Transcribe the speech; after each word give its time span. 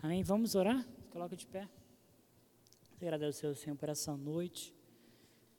Amém? 0.00 0.22
Vamos 0.22 0.54
orar? 0.54 0.86
Coloca 1.10 1.36
de 1.36 1.44
pé. 1.44 1.68
Agradecer 3.00 3.46
ao 3.46 3.54
Senhor 3.54 3.76
por 3.76 3.88
essa 3.88 4.16
noite. 4.16 4.72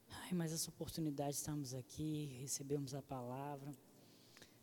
Ai, 0.09 0.31
mais 0.31 0.53
essa 0.53 0.69
oportunidade 0.69 1.31
de 1.31 1.37
estarmos 1.37 1.73
aqui, 1.73 2.37
recebemos 2.39 2.93
a 2.93 3.01
palavra. 3.01 3.75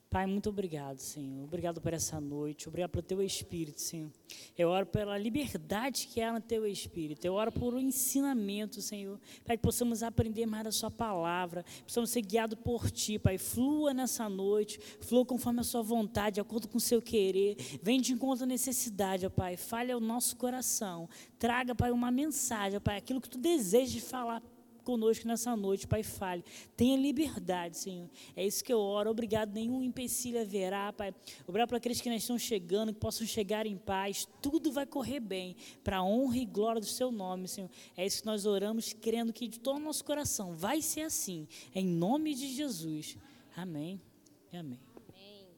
Pai, 0.08 0.24
muito 0.24 0.48
obrigado, 0.48 0.98
Senhor. 0.98 1.42
Obrigado 1.42 1.80
por 1.80 1.92
essa 1.92 2.20
noite. 2.20 2.68
Obrigado 2.68 2.90
pelo 2.90 3.02
teu 3.02 3.20
Espírito, 3.22 3.80
Senhor. 3.80 4.10
Eu 4.56 4.68
oro 4.68 4.86
pela 4.86 5.18
liberdade 5.18 6.06
que 6.06 6.20
há 6.20 6.32
no 6.32 6.40
teu 6.40 6.64
Espírito. 6.64 7.24
Eu 7.24 7.34
oro 7.34 7.50
por 7.50 7.74
um 7.74 7.80
ensinamento, 7.80 8.80
Senhor. 8.80 9.20
Pai, 9.44 9.56
que 9.56 9.62
possamos 9.62 10.04
aprender 10.04 10.46
mais 10.46 10.64
da 10.64 10.72
Sua 10.72 10.90
palavra. 10.90 11.64
Possamos 11.84 12.10
ser 12.10 12.22
guiados 12.22 12.56
por 12.62 12.88
Ti, 12.90 13.18
Pai. 13.18 13.36
Flua 13.36 13.92
nessa 13.92 14.28
noite. 14.28 14.78
Flua 15.00 15.26
conforme 15.26 15.60
a 15.60 15.64
Sua 15.64 15.82
vontade, 15.82 16.34
de 16.34 16.40
acordo 16.40 16.68
com 16.68 16.78
o 16.78 16.80
seu 16.80 17.02
querer. 17.02 17.56
Vem 17.82 18.00
de 18.00 18.12
encontro 18.12 18.44
à 18.44 18.46
necessidade, 18.46 19.26
ó 19.26 19.30
Pai. 19.30 19.56
Fale 19.56 19.90
ao 19.90 20.00
nosso 20.00 20.36
coração. 20.36 21.08
Traga, 21.36 21.74
Pai, 21.74 21.90
uma 21.90 22.12
mensagem, 22.12 22.76
ó 22.76 22.80
Pai. 22.80 22.96
Aquilo 22.96 23.20
que 23.20 23.28
Tu 23.28 23.38
desejas 23.38 24.04
falar 24.04 24.40
conosco 24.86 25.26
nessa 25.26 25.56
noite, 25.56 25.84
Pai, 25.86 26.04
fale. 26.04 26.44
Tenha 26.76 26.96
liberdade, 26.96 27.76
Senhor. 27.76 28.08
É 28.36 28.46
isso 28.46 28.62
que 28.62 28.72
eu 28.72 28.78
oro. 28.78 29.10
Obrigado, 29.10 29.52
nenhum 29.52 29.82
empecilho 29.82 30.40
haverá, 30.40 30.92
Pai. 30.92 31.12
Obrigado 31.46 31.68
para 31.68 31.78
aqueles 31.78 32.00
que 32.00 32.08
não 32.08 32.16
estão 32.16 32.38
chegando, 32.38 32.94
que 32.94 33.00
possam 33.00 33.26
chegar 33.26 33.66
em 33.66 33.76
paz. 33.76 34.28
Tudo 34.40 34.70
vai 34.70 34.86
correr 34.86 35.18
bem, 35.18 35.56
para 35.82 35.98
a 35.98 36.04
honra 36.04 36.38
e 36.38 36.46
glória 36.46 36.80
do 36.80 36.86
Seu 36.86 37.10
nome, 37.10 37.48
Senhor. 37.48 37.68
É 37.96 38.06
isso 38.06 38.20
que 38.20 38.26
nós 38.26 38.46
oramos, 38.46 38.92
crendo 38.92 39.32
que 39.32 39.48
de 39.48 39.58
todo 39.58 39.78
o 39.78 39.80
nosso 39.80 40.04
coração 40.04 40.54
vai 40.54 40.80
ser 40.80 41.02
assim. 41.02 41.48
Em 41.74 41.84
nome 41.84 42.32
de 42.34 42.48
Jesus. 42.54 43.18
Amém. 43.56 44.00
Amém. 44.52 44.78
Amém. 44.96 45.48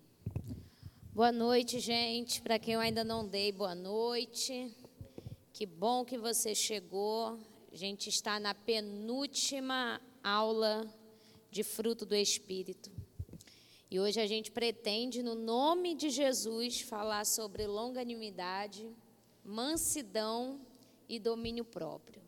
Boa 1.13 1.31
noite, 1.31 1.79
gente. 1.81 2.41
Para 2.41 2.59
quem 2.59 2.75
eu 2.75 2.81
ainda 2.81 3.05
não 3.05 3.29
dei, 3.29 3.53
boa 3.53 3.75
noite. 3.75 4.75
Que 5.53 5.67
bom 5.67 6.05
que 6.05 6.17
você 6.17 6.55
chegou. 6.55 7.39
A 7.79 7.81
gente 7.81 8.09
está 8.09 8.41
na 8.41 8.55
penúltima 8.55 10.01
aula 10.21 10.85
de 11.49 11.63
fruto 11.63 12.05
do 12.05 12.17
Espírito. 12.17 12.91
E 13.89 14.01
hoje 14.01 14.21
a 14.21 14.27
gente 14.27 14.51
pretende, 14.51 15.23
no 15.23 15.37
nome 15.37 15.95
de 15.95 16.11
Jesus, 16.11 16.81
falar 16.81 17.25
sobre 17.25 17.69
longanimidade, 17.69 18.91
mansidão 19.45 20.61
e 21.09 21.21
domínio 21.21 21.65
próprio. 21.65 22.21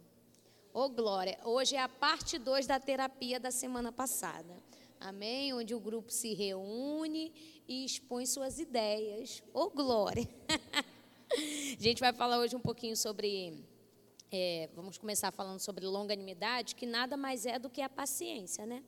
Ô 0.73 0.83
oh, 0.83 0.89
glória! 0.89 1.37
Hoje 1.43 1.75
é 1.75 1.81
a 1.81 1.89
parte 1.89 2.39
2 2.39 2.69
da 2.69 2.79
terapia 2.79 3.41
da 3.41 3.51
semana 3.51 3.91
passada. 3.91 4.57
Amém? 5.01 5.53
Onde 5.53 5.75
o 5.75 5.81
grupo 5.81 6.13
se 6.13 6.33
reúne 6.33 7.33
e 7.67 7.85
expõe 7.85 8.25
suas 8.25 8.61
ideias. 8.61 9.43
Ô 9.53 9.63
oh, 9.63 9.71
glória! 9.71 10.29
a 11.77 11.83
gente 11.83 11.99
vai 11.99 12.13
falar 12.13 12.39
hoje 12.39 12.55
um 12.55 12.61
pouquinho 12.61 12.97
sobre 12.97 13.69
é, 14.33 14.69
vamos 14.75 14.97
começar 14.97 15.33
falando 15.33 15.59
sobre 15.59 15.85
longanimidade, 15.87 16.75
que 16.75 16.87
nada 16.87 17.17
mais 17.17 17.47
é 17.47 17.59
do 17.59 17.69
que 17.69 17.83
a 17.83 17.89
paciência, 17.89 18.65
né? 18.65 18.83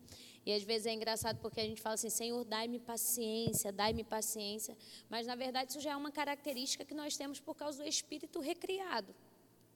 E 0.45 0.53
às 0.53 0.62
vezes 0.62 0.87
é 0.87 0.93
engraçado 0.93 1.39
porque 1.41 1.61
a 1.61 1.65
gente 1.65 1.81
fala 1.81 1.95
assim, 1.95 2.11
Senhor, 2.11 2.45
dai-me 2.45 2.79
paciência, 2.79 3.73
dai-me 3.73 4.03
paciência. 4.05 4.77
Mas 5.09 5.27
na 5.27 5.35
verdade 5.35 5.70
isso 5.70 5.81
já 5.81 5.93
é 5.93 5.97
uma 5.97 6.11
característica 6.11 6.85
que 6.85 6.95
nós 6.95 7.17
temos 7.17 7.41
por 7.41 7.55
causa 7.55 7.83
do 7.83 7.89
Espírito 7.89 8.41
recriado 8.41 9.15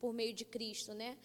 por 0.00 0.12
meio 0.12 0.34
de 0.34 0.44
Cristo, 0.44 0.92
né? 0.92 1.16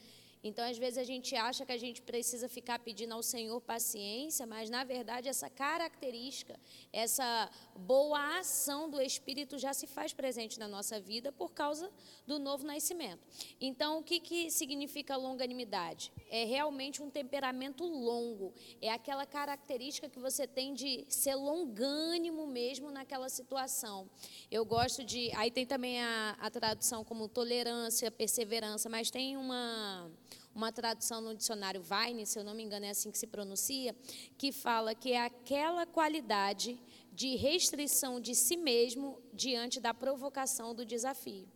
Então, 0.43 0.65
às 0.67 0.77
vezes, 0.77 0.97
a 0.97 1.03
gente 1.03 1.35
acha 1.35 1.65
que 1.65 1.71
a 1.71 1.77
gente 1.77 2.01
precisa 2.01 2.49
ficar 2.49 2.79
pedindo 2.79 3.13
ao 3.13 3.21
Senhor 3.21 3.61
paciência, 3.61 4.45
mas, 4.47 4.69
na 4.69 4.83
verdade, 4.83 5.29
essa 5.29 5.49
característica, 5.49 6.59
essa 6.91 7.49
boa 7.75 8.39
ação 8.39 8.89
do 8.89 8.99
Espírito 8.99 9.59
já 9.59 9.71
se 9.73 9.85
faz 9.85 10.13
presente 10.13 10.59
na 10.59 10.67
nossa 10.67 10.99
vida 10.99 11.31
por 11.31 11.51
causa 11.51 11.91
do 12.25 12.39
novo 12.39 12.65
nascimento. 12.65 13.21
Então, 13.59 13.99
o 13.99 14.03
que, 14.03 14.19
que 14.19 14.49
significa 14.49 15.15
longanimidade? 15.15 16.11
É 16.27 16.43
realmente 16.43 17.03
um 17.03 17.09
temperamento 17.09 17.83
longo, 17.85 18.53
é 18.81 18.89
aquela 18.89 19.27
característica 19.27 20.09
que 20.09 20.19
você 20.19 20.47
tem 20.47 20.73
de 20.73 21.05
ser 21.07 21.35
longânimo 21.35 22.47
mesmo 22.47 22.89
naquela 22.89 23.29
situação. 23.29 24.09
Eu 24.49 24.65
gosto 24.65 25.03
de. 25.03 25.31
Aí 25.35 25.51
tem 25.51 25.65
também 25.65 26.01
a, 26.01 26.35
a 26.39 26.49
tradução 26.49 27.03
como 27.03 27.27
tolerância, 27.27 28.09
perseverança, 28.09 28.89
mas 28.89 29.11
tem 29.11 29.37
uma 29.37 30.09
uma 30.53 30.71
tradução 30.71 31.21
no 31.21 31.35
dicionário 31.35 31.81
Vine, 31.81 32.25
se 32.25 32.37
eu 32.37 32.43
não 32.43 32.53
me 32.53 32.63
engano 32.63 32.85
é 32.85 32.89
assim 32.89 33.11
que 33.11 33.17
se 33.17 33.27
pronuncia, 33.27 33.95
que 34.37 34.51
fala 34.51 34.93
que 34.93 35.11
é 35.11 35.21
aquela 35.21 35.85
qualidade 35.85 36.79
de 37.11 37.35
restrição 37.35 38.19
de 38.19 38.33
si 38.35 38.57
mesmo 38.57 39.21
diante 39.33 39.79
da 39.79 39.93
provocação 39.93 40.73
do 40.73 40.85
desafio. 40.85 41.47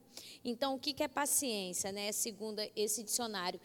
Então, 0.43 0.75
o 0.75 0.79
que 0.79 1.01
é 1.01 1.07
paciência, 1.07 1.91
né? 1.91 2.11
Segundo 2.11 2.61
esse 2.75 3.03
dicionário, 3.03 3.59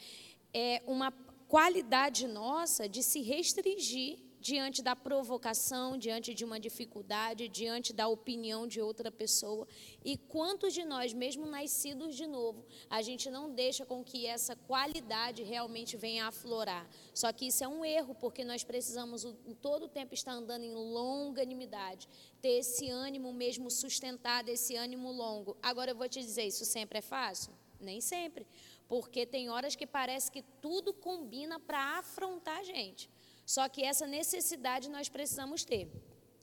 é 0.53 0.83
uma 0.87 1.13
qualidade 1.47 2.27
nossa 2.27 2.89
de 2.89 3.03
se 3.03 3.21
restringir 3.21 4.19
diante 4.41 4.83
da 4.83 4.97
provocação, 4.97 5.99
diante 5.99 6.33
de 6.33 6.45
uma 6.45 6.59
dificuldade, 6.59 7.49
diante 7.49 7.93
da 7.93 8.09
opinião 8.09 8.67
de 8.67 8.81
outra 8.81 9.13
pessoa. 9.13 9.69
E 10.03 10.17
quantos 10.17 10.73
de 10.73 10.85
nós, 10.85 11.13
mesmo 11.13 11.47
nascidos 11.47 12.17
de 12.17 12.27
novo, 12.27 12.65
a 12.89 13.03
gente 13.03 13.31
não 13.31 13.53
deixa 13.53 13.85
com 13.85 14.03
que 14.03 14.27
essa 14.27 14.57
qualidade 14.57 15.43
realmente 15.43 15.97
venha 15.97 16.27
aflorar. 16.27 16.89
Só 17.13 17.31
que 17.33 17.49
isso 17.49 17.63
é 17.63 17.69
um 17.69 17.85
erro, 17.85 18.15
porque 18.15 18.43
nós 18.43 18.65
precisamos 18.65 19.25
em 19.25 19.55
todo 19.55 19.85
o 19.85 19.89
tempo 19.89 20.15
estar 20.15 20.33
andando 20.33 20.65
em 20.65 20.73
longanimidade, 20.73 22.09
ter 22.41 22.61
esse 22.61 22.89
ânimo 22.89 23.33
mesmo 23.33 23.71
sustentado, 23.71 24.49
esse 24.49 24.75
ânimo 24.75 25.13
longo. 25.13 25.57
Agora 25.63 25.91
eu 25.91 25.97
vou 25.97 26.09
te 26.09 26.21
dizer, 26.21 26.47
isso 26.47 26.65
sempre 26.65 26.99
é 26.99 27.03
fácil? 27.03 27.53
Nem 27.79 28.01
sempre. 28.01 28.47
Porque 28.89 29.25
tem 29.25 29.51
horas 29.51 29.77
que 29.77 29.87
parece 29.87 30.31
que 30.31 30.43
tudo 30.61 30.93
combina 30.93 31.61
para 31.61 31.99
afrontar 31.99 32.59
a 32.59 32.65
gente. 32.65 33.11
Só 33.55 33.69
que 33.69 33.83
essa 33.83 34.07
necessidade 34.07 34.89
nós 34.89 35.09
precisamos 35.09 35.65
ter. 35.65 35.89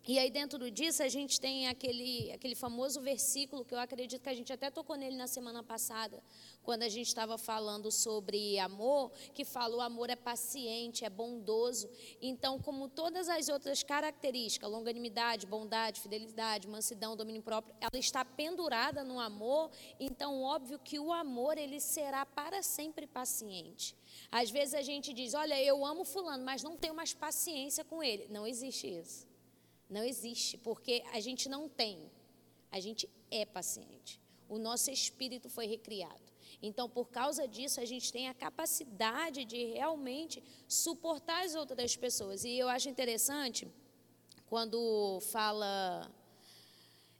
E 0.07 0.17
aí, 0.17 0.31
dentro 0.31 0.71
disso, 0.71 1.03
a 1.03 1.09
gente 1.09 1.37
tem 1.37 1.67
aquele, 1.67 2.31
aquele 2.31 2.55
famoso 2.55 3.01
versículo 3.01 3.65
que 3.65 3.75
eu 3.75 3.79
acredito 3.79 4.21
que 4.21 4.29
a 4.29 4.33
gente 4.33 4.53
até 4.53 4.71
tocou 4.71 4.95
nele 4.95 5.17
na 5.17 5.27
semana 5.27 5.61
passada, 5.61 6.23
quando 6.63 6.83
a 6.83 6.87
gente 6.87 7.07
estava 7.07 7.37
falando 7.37 7.91
sobre 7.91 8.57
amor, 8.57 9.11
que 9.33 9.43
fala 9.43 9.75
o 9.75 9.81
amor 9.81 10.09
é 10.09 10.15
paciente, 10.15 11.03
é 11.03 11.09
bondoso. 11.09 11.89
Então, 12.21 12.57
como 12.57 12.87
todas 12.87 13.27
as 13.27 13.49
outras 13.49 13.83
características, 13.83 14.71
longanimidade, 14.71 15.45
bondade, 15.45 15.99
fidelidade, 15.99 16.69
mansidão, 16.69 17.17
domínio 17.17 17.41
próprio, 17.41 17.75
ela 17.81 17.99
está 17.99 18.23
pendurada 18.23 19.03
no 19.03 19.19
amor, 19.19 19.69
então, 19.99 20.41
óbvio 20.41 20.79
que 20.79 20.97
o 20.97 21.11
amor, 21.11 21.57
ele 21.57 21.81
será 21.81 22.25
para 22.25 22.63
sempre 22.63 23.05
paciente. 23.05 23.93
Às 24.31 24.49
vezes 24.49 24.73
a 24.73 24.81
gente 24.81 25.11
diz: 25.11 25.33
Olha, 25.33 25.61
eu 25.61 25.85
amo 25.85 26.05
Fulano, 26.05 26.45
mas 26.45 26.63
não 26.63 26.77
tenho 26.77 26.95
mais 26.95 27.13
paciência 27.13 27.83
com 27.83 28.01
ele. 28.01 28.29
Não 28.29 28.47
existe 28.47 28.87
isso. 28.87 29.26
Não 29.89 30.03
existe, 30.03 30.57
porque 30.57 31.03
a 31.13 31.19
gente 31.19 31.47
não 31.47 31.67
tem. 31.67 32.11
A 32.71 32.79
gente 32.79 33.09
é 33.31 33.45
paciente. 33.45 34.21
O 34.49 34.57
nosso 34.57 34.89
espírito 34.91 35.49
foi 35.49 35.65
recriado. 35.65 36.27
Então, 36.61 36.89
por 36.89 37.09
causa 37.09 37.47
disso, 37.47 37.79
a 37.79 37.85
gente 37.85 38.11
tem 38.11 38.27
a 38.27 38.33
capacidade 38.33 39.45
de 39.45 39.65
realmente 39.65 40.43
suportar 40.67 41.45
as 41.45 41.55
outras 41.55 41.95
pessoas. 41.95 42.43
E 42.43 42.57
eu 42.57 42.67
acho 42.67 42.89
interessante 42.89 43.67
quando 44.47 45.19
fala 45.21 46.09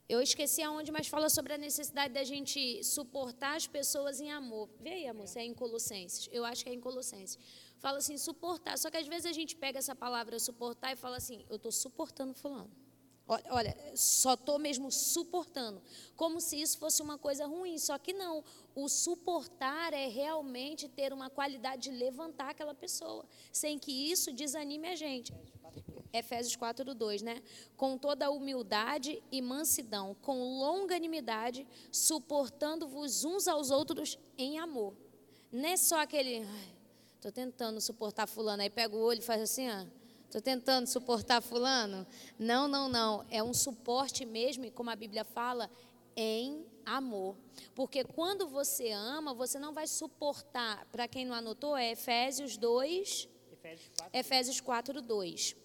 eu 0.08 0.22
esqueci 0.22 0.62
aonde, 0.62 0.90
mas 0.90 1.06
fala 1.06 1.28
sobre 1.28 1.52
a 1.52 1.58
necessidade 1.58 2.14
da 2.14 2.24
gente 2.24 2.82
suportar 2.82 3.56
as 3.56 3.66
pessoas 3.66 4.20
em 4.20 4.30
amor. 4.32 4.66
Vê 4.80 4.90
aí, 4.90 5.06
amor, 5.06 5.28
se 5.28 5.38
é 5.38 5.44
em 5.44 5.52
Colossenses. 5.52 6.30
Eu 6.32 6.46
acho 6.46 6.64
que 6.64 6.70
é 6.70 6.72
em 6.72 6.80
Colossenses. 6.80 7.38
Fala 7.78 7.98
assim, 7.98 8.16
suportar. 8.18 8.76
Só 8.78 8.90
que 8.90 8.96
às 8.96 9.06
vezes 9.06 9.26
a 9.26 9.32
gente 9.32 9.56
pega 9.56 9.78
essa 9.78 9.94
palavra 9.94 10.38
suportar 10.38 10.92
e 10.92 10.96
fala 10.96 11.16
assim, 11.16 11.44
eu 11.48 11.56
estou 11.56 11.72
suportando 11.72 12.34
fulano. 12.34 12.70
Olha, 13.50 13.76
só 13.94 14.32
estou 14.32 14.58
mesmo 14.58 14.90
suportando. 14.90 15.82
Como 16.16 16.40
se 16.40 16.58
isso 16.58 16.78
fosse 16.78 17.02
uma 17.02 17.18
coisa 17.18 17.46
ruim. 17.46 17.78
Só 17.78 17.98
que 17.98 18.14
não. 18.14 18.42
O 18.74 18.88
suportar 18.88 19.92
é 19.92 20.08
realmente 20.08 20.88
ter 20.88 21.12
uma 21.12 21.28
qualidade 21.28 21.90
de 21.90 21.90
levantar 21.90 22.50
aquela 22.50 22.74
pessoa, 22.74 23.26
sem 23.52 23.78
que 23.78 23.92
isso 23.92 24.32
desanime 24.32 24.88
a 24.88 24.96
gente. 24.96 25.34
Efésios 26.10 26.56
4, 26.56 26.94
2, 26.94 27.20
né? 27.20 27.42
Com 27.76 27.98
toda 27.98 28.30
humildade 28.30 29.22
e 29.30 29.42
mansidão, 29.42 30.16
com 30.22 30.58
longanimidade, 30.58 31.66
suportando-vos 31.92 33.24
uns 33.24 33.46
aos 33.46 33.70
outros 33.70 34.18
em 34.38 34.58
amor. 34.58 34.96
Não 35.52 35.68
é 35.68 35.76
só 35.76 36.00
aquele, 36.00 36.46
estou 37.18 37.32
tentando 37.32 37.80
suportar 37.80 38.26
fulano, 38.26 38.62
aí 38.62 38.70
pega 38.70 38.96
o 38.96 39.00
olho 39.00 39.18
e 39.18 39.22
faz 39.22 39.42
assim, 39.42 39.68
ó. 39.68 39.84
Estou 40.24 40.42
tentando 40.42 40.86
suportar 40.86 41.40
fulano. 41.40 42.06
Não, 42.38 42.68
não, 42.68 42.86
não. 42.88 43.24
É 43.30 43.42
um 43.42 43.54
suporte 43.54 44.26
mesmo, 44.26 44.64
e 44.64 44.70
como 44.70 44.90
a 44.90 44.96
Bíblia 44.96 45.24
fala, 45.24 45.70
em 46.14 46.66
amor. 46.84 47.36
Porque 47.74 48.04
quando 48.04 48.46
você 48.46 48.90
ama, 48.90 49.32
você 49.32 49.58
não 49.58 49.72
vai 49.72 49.86
suportar. 49.86 50.84
Para 50.92 51.08
quem 51.08 51.24
não 51.24 51.34
anotou, 51.34 51.76
é 51.76 51.92
Efésios 51.92 52.56
2, 52.56 53.28
Efésios 53.52 53.90
4, 53.96 54.18
Efésios 54.18 54.60
4 54.60 55.02
2. 55.02 55.56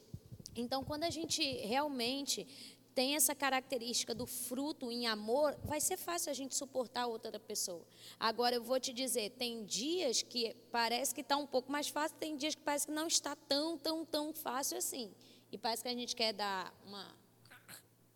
Então, 0.55 0.83
quando 0.83 1.03
a 1.03 1.09
gente 1.09 1.43
realmente 1.65 2.47
tem 2.93 3.15
essa 3.15 3.33
característica 3.33 4.13
do 4.13 4.25
fruto 4.25 4.91
em 4.91 5.07
amor, 5.07 5.57
vai 5.63 5.81
ser 5.81 5.97
fácil 5.97 6.29
a 6.31 6.33
gente 6.33 6.55
suportar 6.55 7.07
outra 7.07 7.39
pessoa. 7.39 7.85
Agora 8.19 8.55
eu 8.55 8.63
vou 8.63 8.79
te 8.79 8.93
dizer, 8.93 9.31
tem 9.31 9.65
dias 9.65 10.21
que 10.21 10.55
parece 10.71 11.13
que 11.13 11.21
está 11.21 11.35
um 11.37 11.47
pouco 11.47 11.71
mais 11.71 11.89
fácil, 11.89 12.17
tem 12.17 12.37
dias 12.37 12.55
que 12.55 12.61
parece 12.61 12.87
que 12.87 12.93
não 12.93 13.07
está 13.07 13.35
tão, 13.35 13.77
tão, 13.77 14.05
tão 14.05 14.33
fácil 14.33 14.77
assim. 14.77 15.13
E 15.51 15.57
parece 15.57 15.83
que 15.83 15.89
a 15.89 15.93
gente 15.93 16.15
quer 16.15 16.33
dar 16.33 16.73
uma 16.85 17.15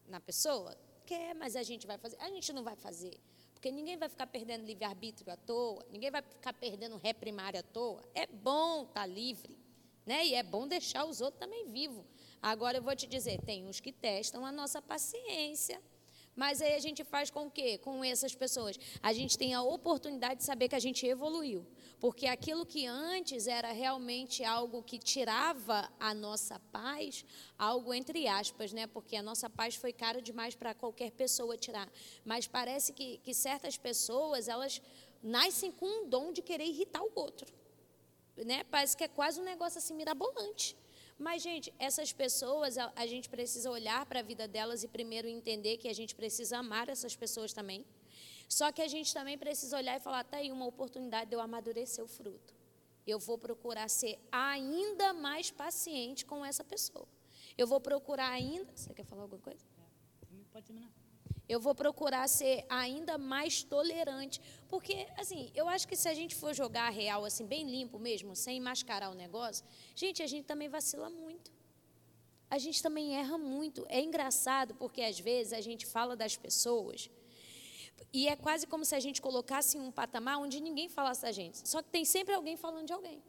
na 0.08 0.20
pessoa, 0.20 0.76
quer, 1.06 1.36
mas 1.36 1.56
a 1.56 1.64
gente 1.64 1.86
vai 1.86 1.98
fazer. 1.98 2.18
A 2.20 2.30
gente 2.30 2.54
não 2.54 2.64
vai 2.64 2.76
fazer. 2.76 3.20
Porque 3.54 3.72
ninguém 3.72 3.98
vai 3.98 4.08
ficar 4.08 4.28
perdendo 4.28 4.66
livre-arbítrio 4.66 5.34
à 5.34 5.36
toa, 5.36 5.84
ninguém 5.92 6.12
vai 6.12 6.22
ficar 6.22 6.54
perdendo 6.54 6.96
ré 6.98 7.12
primário 7.14 7.60
à 7.60 7.64
toa. 7.64 8.04
É 8.14 8.28
bom 8.28 8.84
estar 8.84 9.02
tá 9.02 9.06
livre, 9.06 9.58
né? 10.06 10.26
E 10.26 10.36
é 10.36 10.44
bom 10.44 10.68
deixar 10.68 11.06
os 11.06 11.22
outros 11.22 11.40
também 11.40 11.68
vivos. 11.68 12.06
Agora 12.42 12.78
eu 12.78 12.84
vou 12.84 12.96
te 12.96 13.08
dizer, 13.08 13.42
tem 13.42 13.66
uns 13.66 13.80
que 13.80 13.92
testam 13.92 14.46
a 14.46 14.52
nossa 14.52 14.82
paciência. 14.82 15.82
Mas 16.38 16.62
aí 16.62 16.76
a 16.76 16.80
gente 16.80 17.04
faz 17.04 17.32
com 17.32 17.48
o 17.48 17.52
quê? 17.52 17.80
Com 17.80 18.04
essas 18.04 18.36
pessoas. 18.36 18.78
A 19.02 19.12
gente 19.12 19.36
tem 19.36 19.56
a 19.56 19.64
oportunidade 19.64 20.42
de 20.42 20.44
saber 20.44 20.70
que 20.70 20.76
a 20.76 20.80
gente 20.80 21.04
evoluiu. 21.04 21.66
Porque 22.00 22.28
aquilo 22.28 22.64
que 22.64 22.86
antes 22.86 23.48
era 23.48 23.72
realmente 23.72 24.44
algo 24.44 24.84
que 24.84 25.00
tirava 25.00 25.92
a 26.00 26.14
nossa 26.14 26.60
paz, 26.72 27.26
algo 27.58 27.92
entre 27.92 28.28
aspas, 28.28 28.72
né? 28.72 28.86
Porque 28.86 29.16
a 29.16 29.24
nossa 29.24 29.50
paz 29.50 29.74
foi 29.74 29.92
cara 29.92 30.22
demais 30.22 30.54
para 30.54 30.76
qualquer 30.76 31.10
pessoa 31.10 31.58
tirar. 31.58 31.92
Mas 32.24 32.46
parece 32.46 32.94
que, 32.94 33.18
que 33.18 33.34
certas 33.34 33.76
pessoas, 33.76 34.48
elas 34.48 34.80
nascem 35.24 35.72
com 35.72 35.88
um 35.88 36.08
dom 36.08 36.32
de 36.32 36.44
querer 36.44 36.66
irritar 36.66 37.02
o 37.02 37.12
outro. 37.16 37.52
Né? 38.46 38.64
Parece 38.66 38.96
que 38.96 39.04
é 39.04 39.08
quase 39.08 39.42
um 39.42 39.44
negócio 39.44 39.80
assim 39.80 39.96
mirabolante. 39.96 40.78
Mas, 41.18 41.42
gente, 41.42 41.74
essas 41.80 42.14
pessoas, 42.14 42.78
a, 42.78 42.92
a 42.96 43.08
gente 43.08 43.28
precisa 43.28 43.72
olhar 43.72 44.06
para 44.06 44.20
a 44.20 44.24
vida 44.24 44.48
delas 44.48 44.84
e 44.84 44.88
primeiro 44.88 45.28
entender 45.28 45.78
que 45.78 45.88
a 45.88 45.94
gente 45.94 46.14
precisa 46.14 46.60
amar 46.60 46.90
essas 46.90 47.16
pessoas 47.16 47.54
também. 47.54 47.84
Só 48.48 48.72
que 48.72 48.82
a 48.82 48.88
gente 48.88 49.14
também 49.14 49.38
precisa 49.38 49.78
olhar 49.78 49.98
e 49.98 50.00
falar: 50.00 50.22
está 50.22 50.38
aí 50.38 50.52
uma 50.52 50.66
oportunidade 50.66 51.30
de 51.30 51.36
eu 51.36 51.42
amadurecer 51.42 52.04
o 52.04 52.08
fruto. 52.08 52.54
Eu 53.06 53.20
vou 53.20 53.38
procurar 53.38 53.90
ser 53.90 54.20
ainda 54.32 55.14
mais 55.14 55.50
paciente 55.50 56.26
com 56.26 56.46
essa 56.46 56.64
pessoa. 56.64 57.08
Eu 57.58 57.66
vou 57.66 57.82
procurar 57.82 58.30
ainda. 58.30 58.72
Você 58.76 58.94
quer 58.94 59.06
falar 59.06 59.24
alguma 59.24 59.42
coisa? 59.42 59.66
É, 60.32 60.44
pode 60.52 60.66
terminar. 60.66 60.97
Eu 61.48 61.60
vou 61.60 61.74
procurar 61.74 62.28
ser 62.28 62.66
ainda 62.70 63.18
mais 63.18 63.64
tolerante. 63.64 64.42
Porque, 64.68 65.08
assim, 65.18 65.50
eu 65.56 65.68
acho 65.68 65.88
que 65.88 65.96
se 65.96 66.10
a 66.10 66.14
gente 66.14 66.36
for 66.36 66.54
jogar 66.54 66.90
real, 66.90 67.24
assim, 67.24 67.46
bem 67.46 67.70
limpo 67.70 67.98
mesmo, 67.98 68.36
sem 68.36 68.60
mascarar 68.60 69.10
o 69.10 69.14
negócio, 69.14 69.66
gente, 69.96 70.22
a 70.22 70.28
gente 70.28 70.46
também 70.46 70.68
vacila 70.68 71.10
muito. 71.10 71.52
A 72.50 72.58
gente 72.58 72.82
também 72.82 73.16
erra 73.16 73.38
muito. 73.38 73.86
É 73.90 74.02
engraçado 74.02 74.76
porque, 74.76 75.02
às 75.02 75.20
vezes, 75.20 75.54
a 75.54 75.62
gente 75.62 75.86
fala 75.86 76.16
das 76.16 76.36
pessoas 76.36 77.10
e 78.14 78.28
é 78.28 78.36
quase 78.36 78.66
como 78.66 78.86
se 78.86 78.96
a 78.96 79.00
gente 79.00 79.22
colocasse 79.22 79.78
em 79.78 79.82
um 79.82 79.92
patamar 79.92 80.40
onde 80.40 80.62
ninguém 80.62 80.90
falasse 80.90 81.22
da 81.22 81.32
gente. 81.32 81.68
Só 81.68 81.82
que 81.82 81.90
tem 81.90 82.06
sempre 82.06 82.34
alguém 82.34 82.56
falando 82.56 82.88
de 82.88 82.94
alguém. 82.94 83.22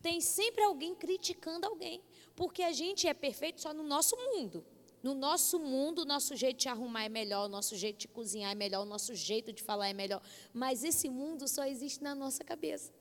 Tem 0.00 0.20
sempre 0.20 0.62
alguém 0.62 0.94
criticando 0.94 1.66
alguém. 1.66 2.02
Porque 2.34 2.62
a 2.62 2.72
gente 2.72 3.06
é 3.06 3.14
perfeito 3.14 3.60
só 3.60 3.72
no 3.72 3.82
nosso 3.82 4.16
mundo. 4.16 4.64
No 5.02 5.14
nosso 5.14 5.58
mundo, 5.58 6.02
o 6.02 6.04
nosso 6.04 6.36
jeito 6.36 6.58
de 6.58 6.68
arrumar 6.68 7.04
é 7.04 7.08
melhor, 7.08 7.46
o 7.46 7.48
nosso 7.48 7.76
jeito 7.76 7.98
de 7.98 8.08
cozinhar 8.08 8.52
é 8.52 8.54
melhor, 8.54 8.82
o 8.82 8.88
nosso 8.88 9.14
jeito 9.14 9.52
de 9.52 9.62
falar 9.62 9.88
é 9.88 9.92
melhor. 9.92 10.22
Mas 10.52 10.84
esse 10.84 11.08
mundo 11.08 11.48
só 11.48 11.64
existe 11.64 12.02
na 12.02 12.14
nossa 12.14 12.44
cabeça. 12.44 12.92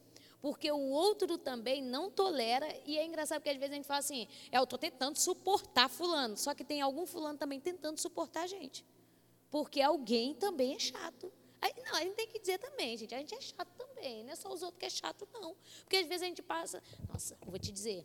Porque 0.42 0.72
o 0.72 0.90
outro 0.90 1.38
também 1.38 1.84
não 1.84 2.10
tolera, 2.10 2.68
e 2.88 2.98
é 2.98 3.06
engraçado 3.06 3.40
porque 3.40 3.52
às 3.52 3.58
vezes 3.58 3.74
a 3.74 3.76
gente 3.76 3.88
fala 3.88 4.00
assim: 4.00 4.28
é, 4.52 4.58
eu 4.58 4.64
estou 4.64 4.80
tentando 4.80 5.18
suportar 5.18 5.88
Fulano, 5.88 6.36
só 6.36 6.56
que 6.56 6.64
tem 6.64 6.82
algum 6.82 7.06
Fulano 7.06 7.38
também 7.38 7.60
tentando 7.60 8.00
suportar 8.00 8.44
a 8.44 8.48
gente. 8.48 8.84
Porque 9.52 9.82
alguém 9.82 10.34
também 10.34 10.74
é 10.74 10.80
chato. 10.80 11.32
Aí, 11.62 11.72
não, 11.86 11.96
a 11.96 12.02
gente 12.02 12.16
tem 12.16 12.28
que 12.28 12.40
dizer 12.40 12.58
também, 12.58 12.98
gente, 12.98 13.14
a 13.14 13.20
gente 13.20 13.36
é 13.36 13.42
chato 13.42 13.70
também, 13.78 14.24
não 14.24 14.32
é 14.32 14.36
só 14.36 14.52
os 14.52 14.64
outros 14.64 14.80
que 14.80 14.86
é 14.86 14.90
chato, 14.90 15.28
não. 15.32 15.56
Porque 15.82 15.98
às 15.98 16.08
vezes 16.08 16.24
a 16.24 16.26
gente 16.26 16.42
passa, 16.42 16.82
nossa, 17.08 17.38
vou 17.46 17.60
te 17.60 17.72
dizer, 17.72 18.04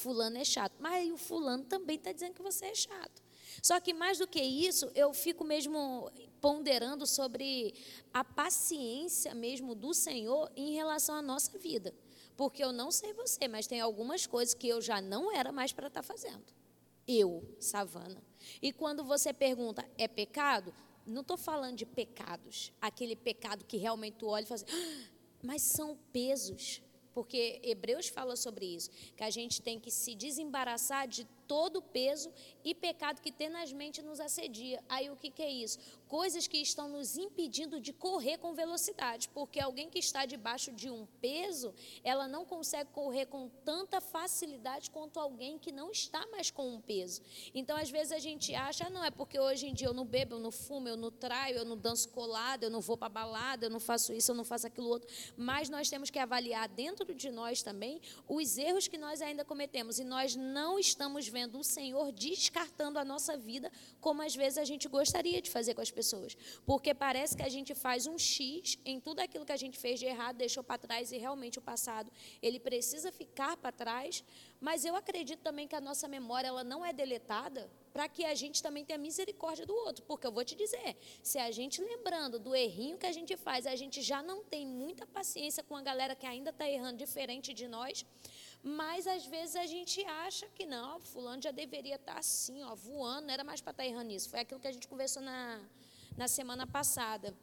fulano 0.00 0.38
é 0.38 0.44
chato. 0.44 0.74
Mas 0.78 1.10
o 1.10 1.16
fulano 1.16 1.64
também 1.64 1.96
está 1.96 2.12
dizendo 2.12 2.34
que 2.34 2.42
você 2.42 2.66
é 2.66 2.74
chato. 2.74 3.22
Só 3.62 3.78
que 3.80 3.92
mais 3.92 4.18
do 4.18 4.26
que 4.26 4.40
isso, 4.40 4.90
eu 4.94 5.12
fico 5.12 5.44
mesmo 5.44 6.10
ponderando 6.40 7.06
sobre 7.06 7.74
a 8.12 8.24
paciência 8.24 9.34
mesmo 9.34 9.74
do 9.74 9.92
Senhor 9.92 10.50
em 10.56 10.74
relação 10.74 11.14
à 11.14 11.22
nossa 11.22 11.58
vida. 11.58 11.94
Porque 12.36 12.64
eu 12.64 12.72
não 12.72 12.90
sei 12.90 13.12
você, 13.12 13.46
mas 13.48 13.66
tem 13.66 13.80
algumas 13.80 14.26
coisas 14.26 14.54
que 14.54 14.68
eu 14.68 14.80
já 14.80 15.00
não 15.00 15.30
era 15.30 15.52
mais 15.52 15.72
para 15.72 15.88
estar 15.88 16.02
tá 16.02 16.06
fazendo. 16.06 16.44
Eu, 17.06 17.56
Savana. 17.58 18.22
E 18.62 18.72
quando 18.72 19.04
você 19.04 19.32
pergunta, 19.32 19.84
é 19.98 20.08
pecado? 20.08 20.72
Não 21.06 21.22
estou 21.22 21.36
falando 21.36 21.76
de 21.76 21.84
pecados, 21.84 22.72
aquele 22.80 23.16
pecado 23.16 23.64
que 23.64 23.76
realmente 23.76 24.16
tu 24.18 24.26
olha 24.26 24.44
e 24.44 24.46
fala 24.46 24.62
assim, 24.62 24.72
ah, 24.72 25.08
mas 25.42 25.62
são 25.62 25.98
pesos 26.12 26.80
porque 27.12 27.60
Hebreus 27.62 28.08
fala 28.08 28.36
sobre 28.36 28.66
isso, 28.66 28.90
que 29.16 29.24
a 29.24 29.30
gente 29.30 29.60
tem 29.60 29.78
que 29.78 29.90
se 29.90 30.14
desembaraçar 30.14 31.08
de 31.08 31.26
todo 31.50 31.78
o 31.78 31.82
peso 31.82 32.32
e 32.64 32.72
pecado 32.72 33.20
que 33.20 33.32
tenazmente 33.32 34.00
nos 34.02 34.20
assedia. 34.20 34.80
Aí 34.88 35.10
o 35.10 35.16
que, 35.16 35.32
que 35.32 35.42
é 35.42 35.50
isso? 35.50 35.80
Coisas 36.06 36.46
que 36.46 36.58
estão 36.58 36.88
nos 36.88 37.16
impedindo 37.16 37.80
de 37.80 37.92
correr 37.92 38.38
com 38.38 38.54
velocidade, 38.54 39.28
porque 39.30 39.58
alguém 39.58 39.90
que 39.90 39.98
está 39.98 40.24
debaixo 40.24 40.70
de 40.70 40.88
um 40.88 41.08
peso, 41.20 41.74
ela 42.04 42.28
não 42.28 42.44
consegue 42.44 42.90
correr 42.92 43.26
com 43.26 43.48
tanta 43.64 44.00
facilidade 44.00 44.92
quanto 44.92 45.18
alguém 45.18 45.58
que 45.58 45.72
não 45.72 45.90
está 45.90 46.24
mais 46.28 46.52
com 46.52 46.68
um 46.72 46.80
peso. 46.80 47.20
Então, 47.52 47.76
às 47.76 47.90
vezes 47.90 48.12
a 48.12 48.20
gente 48.20 48.54
acha, 48.54 48.86
ah, 48.86 48.90
não, 48.90 49.02
é 49.02 49.10
porque 49.10 49.40
hoje 49.40 49.66
em 49.66 49.74
dia 49.74 49.88
eu 49.88 49.94
não 49.94 50.04
bebo, 50.04 50.36
eu 50.36 50.40
não 50.40 50.52
fumo, 50.52 50.86
eu 50.86 50.96
não 50.96 51.10
traio, 51.10 51.56
eu 51.56 51.64
não 51.64 51.76
danço 51.76 52.10
colado, 52.10 52.62
eu 52.62 52.70
não 52.70 52.80
vou 52.80 52.96
para 52.96 53.08
balada, 53.08 53.66
eu 53.66 53.70
não 53.70 53.80
faço 53.80 54.12
isso, 54.12 54.30
eu 54.30 54.36
não 54.36 54.44
faço 54.44 54.68
aquilo 54.68 54.86
outro. 54.86 55.12
Mas 55.36 55.68
nós 55.68 55.90
temos 55.90 56.10
que 56.10 56.18
avaliar 56.20 56.68
dentro 56.68 57.12
de 57.12 57.28
nós 57.28 57.60
também 57.60 58.00
os 58.28 58.56
erros 58.56 58.86
que 58.86 58.96
nós 58.96 59.20
ainda 59.20 59.44
cometemos 59.44 59.98
e 59.98 60.04
nós 60.04 60.36
não 60.36 60.78
estamos 60.78 61.26
vendo 61.26 61.39
vendo 61.40 61.58
o 61.58 61.64
Senhor 61.64 62.12
descartando 62.12 62.98
a 62.98 63.04
nossa 63.04 63.34
vida, 63.36 63.72
como 64.00 64.20
às 64.22 64.34
vezes 64.34 64.58
a 64.58 64.64
gente 64.64 64.86
gostaria 64.88 65.40
de 65.40 65.50
fazer 65.50 65.72
com 65.74 65.80
as 65.80 65.90
pessoas. 65.90 66.36
Porque 66.66 66.92
parece 66.92 67.34
que 67.36 67.42
a 67.42 67.48
gente 67.48 67.74
faz 67.74 68.06
um 68.06 68.18
X 68.18 68.78
em 68.84 69.00
tudo 69.00 69.20
aquilo 69.20 69.46
que 69.46 69.52
a 69.52 69.56
gente 69.56 69.78
fez 69.78 69.98
de 69.98 70.06
errado, 70.06 70.36
deixou 70.36 70.62
para 70.62 70.76
trás, 70.76 71.12
e 71.12 71.16
realmente 71.16 71.58
o 71.58 71.62
passado, 71.62 72.12
ele 72.42 72.60
precisa 72.60 73.10
ficar 73.10 73.56
para 73.56 73.72
trás. 73.72 74.22
Mas 74.60 74.84
eu 74.84 74.94
acredito 74.94 75.40
também 75.40 75.66
que 75.66 75.74
a 75.74 75.80
nossa 75.80 76.06
memória 76.06 76.48
ela 76.48 76.62
não 76.62 76.84
é 76.84 76.92
deletada 76.92 77.70
para 77.94 78.06
que 78.08 78.24
a 78.24 78.34
gente 78.34 78.62
também 78.62 78.84
tenha 78.84 78.98
misericórdia 78.98 79.64
do 79.64 79.74
outro. 79.74 80.04
Porque 80.04 80.26
eu 80.26 80.32
vou 80.32 80.44
te 80.44 80.54
dizer, 80.54 80.96
se 81.22 81.38
a 81.38 81.50
gente 81.50 81.80
lembrando 81.80 82.38
do 82.38 82.54
errinho 82.54 82.98
que 82.98 83.06
a 83.06 83.12
gente 83.12 83.34
faz, 83.36 83.66
a 83.66 83.74
gente 83.74 84.02
já 84.02 84.22
não 84.22 84.44
tem 84.44 84.66
muita 84.66 85.06
paciência 85.06 85.62
com 85.62 85.74
a 85.74 85.82
galera 85.82 86.14
que 86.14 86.26
ainda 86.26 86.50
está 86.50 86.68
errando 86.68 86.98
diferente 86.98 87.54
de 87.54 87.66
nós, 87.66 88.04
mas 88.62 89.06
às 89.06 89.24
vezes 89.26 89.56
a 89.56 89.66
gente 89.66 90.04
acha 90.04 90.46
que 90.54 90.66
não, 90.66 91.00
fulano 91.00 91.40
já 91.42 91.50
deveria 91.50 91.96
estar 91.96 92.18
assim, 92.18 92.62
ó, 92.62 92.74
voando, 92.74 93.26
não 93.26 93.34
era 93.34 93.42
mais 93.42 93.60
para 93.60 93.70
estar 93.70 93.86
errando 93.86 94.08
nisso. 94.08 94.28
Foi 94.28 94.40
aquilo 94.40 94.60
que 94.60 94.68
a 94.68 94.72
gente 94.72 94.86
conversou 94.86 95.22
na, 95.22 95.60
na 96.16 96.28
semana 96.28 96.66
passada, 96.66 97.34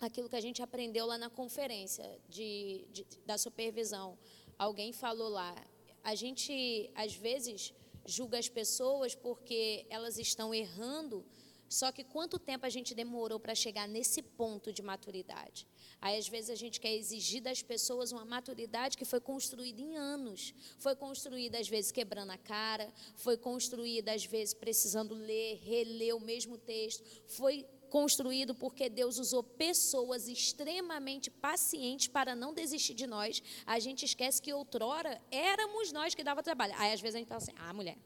aquilo 0.00 0.28
que 0.28 0.36
a 0.36 0.40
gente 0.40 0.60
aprendeu 0.60 1.06
lá 1.06 1.16
na 1.16 1.30
conferência 1.30 2.20
de, 2.28 2.86
de, 2.90 3.06
da 3.24 3.38
supervisão. 3.38 4.18
Alguém 4.58 4.92
falou 4.92 5.28
lá, 5.28 5.54
a 6.02 6.14
gente 6.16 6.90
às 6.94 7.14
vezes 7.14 7.72
julga 8.04 8.38
as 8.38 8.48
pessoas 8.48 9.14
porque 9.14 9.86
elas 9.88 10.18
estão 10.18 10.52
errando, 10.52 11.24
só 11.68 11.92
que 11.92 12.02
quanto 12.02 12.38
tempo 12.38 12.64
a 12.64 12.68
gente 12.68 12.94
demorou 12.94 13.38
para 13.38 13.54
chegar 13.54 13.86
nesse 13.86 14.22
ponto 14.22 14.72
de 14.72 14.82
maturidade? 14.82 15.66
Aí, 16.00 16.16
às 16.16 16.28
vezes, 16.28 16.50
a 16.50 16.54
gente 16.54 16.80
quer 16.80 16.94
exigir 16.94 17.42
das 17.42 17.62
pessoas 17.62 18.12
uma 18.12 18.24
maturidade 18.24 18.96
que 18.96 19.04
foi 19.04 19.20
construída 19.20 19.80
em 19.80 19.96
anos. 19.96 20.54
Foi 20.78 20.96
construída, 20.96 21.58
às 21.58 21.68
vezes, 21.68 21.92
quebrando 21.92 22.30
a 22.30 22.38
cara, 22.38 22.92
foi 23.16 23.36
construída, 23.36 24.12
às 24.12 24.24
vezes, 24.24 24.54
precisando 24.54 25.14
ler, 25.14 25.58
reler 25.58 26.16
o 26.16 26.20
mesmo 26.20 26.56
texto, 26.56 27.04
foi 27.26 27.66
construído 27.88 28.54
porque 28.54 28.88
Deus 28.88 29.18
usou 29.18 29.42
pessoas 29.42 30.28
extremamente 30.28 31.30
pacientes 31.30 32.08
para 32.08 32.34
não 32.34 32.54
desistir 32.54 32.94
de 32.94 33.06
nós. 33.06 33.42
A 33.66 33.78
gente 33.78 34.04
esquece 34.04 34.40
que 34.40 34.52
outrora 34.52 35.20
éramos 35.30 35.92
nós 35.92 36.14
que 36.14 36.22
dava 36.22 36.42
trabalho. 36.42 36.74
Aí 36.76 36.92
às 36.92 37.00
vezes 37.00 37.16
a 37.16 37.18
gente 37.18 37.28
fala 37.28 37.42
assim: 37.42 37.54
"Ah, 37.56 37.72
mulher, 37.72 37.96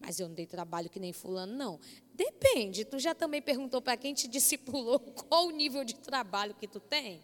mas 0.00 0.20
eu 0.20 0.28
não 0.28 0.34
dei 0.34 0.46
trabalho 0.46 0.88
que 0.88 1.00
nem 1.00 1.12
fulano, 1.12 1.54
não. 1.54 1.80
Depende. 2.14 2.84
Tu 2.84 2.98
já 2.98 3.14
também 3.14 3.42
perguntou 3.42 3.80
para 3.80 3.96
quem 3.96 4.14
te 4.14 4.26
discipulou 4.28 4.98
qual 5.00 5.46
o 5.46 5.50
nível 5.50 5.84
de 5.84 5.94
trabalho 5.94 6.54
que 6.54 6.68
tu 6.68 6.80
tem? 6.80 7.22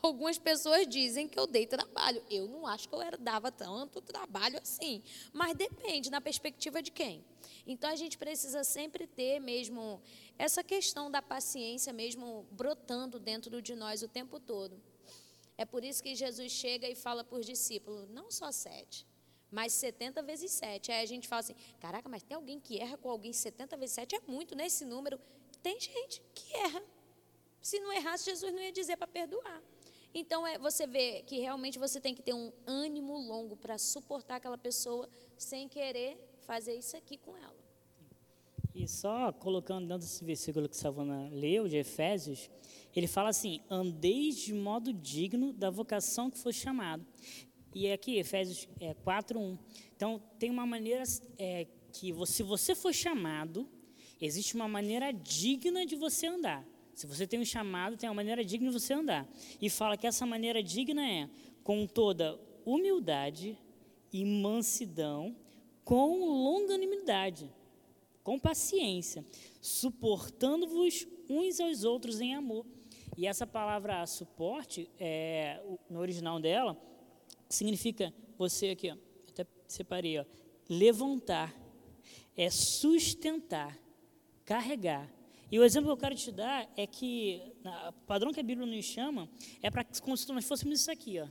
Algumas 0.00 0.38
pessoas 0.38 0.86
dizem 0.86 1.28
que 1.28 1.38
eu 1.38 1.46
dei 1.46 1.66
trabalho. 1.66 2.22
Eu 2.30 2.46
não 2.46 2.66
acho 2.66 2.88
que 2.88 2.94
eu 2.94 3.00
dava 3.18 3.50
tanto 3.50 4.00
trabalho 4.00 4.58
assim. 4.60 5.02
Mas 5.32 5.56
depende, 5.56 6.10
na 6.10 6.20
perspectiva 6.20 6.80
de 6.80 6.90
quem. 6.90 7.24
Então 7.66 7.90
a 7.90 7.96
gente 7.96 8.16
precisa 8.16 8.62
sempre 8.62 9.06
ter 9.06 9.40
mesmo 9.40 10.00
essa 10.38 10.62
questão 10.62 11.10
da 11.10 11.20
paciência 11.20 11.92
mesmo 11.92 12.46
brotando 12.52 13.18
dentro 13.18 13.60
de 13.60 13.74
nós 13.74 14.02
o 14.02 14.08
tempo 14.08 14.38
todo. 14.38 14.80
É 15.56 15.64
por 15.64 15.82
isso 15.82 16.00
que 16.00 16.14
Jesus 16.14 16.52
chega 16.52 16.88
e 16.88 16.94
fala 16.94 17.24
para 17.24 17.36
os 17.36 17.44
discípulos, 17.44 18.08
não 18.10 18.30
só 18.30 18.52
sete, 18.52 19.04
mais 19.50 19.72
70 19.72 20.22
vezes 20.22 20.50
7. 20.52 20.92
Aí 20.92 21.02
a 21.02 21.06
gente 21.06 21.28
fala 21.28 21.40
assim: 21.40 21.54
caraca, 21.80 22.08
mas 22.08 22.22
tem 22.22 22.36
alguém 22.36 22.60
que 22.60 22.78
erra 22.78 22.96
com 22.96 23.10
alguém 23.10 23.32
70 23.32 23.76
vezes 23.76 23.94
7? 23.94 24.16
É 24.16 24.20
muito, 24.26 24.54
né? 24.54 24.66
Esse 24.66 24.84
número. 24.84 25.18
Tem 25.62 25.78
gente 25.80 26.22
que 26.34 26.54
erra. 26.54 26.82
Se 27.60 27.80
não 27.80 27.92
errasse, 27.92 28.24
Jesus 28.24 28.52
não 28.52 28.60
ia 28.60 28.72
dizer 28.72 28.96
para 28.96 29.06
perdoar. 29.06 29.62
Então, 30.14 30.46
é, 30.46 30.58
você 30.58 30.86
vê 30.86 31.22
que 31.22 31.38
realmente 31.38 31.78
você 31.78 32.00
tem 32.00 32.14
que 32.14 32.22
ter 32.22 32.32
um 32.32 32.52
ânimo 32.66 33.18
longo 33.18 33.56
para 33.56 33.76
suportar 33.76 34.36
aquela 34.36 34.56
pessoa 34.56 35.08
sem 35.36 35.68
querer 35.68 36.16
fazer 36.40 36.74
isso 36.74 36.96
aqui 36.96 37.18
com 37.18 37.36
ela. 37.36 37.56
E 38.74 38.86
só 38.86 39.32
colocando 39.32 39.88
dentro 39.88 40.06
desse 40.06 40.24
versículo 40.24 40.68
que 40.68 40.76
Savana 40.76 41.28
leu, 41.30 41.66
de 41.66 41.76
Efésios, 41.76 42.48
ele 42.94 43.06
fala 43.06 43.30
assim: 43.30 43.60
andeis 43.68 44.36
de 44.36 44.54
modo 44.54 44.92
digno 44.92 45.52
da 45.52 45.68
vocação 45.68 46.30
que 46.30 46.38
foi 46.38 46.52
chamado. 46.52 47.04
E 47.78 47.86
é 47.86 47.92
aqui, 47.92 48.16
Efésios 48.18 48.68
é, 48.80 48.92
4, 48.92 49.38
1. 49.38 49.56
Então, 49.94 50.20
tem 50.36 50.50
uma 50.50 50.66
maneira 50.66 51.04
é, 51.38 51.64
que, 51.92 52.12
se 52.26 52.42
você 52.42 52.74
for 52.74 52.92
chamado, 52.92 53.68
existe 54.20 54.56
uma 54.56 54.66
maneira 54.66 55.12
digna 55.12 55.86
de 55.86 55.94
você 55.94 56.26
andar. 56.26 56.66
Se 56.92 57.06
você 57.06 57.24
tem 57.24 57.38
um 57.38 57.44
chamado, 57.44 57.96
tem 57.96 58.08
uma 58.08 58.16
maneira 58.16 58.44
digna 58.44 58.66
de 58.66 58.72
você 58.80 58.94
andar. 58.94 59.28
E 59.62 59.70
fala 59.70 59.96
que 59.96 60.08
essa 60.08 60.26
maneira 60.26 60.60
digna 60.60 61.08
é 61.08 61.30
com 61.62 61.86
toda 61.86 62.36
humildade 62.66 63.56
e 64.12 64.24
mansidão, 64.24 65.36
com 65.84 66.18
longanimidade, 66.18 67.48
com 68.24 68.40
paciência, 68.40 69.24
suportando-vos 69.60 71.06
uns 71.30 71.60
aos 71.60 71.84
outros 71.84 72.20
em 72.20 72.34
amor. 72.34 72.66
E 73.16 73.24
essa 73.24 73.46
palavra 73.46 74.04
suporte, 74.04 74.90
é, 74.98 75.62
no 75.88 76.00
original 76.00 76.40
dela, 76.40 76.76
significa 77.48 78.12
você 78.36 78.70
aqui, 78.70 78.90
ó, 78.90 78.96
até 79.28 79.46
separei, 79.66 80.18
ó, 80.18 80.24
levantar, 80.68 81.54
é 82.36 82.50
sustentar, 82.50 83.78
carregar. 84.44 85.12
E 85.50 85.58
o 85.58 85.64
exemplo 85.64 85.88
que 85.88 85.92
eu 85.92 85.96
quero 85.96 86.14
te 86.14 86.30
dar 86.30 86.70
é 86.76 86.86
que 86.86 87.40
o 87.64 87.92
padrão 88.06 88.32
que 88.32 88.40
a 88.40 88.42
Bíblia 88.42 88.66
nos 88.66 88.84
chama 88.84 89.28
é 89.62 89.70
para 89.70 89.84
como 90.02 90.16
se 90.16 90.28
nós 90.28 90.44
fôssemos 90.44 90.80
isso 90.80 90.90
aqui, 90.90 91.18
ó. 91.20 91.28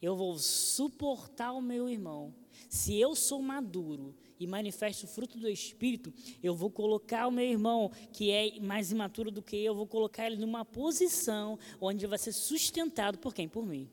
Eu 0.00 0.16
vou 0.16 0.38
suportar 0.38 1.52
o 1.52 1.60
meu 1.60 1.88
irmão. 1.88 2.34
Se 2.70 2.98
eu 2.98 3.14
sou 3.14 3.42
maduro 3.42 4.14
e 4.38 4.46
manifesto 4.46 5.04
o 5.04 5.08
fruto 5.08 5.38
do 5.38 5.46
Espírito, 5.46 6.12
eu 6.42 6.54
vou 6.54 6.70
colocar 6.70 7.26
o 7.26 7.30
meu 7.30 7.44
irmão, 7.44 7.90
que 8.10 8.30
é 8.30 8.58
mais 8.60 8.90
imaturo 8.90 9.30
do 9.30 9.42
que 9.42 9.56
eu, 9.56 9.64
eu 9.64 9.74
vou 9.74 9.86
colocar 9.86 10.26
ele 10.26 10.36
numa 10.36 10.64
posição 10.64 11.58
onde 11.78 12.04
ele 12.04 12.10
vai 12.10 12.18
ser 12.18 12.32
sustentado 12.32 13.18
por 13.18 13.34
quem? 13.34 13.46
Por 13.46 13.66
mim. 13.66 13.90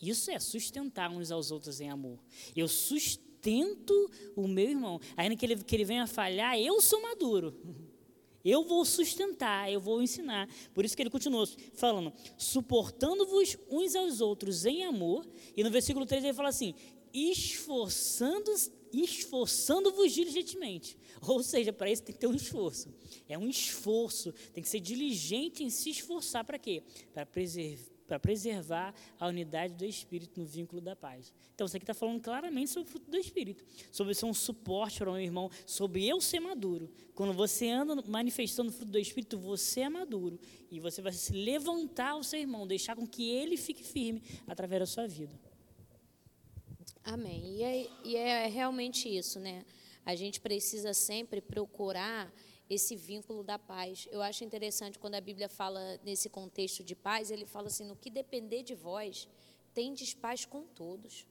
Isso 0.00 0.30
é 0.30 0.38
sustentar 0.38 1.10
uns 1.10 1.30
aos 1.30 1.50
outros 1.50 1.80
em 1.80 1.90
amor. 1.90 2.18
Eu 2.54 2.68
sustento 2.68 4.10
o 4.36 4.46
meu 4.46 4.70
irmão. 4.70 5.00
Ainda 5.16 5.36
que 5.36 5.44
ele, 5.44 5.56
que 5.62 5.74
ele 5.74 5.84
venha 5.84 6.06
falhar, 6.06 6.58
eu 6.58 6.80
sou 6.80 7.02
maduro. 7.02 7.54
Eu 8.44 8.64
vou 8.64 8.82
sustentar, 8.84 9.70
eu 9.70 9.80
vou 9.80 10.00
ensinar. 10.00 10.48
Por 10.72 10.82
isso 10.82 10.96
que 10.96 11.02
ele 11.02 11.10
continuou 11.10 11.46
falando, 11.74 12.12
suportando-vos 12.38 13.58
uns 13.68 13.94
aos 13.94 14.22
outros 14.22 14.64
em 14.64 14.84
amor. 14.84 15.28
E 15.54 15.62
no 15.62 15.70
versículo 15.70 16.06
3 16.06 16.24
ele 16.24 16.32
fala 16.32 16.48
assim: 16.48 16.74
esforçando 17.12 18.50
esforçando-vos 18.92 20.12
diligentemente. 20.12 20.96
Ou 21.20 21.42
seja, 21.42 21.72
para 21.72 21.90
isso 21.90 22.02
tem 22.02 22.14
que 22.14 22.20
ter 22.20 22.26
um 22.26 22.34
esforço. 22.34 22.88
É 23.28 23.36
um 23.36 23.48
esforço, 23.48 24.32
tem 24.52 24.62
que 24.62 24.68
ser 24.68 24.80
diligente 24.80 25.62
em 25.62 25.68
se 25.68 25.90
esforçar 25.90 26.44
para 26.44 26.58
quê? 26.58 26.82
Para 27.12 27.26
preservar 27.26 27.97
para 28.08 28.18
preservar 28.18 28.94
a 29.20 29.28
unidade 29.28 29.74
do 29.74 29.84
Espírito 29.84 30.40
no 30.40 30.46
vínculo 30.46 30.80
da 30.80 30.96
paz. 30.96 31.32
Então, 31.54 31.66
isso 31.66 31.76
aqui 31.76 31.84
está 31.84 31.92
falando 31.92 32.20
claramente 32.22 32.70
sobre 32.70 32.88
o 32.88 32.90
fruto 32.90 33.10
do 33.10 33.18
Espírito, 33.18 33.64
sobre 33.92 34.14
ser 34.14 34.24
um 34.24 34.32
suporte 34.32 34.98
para 34.98 35.10
o 35.10 35.12
meu 35.12 35.22
irmão, 35.22 35.50
sobre 35.66 36.08
eu 36.08 36.18
ser 36.20 36.40
maduro. 36.40 36.90
Quando 37.14 37.34
você 37.34 37.68
anda 37.68 37.94
manifestando 38.06 38.70
o 38.70 38.72
fruto 38.72 38.90
do 38.90 38.98
Espírito, 38.98 39.38
você 39.38 39.82
é 39.82 39.88
maduro 39.90 40.40
e 40.70 40.80
você 40.80 41.02
vai 41.02 41.12
se 41.12 41.32
levantar 41.32 42.12
ao 42.12 42.24
seu 42.24 42.40
irmão, 42.40 42.66
deixar 42.66 42.96
com 42.96 43.06
que 43.06 43.30
ele 43.30 43.58
fique 43.58 43.84
firme 43.84 44.22
através 44.46 44.80
da 44.80 44.86
sua 44.86 45.06
vida. 45.06 45.38
Amém. 47.04 47.56
E 47.56 47.62
é, 47.62 47.90
e 48.04 48.16
é 48.16 48.46
realmente 48.46 49.08
isso, 49.08 49.38
né? 49.38 49.64
A 50.04 50.14
gente 50.14 50.40
precisa 50.40 50.94
sempre 50.94 51.40
procurar 51.40 52.32
esse 52.68 52.94
vínculo 52.96 53.42
da 53.42 53.58
paz. 53.58 54.06
Eu 54.10 54.20
acho 54.22 54.44
interessante 54.44 54.98
quando 54.98 55.14
a 55.14 55.20
Bíblia 55.20 55.48
fala 55.48 55.98
nesse 56.04 56.28
contexto 56.28 56.84
de 56.84 56.94
paz, 56.94 57.30
ele 57.30 57.46
fala 57.46 57.68
assim: 57.68 57.84
no 57.84 57.96
que 57.96 58.10
depender 58.10 58.62
de 58.62 58.74
vós, 58.74 59.28
tendes 59.74 60.14
paz 60.14 60.44
com 60.44 60.62
todos. 60.66 61.26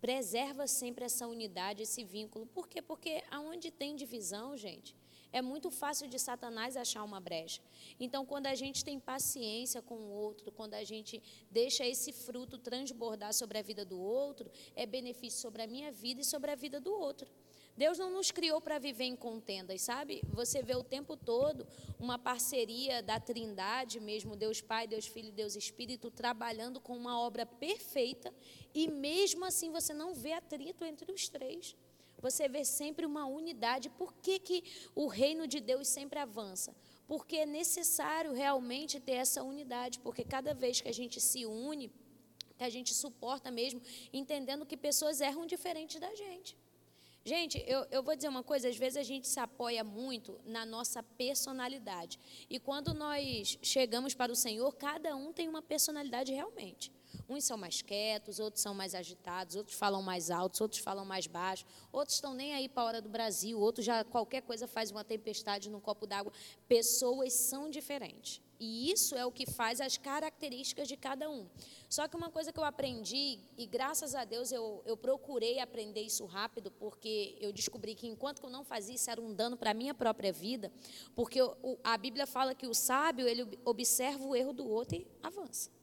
Preserva 0.00 0.66
sempre 0.66 1.04
essa 1.04 1.26
unidade, 1.26 1.82
esse 1.82 2.04
vínculo. 2.04 2.46
Por 2.46 2.68
quê? 2.68 2.82
Porque 2.82 3.24
aonde 3.30 3.70
tem 3.70 3.96
divisão, 3.96 4.56
gente, 4.56 4.94
é 5.32 5.42
muito 5.42 5.70
fácil 5.70 6.08
de 6.08 6.18
Satanás 6.18 6.76
achar 6.76 7.02
uma 7.02 7.20
brecha. 7.20 7.60
Então, 7.98 8.24
quando 8.24 8.46
a 8.46 8.54
gente 8.54 8.84
tem 8.84 8.98
paciência 8.98 9.82
com 9.82 9.96
o 9.96 10.10
outro, 10.10 10.52
quando 10.52 10.74
a 10.74 10.84
gente 10.84 11.22
deixa 11.50 11.84
esse 11.84 12.12
fruto 12.12 12.56
transbordar 12.58 13.32
sobre 13.32 13.58
a 13.58 13.62
vida 13.62 13.84
do 13.84 14.00
outro, 14.00 14.50
é 14.74 14.86
benefício 14.86 15.40
sobre 15.40 15.62
a 15.62 15.66
minha 15.66 15.90
vida 15.90 16.20
e 16.20 16.24
sobre 16.24 16.50
a 16.50 16.54
vida 16.54 16.80
do 16.80 16.92
outro. 16.92 17.28
Deus 17.76 17.98
não 17.98 18.10
nos 18.10 18.30
criou 18.30 18.60
para 18.60 18.78
viver 18.78 19.04
em 19.04 19.16
contendas, 19.16 19.82
sabe? 19.82 20.22
Você 20.32 20.62
vê 20.62 20.74
o 20.74 20.82
tempo 20.82 21.16
todo 21.16 21.66
uma 21.98 22.18
parceria 22.18 23.02
da 23.02 23.20
Trindade 23.20 24.00
mesmo, 24.00 24.34
Deus 24.34 24.60
Pai, 24.60 24.86
Deus 24.86 25.06
Filho, 25.06 25.32
Deus 25.32 25.56
Espírito, 25.56 26.10
trabalhando 26.10 26.80
com 26.80 26.96
uma 26.96 27.20
obra 27.20 27.44
perfeita 27.44 28.32
e 28.74 28.88
mesmo 28.88 29.44
assim 29.44 29.70
você 29.70 29.92
não 29.92 30.14
vê 30.14 30.32
atrito 30.32 30.84
entre 30.84 31.12
os 31.12 31.28
três 31.28 31.76
você 32.18 32.48
vê 32.48 32.64
sempre 32.64 33.04
uma 33.06 33.26
unidade. 33.26 33.90
Por 33.90 34.12
que, 34.14 34.38
que 34.38 34.64
o 34.94 35.06
reino 35.06 35.46
de 35.46 35.60
Deus 35.60 35.86
sempre 35.88 36.18
avança? 36.18 36.74
Porque 37.06 37.36
é 37.36 37.46
necessário 37.46 38.32
realmente 38.32 38.98
ter 38.98 39.12
essa 39.12 39.42
unidade, 39.42 40.00
porque 40.00 40.24
cada 40.24 40.52
vez 40.54 40.80
que 40.80 40.88
a 40.88 40.92
gente 40.92 41.20
se 41.20 41.46
une, 41.46 41.92
que 42.58 42.64
a 42.64 42.70
gente 42.70 42.92
suporta 42.94 43.50
mesmo, 43.50 43.80
entendendo 44.12 44.66
que 44.66 44.76
pessoas 44.76 45.20
erram 45.20 45.46
diferente 45.46 46.00
da 46.00 46.12
gente. 46.14 46.56
Gente, 47.26 47.60
eu, 47.66 47.84
eu, 47.90 48.04
vou 48.04 48.14
dizer 48.14 48.28
uma 48.28 48.44
coisa: 48.44 48.68
às 48.68 48.76
vezes 48.76 48.96
a 48.96 49.02
gente 49.02 49.26
se 49.26 49.40
apoia 49.40 49.82
muito 49.82 50.38
na 50.44 50.64
nossa 50.64 51.02
personalidade. 51.02 52.20
E 52.48 52.60
quando 52.60 52.94
nós 52.94 53.58
chegamos 53.60 54.14
para 54.14 54.30
o 54.30 54.36
Senhor, 54.36 54.72
cada 54.76 55.16
um 55.16 55.32
tem 55.32 55.48
uma 55.48 55.60
personalidade 55.60 56.32
realmente. 56.32 56.92
Uns 57.28 57.42
são 57.42 57.58
mais 57.58 57.82
quietos, 57.82 58.38
outros 58.38 58.62
são 58.62 58.72
mais 58.72 58.94
agitados, 58.94 59.56
outros 59.56 59.76
falam 59.76 60.02
mais 60.02 60.30
altos, 60.30 60.60
outros 60.60 60.80
falam 60.80 61.04
mais 61.04 61.26
baixo, 61.26 61.66
outros 61.90 62.14
estão 62.14 62.32
nem 62.32 62.54
aí 62.54 62.68
para 62.68 62.84
a 62.84 62.86
hora 62.86 63.02
do 63.02 63.08
Brasil, 63.08 63.58
outros 63.58 63.84
já 63.84 64.04
qualquer 64.04 64.42
coisa 64.42 64.68
faz 64.68 64.92
uma 64.92 65.02
tempestade 65.02 65.68
num 65.68 65.80
copo 65.80 66.06
d'água. 66.06 66.32
Pessoas 66.68 67.32
são 67.32 67.68
diferentes. 67.68 68.40
E 68.58 68.90
isso 68.90 69.14
é 69.14 69.24
o 69.26 69.30
que 69.30 69.44
faz 69.44 69.80
as 69.80 69.96
características 69.96 70.88
de 70.88 70.96
cada 70.96 71.28
um. 71.30 71.46
Só 71.88 72.08
que 72.08 72.16
uma 72.16 72.30
coisa 72.30 72.52
que 72.52 72.58
eu 72.58 72.64
aprendi, 72.64 73.38
e 73.56 73.66
graças 73.66 74.14
a 74.14 74.24
Deus 74.24 74.50
eu, 74.50 74.82
eu 74.86 74.96
procurei 74.96 75.60
aprender 75.60 76.00
isso 76.00 76.24
rápido, 76.24 76.70
porque 76.70 77.36
eu 77.40 77.52
descobri 77.52 77.94
que 77.94 78.06
enquanto 78.06 78.42
eu 78.42 78.50
não 78.50 78.64
fazia 78.64 78.94
isso 78.94 79.10
era 79.10 79.20
um 79.20 79.34
dano 79.34 79.56
para 79.56 79.70
a 79.70 79.74
minha 79.74 79.94
própria 79.94 80.32
vida, 80.32 80.72
porque 81.14 81.38
a 81.84 81.98
Bíblia 81.98 82.26
fala 82.26 82.54
que 82.54 82.66
o 82.66 82.74
sábio, 82.74 83.28
ele 83.28 83.46
observa 83.64 84.24
o 84.24 84.34
erro 84.34 84.52
do 84.52 84.68
outro 84.68 84.96
e 84.96 85.06
avança. 85.22 85.75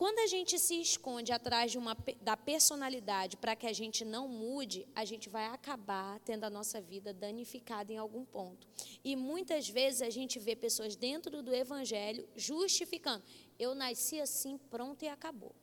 Quando 0.00 0.18
a 0.20 0.26
gente 0.26 0.58
se 0.58 0.80
esconde 0.80 1.30
atrás 1.30 1.70
de 1.70 1.76
uma, 1.76 1.94
da 2.22 2.34
personalidade 2.34 3.36
para 3.36 3.54
que 3.54 3.66
a 3.66 3.72
gente 3.74 4.02
não 4.02 4.26
mude, 4.26 4.88
a 4.94 5.04
gente 5.04 5.28
vai 5.28 5.44
acabar 5.44 6.18
tendo 6.20 6.44
a 6.44 6.48
nossa 6.48 6.80
vida 6.80 7.12
danificada 7.12 7.92
em 7.92 7.98
algum 7.98 8.24
ponto. 8.24 8.66
E 9.04 9.14
muitas 9.14 9.68
vezes 9.68 10.00
a 10.00 10.08
gente 10.08 10.38
vê 10.38 10.56
pessoas 10.56 10.96
dentro 10.96 11.42
do 11.42 11.54
evangelho 11.54 12.26
justificando: 12.34 13.22
eu 13.58 13.74
nasci 13.74 14.18
assim, 14.18 14.56
pronto 14.70 15.04
e 15.04 15.08
acabou. 15.08 15.54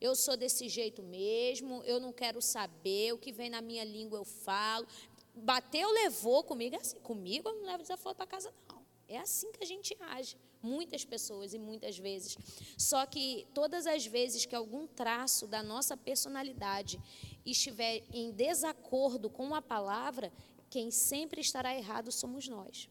Eu 0.00 0.16
sou 0.16 0.36
desse 0.36 0.68
jeito 0.68 1.00
mesmo, 1.00 1.84
eu 1.84 2.00
não 2.00 2.12
quero 2.12 2.42
saber, 2.42 3.12
o 3.12 3.18
que 3.18 3.30
vem 3.30 3.48
na 3.48 3.62
minha 3.62 3.84
língua 3.84 4.18
eu 4.18 4.24
falo. 4.24 4.88
Bateu, 5.36 5.88
levou 5.92 6.42
comigo, 6.42 6.74
é 6.74 6.80
assim, 6.80 6.98
comigo 6.98 7.48
eu 7.48 7.54
não 7.54 7.66
levo 7.66 7.82
desaforo 7.82 8.16
para 8.16 8.26
casa, 8.26 8.52
não. 8.68 8.87
É 9.08 9.18
assim 9.18 9.50
que 9.52 9.64
a 9.64 9.66
gente 9.66 9.96
age. 10.00 10.36
Muitas 10.62 11.04
pessoas 11.04 11.54
e 11.54 11.58
muitas 11.58 11.98
vezes. 11.98 12.36
Só 12.76 13.06
que 13.06 13.46
todas 13.54 13.86
as 13.86 14.04
vezes 14.04 14.44
que 14.44 14.54
algum 14.54 14.86
traço 14.86 15.46
da 15.46 15.62
nossa 15.62 15.96
personalidade 15.96 17.00
estiver 17.46 18.02
em 18.12 18.32
desacordo 18.32 19.30
com 19.30 19.54
a 19.54 19.62
palavra, 19.62 20.32
quem 20.68 20.90
sempre 20.90 21.40
estará 21.40 21.74
errado 21.74 22.12
somos 22.12 22.48
nós. 22.48 22.88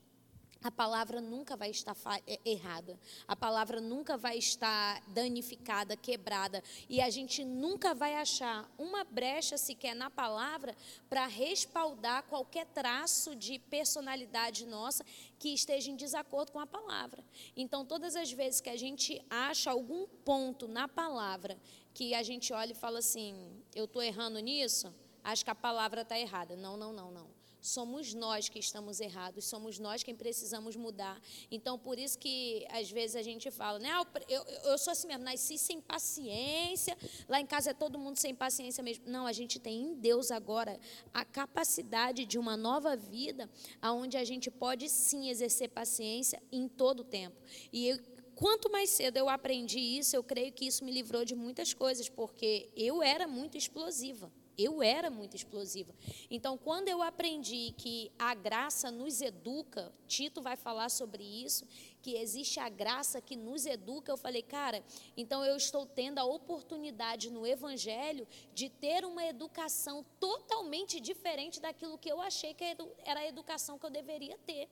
A 0.67 0.71
palavra 0.71 1.21
nunca 1.21 1.55
vai 1.55 1.69
estar 1.69 1.95
é, 2.27 2.39
errada, 2.43 2.99
a 3.25 3.37
palavra 3.37 3.79
nunca 3.79 4.17
vai 4.17 4.37
estar 4.37 5.01
danificada, 5.07 5.95
quebrada, 5.95 6.61
e 6.89 6.99
a 6.99 7.09
gente 7.09 7.45
nunca 7.45 7.93
vai 7.93 8.15
achar 8.15 8.69
uma 8.77 9.05
brecha 9.05 9.57
sequer 9.57 9.95
na 9.95 10.09
palavra 10.09 10.75
para 11.09 11.25
respaldar 11.25 12.23
qualquer 12.23 12.65
traço 12.65 13.33
de 13.33 13.59
personalidade 13.59 14.65
nossa 14.65 15.05
que 15.39 15.53
esteja 15.53 15.89
em 15.89 15.95
desacordo 15.95 16.51
com 16.51 16.59
a 16.59 16.67
palavra. 16.67 17.23
Então, 17.55 17.85
todas 17.85 18.17
as 18.17 18.29
vezes 18.29 18.59
que 18.59 18.69
a 18.69 18.77
gente 18.77 19.23
acha 19.29 19.71
algum 19.71 20.05
ponto 20.25 20.67
na 20.67 20.85
palavra 20.85 21.57
que 21.93 22.13
a 22.13 22.23
gente 22.23 22.51
olha 22.51 22.73
e 22.73 22.75
fala 22.75 22.99
assim: 22.99 23.63
eu 23.73 23.85
estou 23.85 24.03
errando 24.03 24.37
nisso, 24.39 24.93
acho 25.23 25.45
que 25.45 25.51
a 25.51 25.55
palavra 25.55 26.01
está 26.01 26.19
errada. 26.19 26.57
Não, 26.57 26.75
não, 26.75 26.91
não, 26.91 27.09
não 27.09 27.36
somos 27.67 28.13
nós 28.13 28.49
que 28.49 28.59
estamos 28.59 28.99
errados, 28.99 29.45
somos 29.45 29.77
nós 29.77 30.03
quem 30.03 30.15
precisamos 30.15 30.75
mudar. 30.75 31.21
Então, 31.51 31.77
por 31.77 31.99
isso 31.99 32.17
que 32.17 32.65
às 32.69 32.89
vezes 32.89 33.15
a 33.15 33.21
gente 33.21 33.51
fala, 33.51 33.79
né? 33.79 33.89
Ah, 33.91 34.05
eu, 34.29 34.43
eu 34.63 34.77
sou 34.77 34.91
assim 34.91 35.07
mesmo, 35.07 35.23
nasci 35.23 35.57
sem 35.57 35.81
paciência, 35.81 36.97
lá 37.27 37.39
em 37.39 37.45
casa 37.45 37.71
é 37.71 37.73
todo 37.73 37.99
mundo 37.99 38.17
sem 38.17 38.33
paciência 38.33 38.83
mesmo. 38.83 39.03
Não, 39.07 39.25
a 39.27 39.33
gente 39.33 39.59
tem 39.59 39.81
em 39.81 39.93
Deus 39.95 40.31
agora 40.31 40.79
a 41.13 41.23
capacidade 41.23 42.25
de 42.25 42.37
uma 42.39 42.55
nova 42.55 42.95
vida, 42.95 43.49
aonde 43.81 44.17
a 44.17 44.23
gente 44.23 44.49
pode 44.49 44.89
sim 44.89 45.29
exercer 45.29 45.69
paciência 45.69 46.41
em 46.51 46.67
todo 46.67 47.01
o 47.01 47.03
tempo. 47.03 47.35
E 47.71 47.87
eu, 47.89 47.99
quanto 48.35 48.71
mais 48.71 48.89
cedo 48.91 49.17
eu 49.17 49.27
aprendi 49.27 49.79
isso, 49.79 50.15
eu 50.15 50.23
creio 50.23 50.51
que 50.53 50.65
isso 50.65 50.83
me 50.85 50.91
livrou 50.91 51.25
de 51.25 51.35
muitas 51.35 51.73
coisas, 51.73 52.07
porque 52.07 52.69
eu 52.75 53.03
era 53.03 53.27
muito 53.27 53.57
explosiva. 53.57 54.31
Eu 54.57 54.81
era 54.81 55.09
muito 55.11 55.35
explosiva. 55.35 55.93
Então, 56.31 56.57
quando 56.57 56.87
eu 56.87 57.03
aprendi 57.03 57.75
que 57.77 58.11
a 58.17 58.33
graça 58.33 58.89
nos 58.89 59.21
educa, 59.21 59.93
Tito 60.07 60.41
vai 60.41 60.55
falar 60.55 60.89
sobre 60.89 61.23
isso, 61.23 61.63
que 62.01 62.15
existe 62.15 62.59
a 62.59 62.67
graça 62.67 63.21
que 63.21 63.35
nos 63.35 63.65
educa, 63.67 64.11
eu 64.11 64.17
falei, 64.17 64.41
cara, 64.41 64.83
então 65.15 65.45
eu 65.45 65.55
estou 65.55 65.85
tendo 65.85 66.17
a 66.17 66.23
oportunidade 66.23 67.29
no 67.29 67.45
Evangelho 67.45 68.27
de 68.53 68.67
ter 68.67 69.05
uma 69.05 69.25
educação 69.25 70.03
totalmente 70.19 70.99
diferente 70.99 71.59
daquilo 71.59 71.97
que 71.97 72.11
eu 72.11 72.19
achei 72.19 72.53
que 72.53 72.63
era 73.03 73.19
a 73.19 73.27
educação 73.27 73.77
que 73.77 73.85
eu 73.85 73.91
deveria 73.91 74.37
ter. 74.39 74.67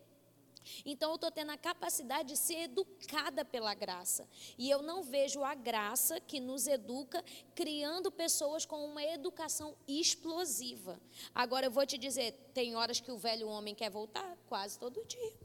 Então 0.85 1.11
eu 1.11 1.15
estou 1.15 1.31
tendo 1.31 1.51
a 1.51 1.57
capacidade 1.57 2.29
de 2.29 2.37
ser 2.37 2.63
educada 2.63 3.43
pela 3.43 3.73
graça. 3.73 4.27
E 4.57 4.69
eu 4.69 4.81
não 4.81 5.03
vejo 5.03 5.43
a 5.43 5.53
graça 5.53 6.19
que 6.19 6.39
nos 6.39 6.67
educa 6.67 7.23
criando 7.53 8.11
pessoas 8.11 8.65
com 8.65 8.85
uma 8.85 9.03
educação 9.03 9.75
explosiva. 9.87 10.99
Agora 11.33 11.67
eu 11.67 11.71
vou 11.71 11.85
te 11.85 11.97
dizer, 11.97 12.31
tem 12.53 12.75
horas 12.75 12.99
que 12.99 13.11
o 13.11 13.17
velho 13.17 13.47
homem 13.47 13.75
quer 13.75 13.89
voltar, 13.89 14.37
quase 14.47 14.79
todo 14.79 15.05
dia 15.05 15.44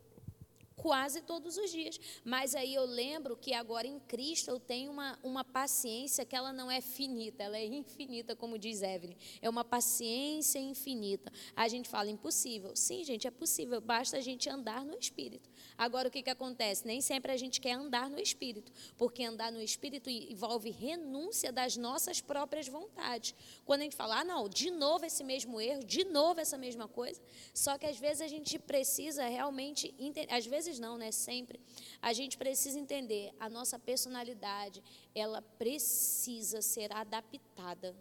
quase 0.81 1.21
todos 1.21 1.59
os 1.59 1.71
dias. 1.71 2.01
Mas 2.25 2.55
aí 2.55 2.75
eu 2.75 2.85
lembro 2.87 3.37
que 3.37 3.53
agora 3.53 3.87
em 3.87 4.01
Cristo 4.01 4.51
eu 4.51 4.59
tenho 4.59 4.91
uma, 4.91 5.19
uma 5.23 5.45
paciência 5.45 6.25
que 6.25 6.35
ela 6.35 6.53
não 6.53 6.71
é 6.71 6.81
finita, 6.81 7.43
ela 7.43 7.59
é 7.59 7.67
infinita, 7.67 8.35
como 8.35 8.59
diz 8.59 8.81
Evelyn. 8.81 9.17
É 9.43 9.51
uma 9.51 9.63
paciência 9.63 10.59
infinita. 10.59 11.31
A 11.55 11.69
gente 11.69 11.89
fala 11.89 12.09
impossível. 12.09 12.75
Sim, 12.75 13.05
gente, 13.05 13.27
é 13.27 13.31
possível, 13.31 13.79
basta 13.81 14.17
a 14.17 14.21
gente 14.21 14.49
andar 14.49 14.83
no 14.85 14.99
Espírito. 14.99 15.50
Agora 15.81 16.09
o 16.09 16.11
que, 16.11 16.23
que 16.23 16.29
acontece? 16.29 16.87
Nem 16.87 17.01
sempre 17.01 17.33
a 17.33 17.39
gente 17.39 17.59
quer 17.59 17.73
andar 17.73 18.11
no 18.11 18.21
Espírito, 18.21 18.71
porque 18.99 19.25
andar 19.25 19.51
no 19.51 19.63
Espírito 19.63 20.11
envolve 20.11 20.69
renúncia 20.69 21.51
das 21.51 21.75
nossas 21.75 22.21
próprias 22.21 22.69
vontades. 22.69 23.35
Quando 23.65 23.81
a 23.81 23.85
gente 23.85 23.97
fala, 23.97 24.21
ah, 24.21 24.25
não, 24.25 24.47
de 24.47 24.71
novo 24.71 25.07
esse 25.07 25.25
mesmo 25.25 25.59
erro, 25.59 25.83
de 25.83 26.05
novo 26.05 26.39
essa 26.39 26.59
mesma 26.59 26.87
coisa, 26.87 27.19
só 27.55 27.79
que 27.79 27.87
às 27.87 27.99
vezes 27.99 28.21
a 28.21 28.29
gente 28.29 28.59
precisa 28.59 29.27
realmente, 29.27 29.95
às 30.29 30.45
vezes 30.45 30.79
não, 30.79 30.99
né? 30.99 31.11
Sempre. 31.11 31.59
A 32.03 32.13
gente 32.13 32.37
precisa 32.37 32.79
entender, 32.79 33.33
a 33.41 33.49
nossa 33.49 33.79
personalidade, 33.79 34.83
ela 35.15 35.41
precisa 35.41 36.61
ser 36.61 36.93
adaptada 36.93 37.97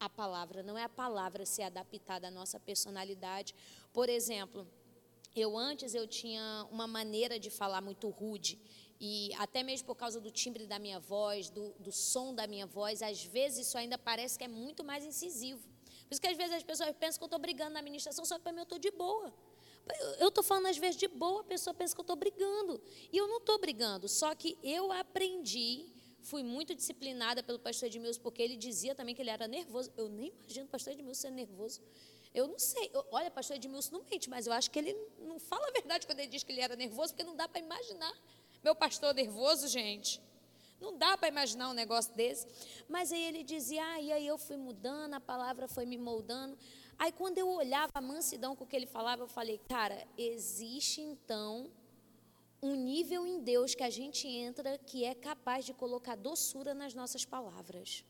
à 0.00 0.08
palavra. 0.08 0.64
Não 0.64 0.76
é 0.76 0.82
a 0.82 0.88
palavra 0.88 1.46
ser 1.46 1.62
adaptada 1.62 2.26
à 2.26 2.30
nossa 2.32 2.58
personalidade. 2.58 3.54
Por 3.92 4.08
exemplo, 4.08 4.66
eu 5.34 5.56
antes 5.56 5.94
eu 5.94 6.06
tinha 6.06 6.66
uma 6.70 6.86
maneira 6.86 7.38
de 7.38 7.50
falar 7.50 7.80
muito 7.80 8.08
rude. 8.08 8.58
E 9.00 9.34
até 9.34 9.62
mesmo 9.62 9.86
por 9.86 9.96
causa 9.96 10.20
do 10.20 10.30
timbre 10.30 10.66
da 10.66 10.78
minha 10.78 11.00
voz, 11.00 11.50
do, 11.50 11.74
do 11.80 11.90
som 11.90 12.34
da 12.34 12.46
minha 12.46 12.66
voz, 12.66 13.02
às 13.02 13.24
vezes 13.24 13.66
isso 13.66 13.76
ainda 13.76 13.98
parece 13.98 14.38
que 14.38 14.44
é 14.44 14.48
muito 14.48 14.84
mais 14.84 15.04
incisivo. 15.04 15.66
Por 16.06 16.12
isso 16.12 16.20
que 16.20 16.28
às 16.28 16.36
vezes 16.36 16.54
as 16.54 16.62
pessoas 16.62 16.94
pensam 16.96 17.18
que 17.18 17.24
eu 17.24 17.26
estou 17.26 17.38
brigando 17.40 17.72
na 17.72 17.80
administração, 17.80 18.24
só 18.24 18.36
que 18.36 18.42
para 18.42 18.52
mim 18.52 18.58
eu 18.58 18.64
estou 18.64 18.78
de 18.78 18.90
boa. 18.90 19.34
Eu 20.20 20.28
estou 20.28 20.44
falando 20.44 20.66
às 20.66 20.78
vezes 20.78 20.96
de 20.96 21.08
boa, 21.08 21.40
a 21.40 21.44
pessoa 21.44 21.74
pensa 21.74 21.94
que 21.94 22.00
eu 22.00 22.04
estou 22.04 22.16
brigando. 22.16 22.80
E 23.12 23.16
eu 23.16 23.26
não 23.26 23.38
estou 23.38 23.58
brigando, 23.58 24.08
só 24.08 24.34
que 24.34 24.56
eu 24.62 24.92
aprendi, 24.92 25.86
fui 26.20 26.42
muito 26.42 26.74
disciplinada 26.74 27.42
pelo 27.42 27.58
pastor 27.58 27.86
Edmilson, 27.88 28.20
porque 28.20 28.40
ele 28.40 28.56
dizia 28.56 28.94
também 28.94 29.14
que 29.14 29.22
ele 29.22 29.30
era 29.30 29.48
nervoso. 29.48 29.90
Eu 29.96 30.08
nem 30.08 30.32
imagino 30.38 30.66
o 30.66 30.68
pastor 30.68 30.92
Edmilson 30.92 31.22
ser 31.22 31.30
nervoso. 31.30 31.80
Eu 32.34 32.48
não 32.48 32.58
sei. 32.58 32.90
Eu, 32.92 33.04
olha, 33.10 33.30
pastor 33.30 33.56
Edmilson 33.56 33.98
não 33.98 34.04
mente, 34.04 34.28
mas 34.30 34.46
eu 34.46 34.52
acho 34.52 34.70
que 34.70 34.78
ele 34.78 34.96
não 35.18 35.38
fala 35.38 35.66
a 35.68 35.72
verdade 35.72 36.06
quando 36.06 36.20
ele 36.20 36.28
diz 36.28 36.42
que 36.42 36.52
ele 36.52 36.60
era 36.60 36.74
nervoso, 36.74 37.12
porque 37.12 37.24
não 37.24 37.36
dá 37.36 37.46
para 37.46 37.60
imaginar. 37.60 38.12
Meu 38.62 38.74
pastor 38.74 39.14
nervoso, 39.14 39.68
gente. 39.68 40.20
Não 40.80 40.96
dá 40.96 41.16
para 41.16 41.28
imaginar 41.28 41.68
um 41.70 41.74
negócio 41.74 42.12
desse. 42.14 42.46
Mas 42.88 43.12
aí 43.12 43.22
ele 43.22 43.44
dizia, 43.44 43.84
ah, 43.84 44.00
e 44.00 44.12
aí 44.12 44.26
eu 44.26 44.38
fui 44.38 44.56
mudando, 44.56 45.14
a 45.14 45.20
palavra 45.20 45.68
foi 45.68 45.86
me 45.86 45.96
moldando. 45.96 46.58
Aí 46.98 47.12
quando 47.12 47.38
eu 47.38 47.48
olhava 47.48 47.92
a 47.94 48.00
mansidão 48.00 48.56
com 48.56 48.66
que 48.66 48.74
ele 48.74 48.86
falava, 48.86 49.22
eu 49.22 49.28
falei, 49.28 49.60
cara, 49.68 50.06
existe 50.16 51.00
então 51.00 51.70
um 52.62 52.74
nível 52.74 53.26
em 53.26 53.40
Deus 53.40 53.74
que 53.74 53.82
a 53.82 53.90
gente 53.90 54.26
entra 54.28 54.78
que 54.78 55.04
é 55.04 55.14
capaz 55.14 55.64
de 55.64 55.74
colocar 55.74 56.16
doçura 56.16 56.72
nas 56.72 56.94
nossas 56.94 57.24
palavras. 57.24 58.04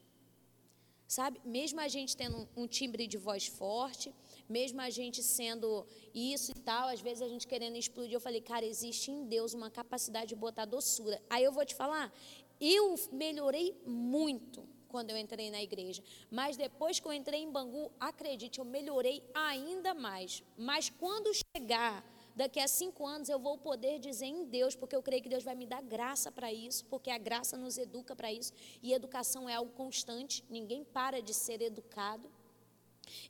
Sabe? 1.16 1.38
Mesmo 1.44 1.78
a 1.78 1.88
gente 1.88 2.16
tendo 2.16 2.48
um 2.56 2.66
timbre 2.66 3.06
de 3.06 3.18
voz 3.18 3.46
forte, 3.46 4.14
mesmo 4.48 4.80
a 4.80 4.88
gente 4.88 5.22
sendo 5.22 5.86
isso 6.14 6.52
e 6.52 6.58
tal, 6.68 6.88
às 6.88 7.02
vezes 7.02 7.20
a 7.20 7.28
gente 7.28 7.46
querendo 7.46 7.76
explodir, 7.76 8.14
eu 8.14 8.20
falei, 8.28 8.40
cara, 8.40 8.64
existe 8.64 9.10
em 9.10 9.26
Deus 9.26 9.52
uma 9.52 9.70
capacidade 9.70 10.28
de 10.28 10.34
botar 10.34 10.64
doçura. 10.64 11.20
Aí 11.28 11.44
eu 11.44 11.52
vou 11.52 11.66
te 11.66 11.74
falar, 11.74 12.10
eu 12.58 12.94
melhorei 13.12 13.78
muito 13.84 14.66
quando 14.88 15.10
eu 15.10 15.18
entrei 15.18 15.50
na 15.50 15.62
igreja. 15.62 16.02
Mas 16.30 16.56
depois 16.56 16.98
que 16.98 17.06
eu 17.06 17.12
entrei 17.12 17.40
em 17.42 17.52
Bangu, 17.52 17.92
acredite, 18.00 18.58
eu 18.58 18.64
melhorei 18.64 19.22
ainda 19.34 19.92
mais. 19.92 20.42
Mas 20.56 20.88
quando 20.88 21.30
chegar 21.54 22.02
daqui 22.34 22.60
a 22.60 22.68
cinco 22.68 23.06
anos, 23.06 23.28
eu 23.28 23.38
vou 23.38 23.56
poder 23.58 23.98
dizer 23.98 24.26
em 24.26 24.44
Deus, 24.44 24.74
porque 24.74 24.96
eu 24.96 25.02
creio 25.02 25.22
que 25.22 25.28
Deus 25.28 25.44
vai 25.44 25.54
me 25.54 25.66
dar 25.66 25.82
graça 25.82 26.30
para 26.30 26.52
isso, 26.52 26.84
porque 26.86 27.10
a 27.10 27.18
graça 27.18 27.56
nos 27.56 27.78
educa 27.78 28.14
para 28.14 28.32
isso. 28.32 28.52
E 28.82 28.92
educação 28.92 29.48
é 29.48 29.54
algo 29.54 29.72
constante, 29.72 30.44
ninguém 30.48 30.84
para 30.84 31.20
de 31.20 31.34
ser 31.34 31.60
educado. 31.60 32.30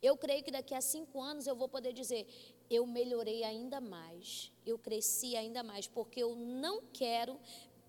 Eu 0.02 0.16
creio 0.16 0.42
que 0.44 0.50
daqui 0.50 0.74
a 0.74 0.80
cinco 0.80 1.20
anos 1.20 1.46
eu 1.46 1.56
vou 1.56 1.68
poder 1.68 1.92
dizer, 1.92 2.26
eu 2.70 2.86
melhorei 2.86 3.42
ainda 3.42 3.80
mais, 3.80 4.52
eu 4.64 4.78
cresci 4.78 5.36
ainda 5.36 5.62
mais, 5.62 5.86
porque 5.86 6.22
eu 6.22 6.34
não 6.36 6.82
quero 6.92 7.38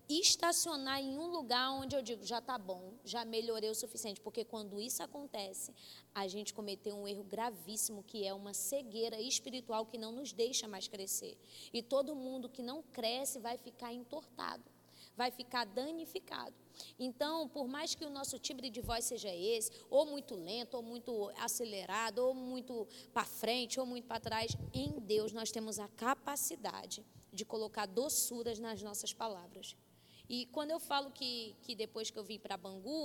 estacionar 0.08 1.00
em 1.00 1.16
um 1.18 1.28
lugar 1.28 1.70
onde 1.72 1.96
eu 1.96 2.02
digo, 2.02 2.24
já 2.24 2.38
está 2.38 2.58
bom, 2.58 2.94
já 3.04 3.24
melhorei 3.24 3.70
o 3.70 3.74
suficiente. 3.74 4.20
Porque 4.20 4.44
quando 4.44 4.80
isso 4.80 5.02
acontece, 5.02 5.72
a 6.14 6.28
gente 6.28 6.52
cometeu 6.52 6.96
um 6.96 7.08
erro 7.08 7.24
gravíssimo, 7.24 8.02
que 8.02 8.26
é 8.26 8.34
uma 8.34 8.52
cegueira 8.52 9.20
espiritual 9.20 9.86
que 9.86 9.98
não 9.98 10.12
nos 10.12 10.32
deixa 10.32 10.68
mais 10.68 10.88
crescer. 10.88 11.38
E 11.72 11.82
todo 11.82 12.14
mundo 12.14 12.48
que 12.48 12.62
não 12.62 12.82
cresce 12.82 13.38
vai 13.38 13.56
ficar 13.56 13.92
entortado, 13.92 14.64
vai 15.16 15.30
ficar 15.30 15.64
danificado. 15.64 16.54
Então, 16.98 17.48
por 17.48 17.66
mais 17.68 17.94
que 17.94 18.04
o 18.04 18.10
nosso 18.10 18.38
timbre 18.38 18.68
de 18.68 18.80
voz 18.80 19.04
seja 19.04 19.32
esse, 19.34 19.70
ou 19.88 20.06
muito 20.06 20.34
lento, 20.34 20.74
ou 20.74 20.82
muito 20.82 21.30
acelerado, 21.38 22.18
ou 22.18 22.34
muito 22.34 22.86
para 23.12 23.24
frente, 23.24 23.78
ou 23.78 23.86
muito 23.86 24.06
para 24.06 24.20
trás, 24.20 24.56
em 24.72 24.90
Deus 25.00 25.32
nós 25.32 25.50
temos 25.50 25.78
a 25.78 25.88
capacidade 25.88 27.04
de 27.32 27.44
colocar 27.44 27.86
doçuras 27.86 28.58
nas 28.58 28.82
nossas 28.82 29.12
palavras. 29.12 29.76
E 30.34 30.46
quando 30.54 30.72
eu 30.76 30.80
falo 30.90 31.08
que, 31.18 31.32
que 31.64 31.72
depois 31.84 32.10
que 32.10 32.18
eu 32.20 32.24
vim 32.30 32.38
para 32.44 32.56
Bangu, 32.56 33.02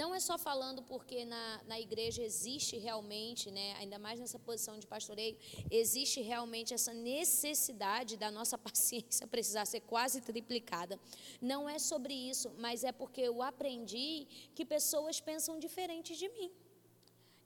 não 0.00 0.14
é 0.14 0.20
só 0.28 0.36
falando 0.38 0.80
porque 0.90 1.18
na, 1.32 1.44
na 1.70 1.78
igreja 1.86 2.22
existe 2.22 2.74
realmente, 2.86 3.50
né, 3.56 3.66
ainda 3.80 3.98
mais 3.98 4.18
nessa 4.22 4.38
posição 4.38 4.74
de 4.82 4.86
pastoreio, 4.94 5.36
existe 5.70 6.18
realmente 6.22 6.72
essa 6.78 6.94
necessidade 6.94 8.16
da 8.16 8.30
nossa 8.38 8.56
paciência 8.68 9.26
precisar 9.26 9.66
ser 9.66 9.82
quase 9.92 10.18
triplicada. 10.30 10.98
Não 11.52 11.68
é 11.68 11.78
sobre 11.90 12.14
isso, 12.14 12.50
mas 12.64 12.84
é 12.90 12.92
porque 12.92 13.20
eu 13.20 13.42
aprendi 13.42 14.26
que 14.54 14.64
pessoas 14.64 15.20
pensam 15.20 15.58
diferente 15.66 16.16
de 16.22 16.28
mim. 16.36 16.50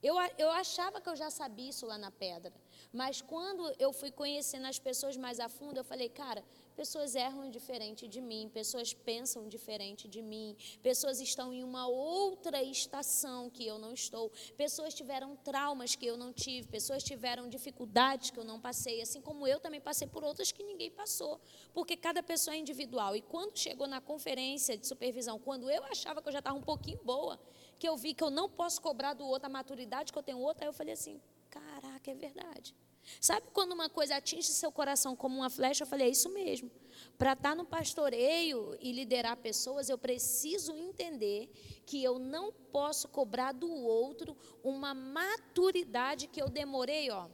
Eu, 0.09 0.17
eu 0.37 0.51
achava 0.51 1.01
que 1.01 1.09
eu 1.09 1.17
já 1.17 1.31
sabia 1.41 1.71
isso 1.71 1.87
lá 1.87 1.97
na 1.97 2.11
pedra. 2.11 2.53
Mas 2.93 3.23
quando 3.23 3.63
eu 3.79 3.91
fui 4.01 4.11
conhecendo 4.11 4.67
as 4.67 4.79
pessoas 4.79 5.17
mais 5.17 5.41
a 5.41 5.49
fundo, 5.49 5.79
eu 5.79 5.87
falei, 5.93 6.11
cara, 6.11 6.45
pessoas 6.75 7.15
erram 7.15 7.51
diferente 7.51 8.07
de 8.07 8.21
mim, 8.21 8.51
pessoas 8.53 8.93
pensam 8.93 9.49
diferente 9.49 10.09
de 10.09 10.21
mim, 10.21 10.57
pessoas 10.83 11.21
estão 11.21 11.53
em 11.53 11.63
uma 11.63 11.87
outra 11.87 12.63
estação 12.63 13.49
que 13.49 13.67
eu 13.67 13.79
não 13.79 13.93
estou, 13.93 14.31
pessoas 14.57 14.95
tiveram 14.95 15.37
traumas 15.37 15.95
que 15.95 16.07
eu 16.07 16.17
não 16.17 16.33
tive, 16.33 16.69
pessoas 16.69 17.03
tiveram 17.03 17.49
dificuldades 17.49 18.31
que 18.31 18.39
eu 18.39 18.45
não 18.45 18.61
passei, 18.61 19.01
assim 19.01 19.21
como 19.21 19.47
eu 19.47 19.61
também 19.61 19.81
passei 19.81 20.07
por 20.07 20.25
outras 20.25 20.53
que 20.53 20.63
ninguém 20.63 20.91
passou, 20.91 21.41
porque 21.73 21.97
cada 21.97 22.23
pessoa 22.23 22.55
é 22.55 22.59
individual. 22.59 23.17
E 23.17 23.23
quando 23.23 23.57
chegou 23.59 23.87
na 23.87 24.01
conferência 24.01 24.77
de 24.77 24.87
supervisão, 24.87 25.39
quando 25.39 25.71
eu 25.71 25.85
achava 25.85 26.21
que 26.21 26.29
eu 26.29 26.33
já 26.33 26.41
estava 26.41 26.59
um 26.59 26.63
pouquinho 26.63 27.01
boa, 27.05 27.39
que 27.79 27.89
eu 27.89 27.97
vi 27.97 28.15
que 28.15 28.23
eu 28.25 28.31
não 28.31 28.49
posso 28.49 28.81
cobrar 28.81 29.15
do 29.15 29.27
outro 29.27 29.47
a 29.47 29.51
maturidade 29.51 30.13
que 30.13 30.19
eu 30.19 30.23
tenho 30.23 30.39
outra, 30.39 30.65
aí 30.65 30.69
eu 30.69 30.73
falei 30.73 30.95
assim: 30.95 31.21
caraca, 31.51 32.11
é 32.11 32.15
verdade. 32.15 32.75
Sabe 33.21 33.47
quando 33.53 33.73
uma 33.73 33.89
coisa 33.89 34.17
atinge 34.17 34.49
seu 34.49 34.73
coração 34.73 35.15
como 35.15 35.37
uma 35.37 35.51
flecha? 35.51 35.85
Eu 35.85 35.87
falei, 35.87 36.09
é 36.09 36.11
isso 36.11 36.29
mesmo. 36.31 36.71
Para 37.19 37.33
estar 37.33 37.51
tá 37.51 37.55
no 37.55 37.65
pastoreio 37.65 38.77
e 38.81 38.93
liderar 38.93 39.37
pessoas, 39.37 39.89
eu 39.89 39.99
preciso 39.99 40.73
entender 40.77 41.51
que 41.87 42.03
eu 42.03 42.19
não 42.19 42.53
posso 42.53 43.09
cobrar 43.09 43.53
do 43.53 43.71
outro 43.71 44.37
uma 44.63 44.95
maturidade 44.95 46.27
que 46.29 46.41
eu 46.41 46.49
demorei, 46.49 47.11
ó, 47.11 47.29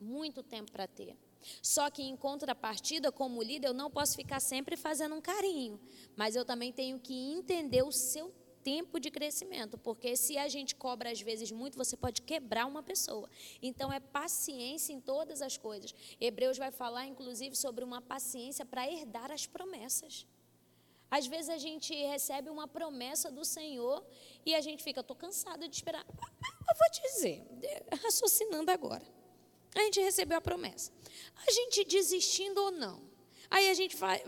muito 0.00 0.42
tempo 0.42 0.72
para 0.72 0.86
ter. 0.86 1.16
Só 1.62 1.90
que 1.90 2.02
em 2.02 2.16
contrapartida, 2.16 3.12
como 3.12 3.42
líder, 3.42 3.68
eu 3.68 3.74
não 3.74 3.90
posso 3.90 4.16
ficar 4.16 4.40
sempre 4.40 4.76
fazendo 4.76 5.14
um 5.14 5.20
carinho, 5.20 5.80
mas 6.16 6.34
eu 6.34 6.44
também 6.44 6.72
tenho 6.72 6.98
que 6.98 7.14
entender 7.14 7.82
o 7.82 7.92
seu 7.92 8.32
tempo 8.66 8.98
de 8.98 9.12
crescimento, 9.12 9.78
porque 9.78 10.16
se 10.16 10.36
a 10.36 10.48
gente 10.48 10.74
cobra 10.74 11.12
às 11.12 11.20
vezes 11.20 11.52
muito, 11.52 11.78
você 11.78 11.96
pode 11.96 12.20
quebrar 12.20 12.66
uma 12.66 12.82
pessoa. 12.82 13.30
Então 13.62 13.92
é 13.92 14.00
paciência 14.00 14.92
em 14.92 15.00
todas 15.00 15.40
as 15.40 15.56
coisas. 15.56 15.94
Hebreus 16.20 16.58
vai 16.58 16.72
falar 16.72 17.06
inclusive 17.06 17.54
sobre 17.54 17.84
uma 17.84 18.02
paciência 18.02 18.64
para 18.66 18.90
herdar 18.90 19.30
as 19.30 19.46
promessas. 19.46 20.26
Às 21.08 21.28
vezes 21.28 21.48
a 21.48 21.58
gente 21.58 21.94
recebe 21.94 22.50
uma 22.50 22.66
promessa 22.66 23.30
do 23.30 23.44
Senhor 23.44 24.04
e 24.44 24.52
a 24.52 24.60
gente 24.60 24.82
fica, 24.82 25.00
estou 25.00 25.14
cansada 25.14 25.68
de 25.68 25.76
esperar. 25.76 26.04
Eu 26.68 26.74
vou 26.76 26.90
te 26.90 27.00
dizer, 27.02 27.46
raciocinando 28.02 28.68
agora. 28.72 29.06
A 29.76 29.80
gente 29.84 30.00
recebeu 30.00 30.38
a 30.38 30.40
promessa. 30.40 30.90
A 31.46 31.52
gente 31.52 31.84
desistindo 31.84 32.58
ou 32.60 32.72
não. 32.72 33.00
Aí 33.48 33.70
a 33.70 33.74
gente 33.74 33.94
vai, 33.94 34.20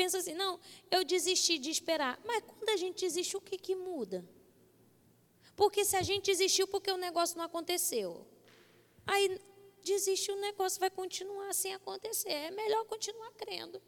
pensa 0.00 0.16
assim, 0.16 0.32
não, 0.32 0.58
eu 0.90 1.04
desisti 1.04 1.58
de 1.58 1.70
esperar. 1.70 2.18
Mas 2.24 2.42
quando 2.46 2.70
a 2.70 2.76
gente 2.82 3.00
desiste, 3.04 3.36
o 3.36 3.40
que, 3.48 3.58
que 3.58 3.74
muda? 3.74 4.18
Porque 5.54 5.84
se 5.84 5.94
a 5.94 6.04
gente 6.10 6.24
desistiu 6.32 6.66
porque 6.66 6.90
o 6.90 6.96
negócio 6.96 7.36
não 7.36 7.44
aconteceu, 7.44 8.26
aí 9.06 9.38
desiste, 9.84 10.32
o 10.32 10.40
negócio 10.40 10.80
vai 10.80 10.88
continuar 10.88 11.52
sem 11.52 11.74
acontecer. 11.74 12.30
É 12.30 12.50
melhor 12.50 12.82
continuar 12.86 13.30
crendo. 13.32 13.78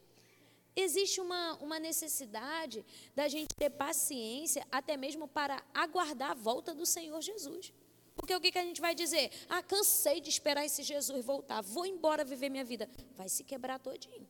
Existe 0.76 1.18
uma, 1.18 1.54
uma 1.66 1.78
necessidade 1.78 2.84
da 3.14 3.26
gente 3.26 3.54
ter 3.54 3.70
paciência, 3.70 4.66
até 4.70 4.98
mesmo 4.98 5.26
para 5.26 5.64
aguardar 5.72 6.32
a 6.32 6.34
volta 6.34 6.74
do 6.74 6.84
Senhor 6.84 7.22
Jesus. 7.22 7.72
Porque 8.14 8.34
o 8.34 8.40
que, 8.40 8.52
que 8.52 8.58
a 8.58 8.64
gente 8.64 8.82
vai 8.82 8.94
dizer? 8.94 9.30
Ah, 9.48 9.62
cansei 9.62 10.20
de 10.20 10.28
esperar 10.28 10.66
esse 10.66 10.82
Jesus 10.82 11.24
voltar, 11.24 11.62
vou 11.62 11.86
embora 11.86 12.22
viver 12.22 12.50
minha 12.50 12.64
vida. 12.64 12.86
Vai 13.16 13.30
se 13.30 13.42
quebrar 13.44 13.78
todinho 13.78 14.28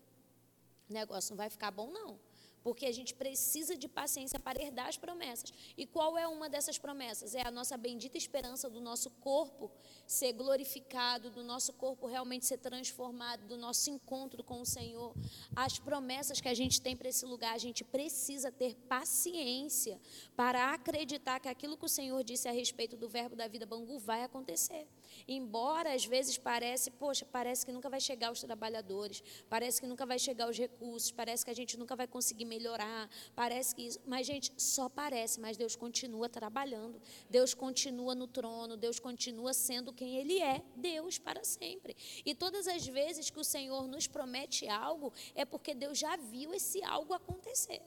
o 0.93 0.95
negócio 0.95 1.33
não 1.33 1.37
vai 1.37 1.51
ficar 1.51 1.71
bom, 1.71 1.91
não. 1.91 2.19
Porque 2.63 2.87
a 2.87 2.93
gente 2.93 3.13
precisa 3.15 3.77
de 3.77 3.89
paciência 3.89 4.39
para 4.39 4.63
herdar 4.63 4.87
as 4.87 4.97
promessas. 4.97 5.53
E 5.77 5.85
qual 5.85 6.17
é 6.17 6.29
uma 6.29 6.49
dessas 6.49 6.79
promessas? 6.79 7.35
É 7.35 7.45
a 7.45 7.51
nossa 7.51 7.77
bendita 7.77 8.17
esperança 8.17 8.71
do 8.71 8.81
nosso 8.81 9.11
corpo 9.11 9.71
ser 10.13 10.33
glorificado, 10.33 11.31
do 11.31 11.43
nosso 11.43 11.73
corpo 11.73 12.07
realmente 12.07 12.45
ser 12.47 12.59
transformado, 12.59 13.47
do 13.47 13.57
nosso 13.57 13.91
encontro 13.91 14.45
com 14.45 14.61
o 14.61 14.67
Senhor. 14.67 15.15
As 15.57 15.79
promessas 15.79 16.41
que 16.41 16.49
a 16.49 16.55
gente 16.55 16.81
tem 16.81 16.97
para 16.97 17.09
esse 17.09 17.25
lugar, 17.25 17.55
a 17.55 17.59
gente 17.59 17.83
precisa 17.83 18.53
ter 18.53 18.75
paciência 18.89 20.01
para 20.37 20.73
acreditar 20.73 21.41
que 21.41 21.49
aquilo 21.49 21.77
que 21.77 21.87
o 21.87 21.89
Senhor 21.89 22.23
disse 22.23 22.49
a 22.49 22.53
respeito 22.53 22.97
do 22.97 23.09
verbo 23.09 23.35
da 23.35 23.49
vida 23.49 23.65
Bangu 23.65 23.99
vai 23.99 24.23
acontecer. 24.23 24.87
Embora 25.27 25.95
às 25.95 26.05
vezes 26.05 26.37
parece, 26.37 26.91
poxa, 26.91 27.25
parece 27.25 27.65
que 27.65 27.73
nunca 27.73 27.89
vai 27.89 28.01
chegar 28.01 28.31
os 28.31 28.41
trabalhadores, 28.41 29.23
parece 29.49 29.81
que 29.81 29.87
nunca 29.87 30.05
vai 30.05 30.19
chegar 30.19 30.49
os 30.49 30.59
recursos, 30.59 31.11
parece 31.11 31.45
que 31.45 31.51
a 31.51 31.55
gente 31.55 31.79
nunca 31.79 31.97
vai 31.97 32.07
conseguir 32.07 32.45
melhorar, 32.45 33.09
parece 33.35 33.75
que 33.75 33.83
isso, 33.83 34.01
mas 34.07 34.27
gente, 34.27 34.53
só 34.57 34.89
parece, 34.89 35.41
mas 35.41 35.57
Deus 35.57 35.75
continua 35.75 36.29
trabalhando. 36.29 37.01
Deus 37.31 37.55
continua 37.55 38.15
no 38.15 38.27
trono, 38.27 38.77
Deus 38.77 38.99
continua 38.99 39.55
sendo 39.55 39.93
quem 40.03 40.17
ele 40.17 40.43
é, 40.43 40.61
Deus 40.75 41.17
para 41.17 41.45
sempre. 41.45 41.97
E 42.27 42.35
todas 42.35 42.67
as 42.67 42.85
vezes 42.85 43.31
que 43.31 43.39
o 43.39 43.45
Senhor 43.45 43.87
nos 43.87 44.09
promete 44.09 44.69
algo, 44.69 45.13
é 45.33 45.45
porque 45.45 45.75
Deus 45.75 45.97
já 45.97 46.17
viu 46.17 46.53
esse 46.53 46.83
algo 46.83 47.15
acontecer. 47.15 47.81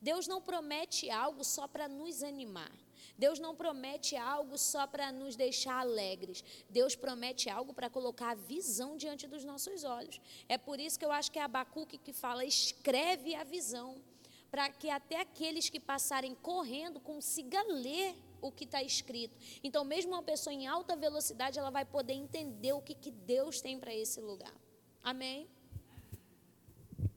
Deus 0.00 0.26
não 0.26 0.40
promete 0.40 1.10
algo 1.10 1.44
só 1.44 1.68
para 1.68 1.86
nos 1.88 2.22
animar. 2.22 2.72
Deus 3.18 3.38
não 3.38 3.54
promete 3.54 4.16
algo 4.16 4.56
só 4.56 4.86
para 4.86 5.12
nos 5.12 5.36
deixar 5.36 5.78
alegres. 5.80 6.42
Deus 6.70 6.96
promete 6.96 7.50
algo 7.50 7.74
para 7.74 7.90
colocar 7.90 8.30
a 8.30 8.34
visão 8.34 8.96
diante 8.96 9.26
dos 9.26 9.44
nossos 9.44 9.84
olhos. 9.84 10.18
É 10.48 10.56
por 10.56 10.80
isso 10.80 10.98
que 10.98 11.04
eu 11.04 11.12
acho 11.12 11.30
que 11.30 11.38
é 11.38 11.42
Abacuque 11.42 11.98
que 11.98 12.14
fala: 12.14 12.46
escreve 12.46 13.34
a 13.34 13.44
visão, 13.44 14.00
para 14.50 14.70
que 14.70 14.88
até 14.88 15.20
aqueles 15.20 15.68
que 15.68 15.78
passarem 15.78 16.34
correndo 16.34 16.98
consigam 16.98 17.68
ler 17.68 18.16
o 18.42 18.52
que 18.52 18.64
está 18.64 18.82
escrito. 18.82 19.34
Então, 19.64 19.84
mesmo 19.84 20.12
uma 20.12 20.22
pessoa 20.22 20.52
em 20.52 20.66
alta 20.66 20.94
velocidade, 20.94 21.58
ela 21.58 21.70
vai 21.70 21.86
poder 21.86 22.12
entender 22.12 22.72
o 22.74 22.82
que, 22.82 22.94
que 22.94 23.10
Deus 23.10 23.62
tem 23.62 23.78
para 23.78 23.94
esse 23.94 24.20
lugar. 24.20 24.54
Amém? 25.02 25.46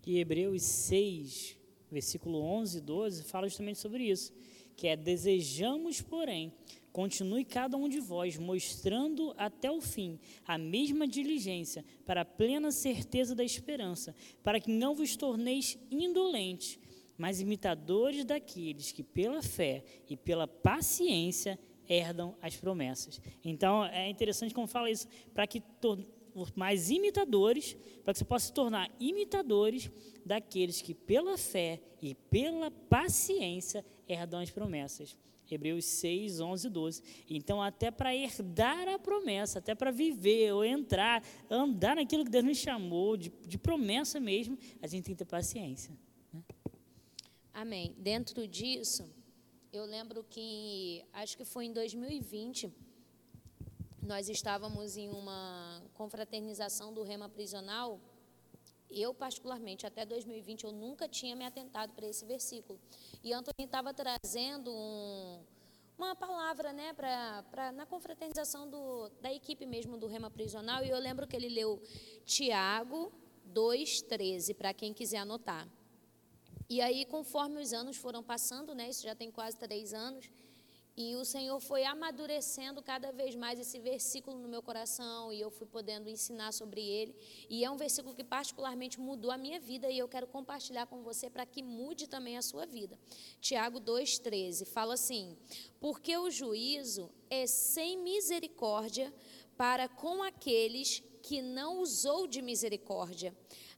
E 0.05 0.19
Hebreus 0.19 0.61
6, 0.61 1.57
versículo 1.91 2.39
11 2.39 2.77
e 2.77 2.81
12, 2.81 3.23
fala 3.23 3.49
justamente 3.49 3.79
sobre 3.79 4.03
isso 4.03 4.31
que 4.75 4.87
é 4.87 4.95
desejamos, 4.95 6.01
porém, 6.01 6.51
continue 6.91 7.43
cada 7.43 7.77
um 7.77 7.89
de 7.89 7.99
vós 7.99 8.37
mostrando 8.37 9.33
até 9.37 9.71
o 9.71 9.81
fim 9.81 10.19
a 10.45 10.57
mesma 10.57 11.07
diligência 11.07 11.83
para 12.05 12.21
a 12.21 12.25
plena 12.25 12.71
certeza 12.71 13.33
da 13.33 13.43
esperança, 13.43 14.15
para 14.43 14.59
que 14.59 14.71
não 14.71 14.95
vos 14.95 15.15
torneis 15.15 15.77
indolentes, 15.89 16.79
mas 17.17 17.41
imitadores 17.41 18.25
daqueles 18.25 18.91
que 18.91 19.03
pela 19.03 19.41
fé 19.41 19.83
e 20.09 20.17
pela 20.17 20.47
paciência 20.47 21.59
herdam 21.87 22.35
as 22.41 22.55
promessas. 22.55 23.21
Então 23.43 23.85
é 23.85 24.09
interessante 24.09 24.53
como 24.53 24.67
fala 24.67 24.89
isso, 24.89 25.07
para 25.33 25.47
que 25.47 25.61
mais 26.55 26.89
imitadores, 26.89 27.77
para 28.03 28.13
que 28.13 28.19
você 28.19 28.25
possa 28.25 28.47
se 28.47 28.53
tornar 28.53 28.91
imitadores 28.99 29.89
daqueles 30.25 30.81
que 30.81 30.93
pela 30.93 31.37
fé 31.37 31.79
e 32.01 32.13
pela 32.13 32.69
paciência 32.69 33.85
herdam 34.07 34.41
as 34.41 34.49
promessas. 34.49 35.15
Hebreus 35.49 35.85
6, 35.85 36.39
11 36.39 36.67
e 36.67 36.69
12. 36.69 37.03
Então, 37.29 37.61
até 37.61 37.91
para 37.91 38.15
herdar 38.15 38.87
a 38.87 38.97
promessa, 38.97 39.59
até 39.59 39.75
para 39.75 39.91
viver 39.91 40.51
ou 40.53 40.65
entrar, 40.65 41.23
andar 41.49 41.95
naquilo 41.95 42.25
que 42.25 42.31
Deus 42.31 42.43
nos 42.43 42.57
chamou, 42.57 43.15
de, 43.15 43.31
de 43.45 43.57
promessa 43.57 44.19
mesmo, 44.19 44.57
a 44.81 44.87
gente 44.87 45.05
tem 45.05 45.13
que 45.13 45.19
ter 45.19 45.29
paciência. 45.29 45.95
Amém. 47.55 47.95
Dentro 47.97 48.45
disso, 48.45 49.09
eu 49.71 49.85
lembro 49.85 50.25
que, 50.25 51.05
acho 51.13 51.37
que 51.37 51.45
foi 51.45 51.63
em 51.63 51.71
2020, 51.71 52.69
nós 54.01 54.27
estávamos 54.27 54.97
em 54.97 55.07
uma 55.07 55.81
confraternização 55.93 56.93
do 56.93 57.01
Rema 57.01 57.29
Prisional. 57.29 58.01
Eu, 58.91 59.13
particularmente, 59.13 59.87
até 59.87 60.05
2020, 60.05 60.65
eu 60.65 60.73
nunca 60.73 61.07
tinha 61.07 61.33
me 61.33 61.45
atentado 61.45 61.93
para 61.93 62.05
esse 62.05 62.25
versículo. 62.25 62.77
E 63.23 63.31
Antônio 63.31 63.65
estava 63.65 63.93
trazendo 63.93 64.69
um, 64.69 65.41
uma 65.97 66.13
palavra 66.13 66.73
né, 66.73 66.91
pra, 66.91 67.41
pra, 67.43 67.71
na 67.71 67.85
confraternização 67.85 68.69
do, 68.69 69.07
da 69.21 69.31
equipe 69.31 69.65
mesmo 69.65 69.97
do 69.97 70.07
Rema 70.07 70.29
Prisional. 70.29 70.83
E 70.83 70.89
eu 70.89 70.99
lembro 70.99 71.25
que 71.25 71.37
ele 71.37 71.47
leu 71.47 71.81
Tiago 72.25 73.13
2,13, 73.53 74.53
para 74.53 74.73
quem 74.73 74.93
quiser 74.93 75.19
anotar. 75.19 75.65
E 76.69 76.81
aí, 76.81 77.05
conforme 77.05 77.61
os 77.61 77.73
anos 77.73 77.97
foram 77.97 78.23
passando, 78.23 78.73
né, 78.73 78.89
isso 78.89 79.03
já 79.03 79.15
tem 79.15 79.29
quase 79.31 79.57
três 79.57 79.93
anos, 79.93 80.29
e 80.97 81.13
o 81.17 81.25
Senhor 81.25 81.59
foi 81.59 81.83
amadurecendo 81.83 82.81
cada 82.81 83.11
vez 83.11 83.35
mais 83.35 83.59
esse 83.59 83.77
versículo 83.79 84.39
no 84.39 84.47
meu 84.47 84.61
coração 84.61 85.33
e 85.33 85.41
eu 85.41 85.51
fui 85.51 85.67
podendo 85.67 86.09
ensinar 86.09 86.53
sobre 86.53 86.81
ele. 86.81 87.13
E 87.49 87.65
é 87.65 87.69
um 87.69 87.75
versículo 87.75 88.15
que 88.15 88.23
particularmente 88.23 88.97
mudou 88.97 89.29
a 89.29 89.37
minha 89.37 89.59
vida 89.59 89.89
e 89.89 89.97
eu 89.97 90.07
quero 90.07 90.25
compartilhar 90.25 90.85
com 90.85 91.03
você 91.03 91.29
para 91.29 91.45
que 91.45 91.61
mude 91.61 92.07
também 92.07 92.37
a 92.37 92.41
sua 92.41 92.65
vida. 92.65 92.97
Tiago 93.41 93.81
2,13 93.81 94.65
fala 94.65 94.93
assim: 94.93 95.37
Porque 95.81 96.17
o 96.17 96.31
juízo 96.31 97.11
é 97.29 97.45
sem 97.45 97.97
misericórdia 97.97 99.13
para 99.57 99.89
com 99.89 100.23
aqueles 100.23 101.03
que 101.21 101.41
não 101.41 101.81
usou 101.81 102.25
de 102.25 102.41
misericórdia. 102.41 103.35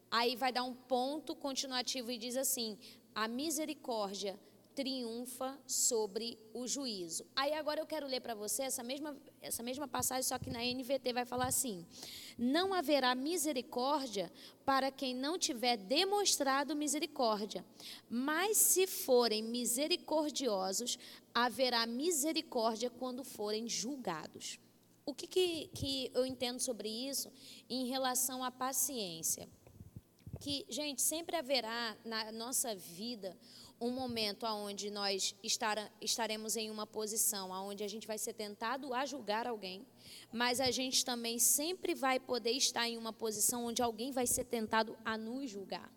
Aí 0.10 0.36
vai 0.36 0.52
dar 0.52 0.64
um 0.64 0.74
ponto 0.74 1.36
continuativo 1.36 2.12
e 2.12 2.18
diz 2.18 2.38
assim: 2.38 2.78
a 3.14 3.28
misericórdia 3.28 4.40
triunfa 4.78 5.60
sobre 5.66 6.38
o 6.54 6.68
juízo. 6.68 7.26
Aí 7.36 7.52
agora 7.54 7.80
eu 7.82 7.88
quero 7.88 8.06
ler 8.06 8.22
para 8.22 8.36
você 8.36 8.62
essa 8.62 8.84
mesma, 8.84 9.18
essa 9.42 9.64
mesma 9.64 9.88
passagem, 9.88 10.22
só 10.22 10.38
que 10.38 10.52
na 10.52 10.60
NVT 10.64 11.14
vai 11.14 11.26
falar 11.26 11.48
assim: 11.48 11.84
Não 12.38 12.76
haverá 12.76 13.16
misericórdia 13.16 14.32
para 14.64 14.92
quem 14.92 15.16
não 15.16 15.36
tiver 15.36 15.78
demonstrado 15.78 16.76
misericórdia, 16.76 17.66
mas 18.08 18.58
se 18.58 18.86
forem 18.86 19.42
misericordiosos, 19.42 21.00
haverá 21.34 21.88
misericórdia 21.88 22.92
quando 22.92 23.24
forem 23.24 23.68
julgados. 23.68 24.60
O 25.08 25.14
que, 25.14 25.26
que, 25.26 25.70
que 25.74 26.12
eu 26.14 26.24
entendo 26.24 26.60
sobre 26.60 26.88
isso 26.88 27.32
em 27.68 27.88
relação 27.88 28.44
à 28.44 28.52
paciência? 28.52 29.50
Que, 30.40 30.66
gente, 30.70 31.02
sempre 31.02 31.36
haverá 31.36 31.98
na 32.06 32.32
nossa 32.32 32.76
vida 32.76 33.38
um 33.80 33.92
momento 33.92 34.46
onde 34.46 34.90
nós 34.90 35.36
estaremos 36.02 36.56
em 36.56 36.70
uma 36.72 36.88
posição 36.88 37.52
onde 37.52 37.84
a 37.84 37.88
gente 37.88 38.08
vai 38.08 38.18
ser 38.18 38.34
tentado 38.34 38.94
a 38.94 39.06
julgar 39.06 39.46
alguém, 39.46 39.86
mas 40.32 40.60
a 40.60 40.72
gente 40.72 41.06
também 41.06 41.38
sempre 41.38 41.94
vai 41.94 42.20
poder 42.20 42.52
estar 42.52 42.88
em 42.88 42.98
uma 42.98 43.14
posição 43.14 43.66
onde 43.66 43.82
alguém 43.82 44.12
vai 44.12 44.26
ser 44.26 44.46
tentado 44.46 44.98
a 45.06 45.18
nos 45.18 45.50
julgar. 45.50 45.92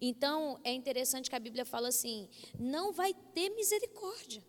Então, 0.00 0.58
é 0.64 0.72
interessante 0.72 1.30
que 1.30 1.36
a 1.36 1.40
Bíblia 1.40 1.64
fala 1.64 1.88
assim: 1.88 2.28
não 2.58 2.92
vai 2.92 3.14
ter 3.34 3.50
misericórdia 3.50 4.42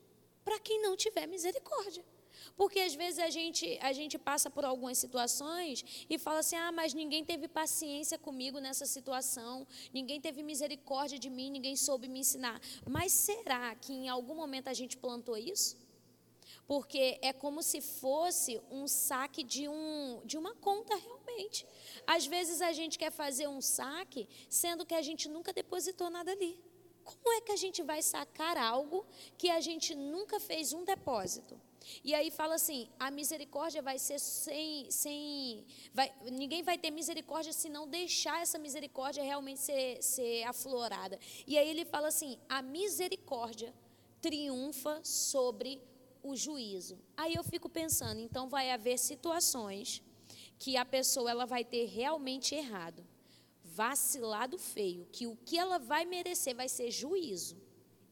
para 0.44 0.60
quem 0.60 0.82
não 0.82 0.96
tiver 0.96 1.28
misericórdia. 1.28 2.04
Porque 2.56 2.80
às 2.80 2.94
vezes 2.94 3.20
a 3.20 3.30
gente, 3.30 3.78
a 3.82 3.94
gente 3.94 4.18
passa 4.18 4.50
por 4.50 4.64
algumas 4.66 4.98
situações 4.98 6.06
e 6.10 6.18
fala 6.18 6.40
assim: 6.40 6.56
ah, 6.56 6.72
mas 6.72 6.94
ninguém 6.94 7.24
teve 7.24 7.48
paciência 7.48 8.18
comigo 8.18 8.60
nessa 8.60 8.86
situação, 8.86 9.68
ninguém 9.94 10.20
teve 10.20 10.44
misericórdia 10.44 11.18
de 11.18 11.30
mim, 11.30 11.50
ninguém 11.50 11.76
soube 11.76 12.08
me 12.08 12.20
ensinar. 12.20 12.60
Mas 12.90 13.12
será 13.12 13.76
que 13.76 13.94
em 13.94 14.10
algum 14.10 14.36
momento 14.36 14.68
a 14.68 14.74
gente 14.74 14.98
plantou 14.98 15.38
isso? 15.38 15.78
Porque 16.68 17.20
é 17.22 17.34
como 17.34 17.62
se 17.62 17.82
fosse 17.82 18.62
um 18.72 18.88
saque 18.88 19.44
de, 19.44 19.68
um, 19.68 20.22
de 20.24 20.38
uma 20.38 20.54
conta 20.56 20.96
realmente. 20.96 21.66
Às 22.08 22.26
vezes 22.26 22.62
a 22.62 22.72
gente 22.72 22.98
quer 22.98 23.12
fazer 23.12 23.48
um 23.48 23.60
saque, 23.60 24.28
sendo 24.50 24.86
que 24.86 24.94
a 24.94 25.02
gente 25.02 25.28
nunca 25.28 25.52
depositou 25.52 26.10
nada 26.10 26.32
ali. 26.32 26.60
Como 27.04 27.34
é 27.34 27.42
que 27.42 27.52
a 27.52 27.56
gente 27.58 27.82
vai 27.82 28.02
sacar 28.02 28.58
algo 28.58 29.06
que 29.38 29.50
a 29.50 29.60
gente 29.60 29.94
nunca 29.96 30.40
fez 30.40 30.72
um 30.72 30.86
depósito? 30.86 31.60
E 32.04 32.14
aí 32.14 32.32
fala 32.32 32.56
assim: 32.56 32.90
a 33.00 33.10
misericórdia 33.12 33.82
vai 33.82 33.98
ser 33.98 34.20
sem. 34.20 34.90
sem 34.90 35.66
vai, 35.94 36.12
ninguém 36.32 36.64
vai 36.64 36.78
ter 36.78 36.92
misericórdia 36.92 37.54
se 37.54 37.70
não 37.70 37.88
deixar 37.88 38.42
essa 38.42 38.58
misericórdia 38.58 39.24
realmente 39.24 39.60
ser, 39.62 40.02
ser 40.02 40.44
aflorada. 40.44 41.20
E 41.48 41.58
aí 41.58 41.70
ele 41.70 41.86
fala 41.86 42.08
assim: 42.08 42.38
a 42.48 42.62
misericórdia 42.62 43.74
triunfa 44.22 45.02
sobre 45.04 45.82
o 46.24 46.36
juízo. 46.36 47.00
Aí 47.18 47.34
eu 47.34 47.44
fico 47.44 47.68
pensando, 47.68 48.20
então 48.20 48.48
vai 48.48 48.70
haver 48.72 48.98
situações 49.00 50.02
que 50.60 50.78
a 50.78 50.86
pessoa 50.86 51.32
ela 51.32 51.46
vai 51.46 51.66
ter 51.66 51.86
realmente 51.88 52.54
errado, 52.54 53.04
vacilado 53.64 54.60
feio, 54.60 55.08
que 55.12 55.26
o 55.26 55.36
que 55.36 55.58
ela 55.58 55.80
vai 55.80 56.06
merecer 56.06 56.56
vai 56.56 56.70
ser 56.70 56.92
juízo. 56.92 57.58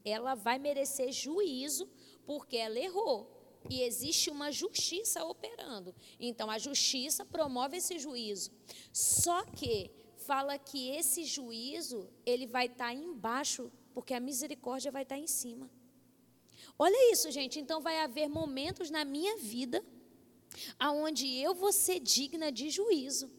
Ela 0.04 0.34
vai 0.34 0.58
merecer 0.58 1.12
juízo 1.12 1.88
porque 2.26 2.56
ela 2.56 2.78
errou 2.78 3.39
e 3.68 3.82
existe 3.82 4.30
uma 4.30 4.50
justiça 4.50 5.24
operando. 5.24 5.94
Então 6.18 6.50
a 6.50 6.58
justiça 6.58 7.24
promove 7.24 7.76
esse 7.76 7.98
juízo. 7.98 8.50
Só 8.92 9.44
que 9.44 9.90
fala 10.16 10.58
que 10.58 10.90
esse 10.90 11.24
juízo 11.24 12.08
ele 12.24 12.46
vai 12.46 12.66
estar 12.66 12.86
tá 12.86 12.94
embaixo, 12.94 13.70
porque 13.92 14.14
a 14.14 14.20
misericórdia 14.20 14.90
vai 14.90 15.02
estar 15.02 15.16
tá 15.16 15.20
em 15.20 15.26
cima. 15.26 15.70
Olha 16.78 17.12
isso, 17.12 17.30
gente. 17.30 17.58
Então 17.58 17.80
vai 17.80 17.98
haver 17.98 18.28
momentos 18.28 18.90
na 18.90 19.04
minha 19.04 19.36
vida 19.36 19.84
aonde 20.78 21.26
eu 21.36 21.54
vou 21.54 21.72
ser 21.72 22.00
digna 22.00 22.50
de 22.50 22.70
juízo. 22.70 23.30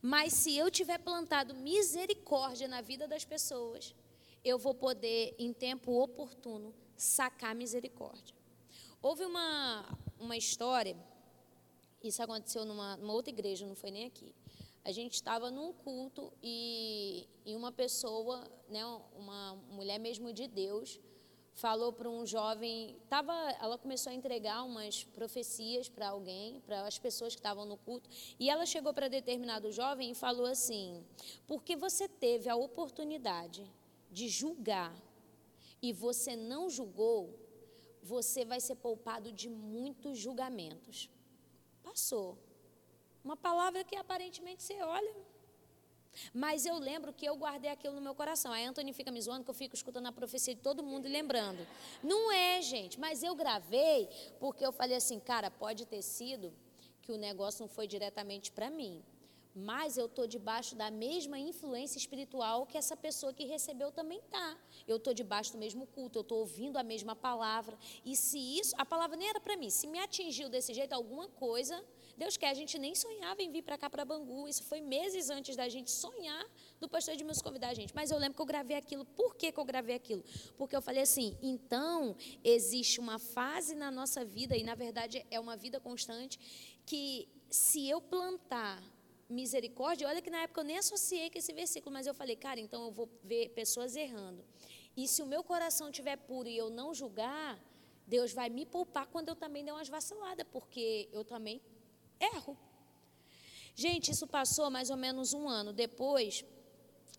Mas 0.00 0.32
se 0.32 0.56
eu 0.56 0.70
tiver 0.70 0.98
plantado 0.98 1.54
misericórdia 1.54 2.68
na 2.68 2.80
vida 2.80 3.08
das 3.08 3.24
pessoas, 3.24 3.94
eu 4.44 4.58
vou 4.58 4.74
poder, 4.74 5.34
em 5.38 5.52
tempo 5.52 5.92
oportuno, 5.92 6.74
sacar 6.96 7.54
misericórdia. 7.54 8.41
Houve 9.02 9.24
uma, 9.24 9.84
uma 10.20 10.36
história, 10.36 10.96
isso 12.04 12.22
aconteceu 12.22 12.64
numa, 12.64 12.96
numa 12.96 13.12
outra 13.12 13.32
igreja, 13.32 13.66
não 13.66 13.74
foi 13.74 13.90
nem 13.90 14.06
aqui. 14.06 14.32
A 14.84 14.92
gente 14.92 15.14
estava 15.14 15.50
num 15.50 15.72
culto 15.72 16.32
e, 16.40 17.26
e 17.44 17.56
uma 17.56 17.72
pessoa, 17.72 18.48
né, 18.68 18.84
uma 19.16 19.56
mulher 19.72 19.98
mesmo 19.98 20.32
de 20.32 20.46
Deus, 20.46 21.00
falou 21.52 21.92
para 21.92 22.08
um 22.08 22.24
jovem, 22.24 22.96
tava, 23.08 23.32
ela 23.60 23.76
começou 23.76 24.12
a 24.12 24.14
entregar 24.14 24.62
umas 24.62 25.02
profecias 25.02 25.88
para 25.88 26.10
alguém, 26.10 26.60
para 26.60 26.86
as 26.86 26.96
pessoas 26.96 27.34
que 27.34 27.40
estavam 27.40 27.64
no 27.64 27.76
culto, 27.76 28.08
e 28.38 28.48
ela 28.48 28.64
chegou 28.64 28.94
para 28.94 29.08
determinado 29.08 29.72
jovem 29.72 30.12
e 30.12 30.14
falou 30.14 30.46
assim: 30.46 31.04
"Porque 31.48 31.74
você 31.74 32.08
teve 32.08 32.48
a 32.48 32.54
oportunidade 32.54 33.68
de 34.12 34.28
julgar 34.28 34.94
e 35.82 35.92
você 35.92 36.36
não 36.36 36.70
julgou, 36.70 37.41
você 38.02 38.44
vai 38.44 38.60
ser 38.60 38.74
poupado 38.76 39.30
de 39.30 39.48
muitos 39.48 40.18
julgamentos. 40.18 41.08
Passou. 41.82 42.36
Uma 43.24 43.36
palavra 43.36 43.84
que 43.84 43.96
aparentemente 43.96 44.62
você 44.62 44.80
olha. 44.82 45.14
Mas 46.34 46.66
eu 46.66 46.76
lembro 46.78 47.12
que 47.12 47.24
eu 47.24 47.36
guardei 47.36 47.70
aquilo 47.70 47.94
no 47.94 48.00
meu 48.00 48.14
coração. 48.14 48.52
A 48.52 48.58
Anthony 48.58 48.92
fica 48.92 49.10
me 49.10 49.20
zoando 49.20 49.44
que 49.44 49.50
eu 49.50 49.54
fico 49.54 49.74
escutando 49.74 50.06
a 50.06 50.12
profecia 50.12 50.54
de 50.54 50.60
todo 50.60 50.82
mundo 50.82 51.06
e 51.06 51.10
lembrando. 51.10 51.66
Não 52.02 52.30
é, 52.30 52.60
gente, 52.60 53.00
mas 53.00 53.22
eu 53.22 53.34
gravei 53.34 54.08
porque 54.38 54.64
eu 54.64 54.72
falei 54.72 54.96
assim, 54.96 55.18
cara, 55.18 55.50
pode 55.50 55.86
ter 55.86 56.02
sido 56.02 56.52
que 57.00 57.12
o 57.12 57.16
negócio 57.16 57.62
não 57.62 57.68
foi 57.68 57.86
diretamente 57.86 58.52
para 58.52 58.68
mim 58.68 59.02
mas 59.54 59.96
eu 59.96 60.06
estou 60.06 60.26
debaixo 60.26 60.74
da 60.74 60.90
mesma 60.90 61.38
influência 61.38 61.98
espiritual 61.98 62.66
que 62.66 62.78
essa 62.78 62.96
pessoa 62.96 63.32
que 63.32 63.44
recebeu 63.44 63.92
também 63.92 64.18
está. 64.18 64.56
Eu 64.86 64.96
estou 64.96 65.12
debaixo 65.12 65.52
do 65.52 65.58
mesmo 65.58 65.86
culto, 65.86 66.18
eu 66.18 66.22
estou 66.22 66.38
ouvindo 66.38 66.78
a 66.78 66.82
mesma 66.82 67.14
palavra. 67.14 67.78
E 68.04 68.16
se 68.16 68.38
isso, 68.38 68.74
a 68.78 68.84
palavra 68.84 69.16
nem 69.16 69.28
era 69.28 69.40
para 69.40 69.56
mim, 69.56 69.70
se 69.70 69.86
me 69.86 69.98
atingiu 69.98 70.48
desse 70.48 70.72
jeito, 70.72 70.92
alguma 70.92 71.28
coisa, 71.28 71.84
Deus 72.16 72.36
quer, 72.36 72.48
a 72.48 72.54
gente 72.54 72.78
nem 72.78 72.94
sonhava 72.94 73.42
em 73.42 73.50
vir 73.50 73.62
para 73.62 73.76
cá, 73.78 73.88
para 73.88 74.04
Bangu. 74.04 74.48
Isso 74.48 74.62
foi 74.64 74.80
meses 74.80 75.30
antes 75.30 75.56
da 75.56 75.68
gente 75.68 75.90
sonhar 75.90 76.44
do 76.80 76.88
pastor 76.88 77.16
de 77.16 77.24
meus 77.24 77.40
convidar 77.40 77.68
a 77.70 77.74
gente. 77.74 77.94
Mas 77.94 78.10
eu 78.10 78.18
lembro 78.18 78.34
que 78.34 78.42
eu 78.42 78.46
gravei 78.46 78.76
aquilo. 78.76 79.04
Por 79.04 79.34
que, 79.34 79.52
que 79.52 79.58
eu 79.58 79.64
gravei 79.64 79.96
aquilo? 79.96 80.24
Porque 80.56 80.76
eu 80.76 80.82
falei 80.82 81.02
assim: 81.02 81.36
então, 81.42 82.16
existe 82.44 83.00
uma 83.00 83.18
fase 83.18 83.74
na 83.74 83.90
nossa 83.90 84.24
vida, 84.24 84.56
e 84.56 84.62
na 84.62 84.74
verdade 84.74 85.24
é 85.30 85.38
uma 85.40 85.56
vida 85.56 85.80
constante, 85.80 86.38
que 86.84 87.28
se 87.50 87.88
eu 87.88 88.00
plantar 88.00 88.82
misericórdia, 89.32 90.06
olha 90.06 90.22
que 90.22 90.30
na 90.30 90.42
época 90.42 90.60
eu 90.60 90.64
nem 90.64 90.78
associei 90.78 91.30
com 91.30 91.38
esse 91.38 91.52
versículo, 91.52 91.92
mas 91.92 92.06
eu 92.06 92.14
falei, 92.14 92.36
cara, 92.36 92.60
então 92.60 92.84
eu 92.84 92.92
vou 92.92 93.08
ver 93.24 93.48
pessoas 93.50 93.96
errando. 93.96 94.44
E 94.96 95.08
se 95.08 95.22
o 95.22 95.26
meu 95.26 95.42
coração 95.42 95.88
estiver 95.88 96.16
puro 96.16 96.48
e 96.48 96.56
eu 96.56 96.68
não 96.70 96.94
julgar, 96.94 97.58
Deus 98.06 98.32
vai 98.32 98.48
me 98.50 98.64
poupar 98.66 99.06
quando 99.06 99.28
eu 99.28 99.36
também 99.36 99.64
der 99.64 99.72
umas 99.72 99.88
vaciladas, 99.88 100.46
porque 100.52 101.08
eu 101.12 101.24
também 101.24 101.60
erro. 102.20 102.56
Gente, 103.74 104.10
isso 104.10 104.26
passou 104.26 104.70
mais 104.70 104.90
ou 104.90 104.96
menos 104.96 105.32
um 105.32 105.48
ano. 105.48 105.72
Depois, 105.72 106.44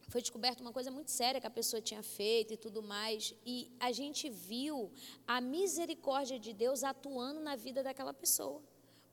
foi 0.10 0.22
descoberta 0.22 0.62
uma 0.62 0.72
coisa 0.72 0.92
muito 0.92 1.10
séria 1.10 1.42
que 1.42 1.48
a 1.48 1.50
pessoa 1.50 1.82
tinha 1.82 2.04
feito 2.04 2.54
e 2.54 2.58
tudo 2.58 2.84
mais. 2.84 3.34
E 3.44 3.72
a 3.80 3.92
gente 3.92 4.30
viu 4.30 4.92
a 5.28 5.42
misericórdia 5.42 6.38
de 6.38 6.54
Deus 6.54 6.84
atuando 6.84 7.40
na 7.40 7.56
vida 7.56 7.82
daquela 7.82 8.14
pessoa 8.14 8.62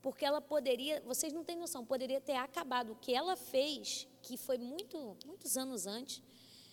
porque 0.01 0.25
ela 0.25 0.41
poderia, 0.41 1.01
vocês 1.01 1.31
não 1.31 1.43
têm 1.43 1.55
noção, 1.55 1.85
poderia 1.85 2.19
ter 2.19 2.35
acabado 2.35 2.93
o 2.93 2.95
que 2.95 3.13
ela 3.13 3.35
fez, 3.35 4.07
que 4.21 4.35
foi 4.35 4.57
muito, 4.57 5.17
muitos 5.25 5.57
anos 5.57 5.85
antes. 5.85 6.21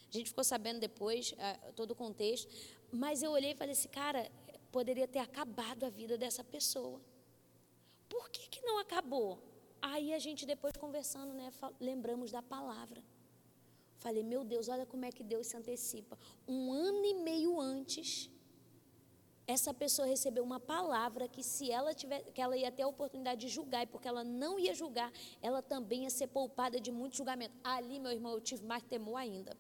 A 0.09 0.13
gente 0.17 0.29
ficou 0.29 0.45
sabendo 0.45 0.81
depois 0.81 1.33
uh, 1.33 1.73
todo 1.75 1.91
o 1.91 1.95
contexto, 1.95 2.51
mas 2.91 3.23
eu 3.23 3.31
olhei 3.31 3.53
e 3.53 3.55
falei 3.55 3.73
assim, 3.73 3.89
cara, 3.89 4.31
poderia 4.73 5.07
ter 5.07 5.19
acabado 5.19 5.85
a 5.85 5.91
vida 5.91 6.17
dessa 6.17 6.43
pessoa. 6.43 7.01
Por 8.09 8.31
que, 8.31 8.49
que 8.49 8.63
não 8.63 8.79
acabou? 8.79 9.39
Aí 9.83 10.15
a 10.15 10.19
gente 10.19 10.47
depois 10.47 10.75
conversando, 10.77 11.35
né, 11.35 11.53
lembramos 11.79 12.31
da 12.31 12.43
palavra. 12.43 13.03
Falei, 13.99 14.23
meu 14.23 14.45
Deus, 14.45 14.69
olha 14.69 14.87
como 14.87 15.05
é 15.05 15.13
que 15.13 15.23
Deus 15.23 15.49
se 15.49 15.57
antecipa. 15.57 16.19
Um 16.47 16.73
ano 16.73 17.05
e 17.05 17.15
meio 17.15 17.61
antes, 17.61 18.31
essa 19.49 19.73
pessoa 19.73 20.07
recebeu 20.07 20.45
uma 20.45 20.61
palavra 20.61 21.27
que 21.27 21.43
se 21.43 21.71
ela 21.71 21.95
tiver, 21.95 22.21
que 22.35 22.41
ela 22.41 22.55
ia 22.55 22.71
ter 22.71 22.83
a 22.83 22.87
oportunidade 22.87 23.41
de 23.41 23.49
julgar, 23.49 23.83
e 23.83 23.87
porque 23.87 24.07
ela 24.07 24.23
não 24.23 24.59
ia 24.59 24.75
julgar, 24.75 25.11
ela 25.41 25.63
também 25.63 26.03
ia 26.03 26.11
ser 26.11 26.27
poupada 26.27 26.79
de 26.79 26.93
muito 26.93 27.17
julgamento. 27.17 27.55
Ali, 27.65 27.99
meu 27.99 28.13
irmão, 28.13 28.33
eu 28.33 28.43
tive 28.43 28.67
mais 28.67 28.83
temor 28.83 29.17
ainda. 29.17 29.57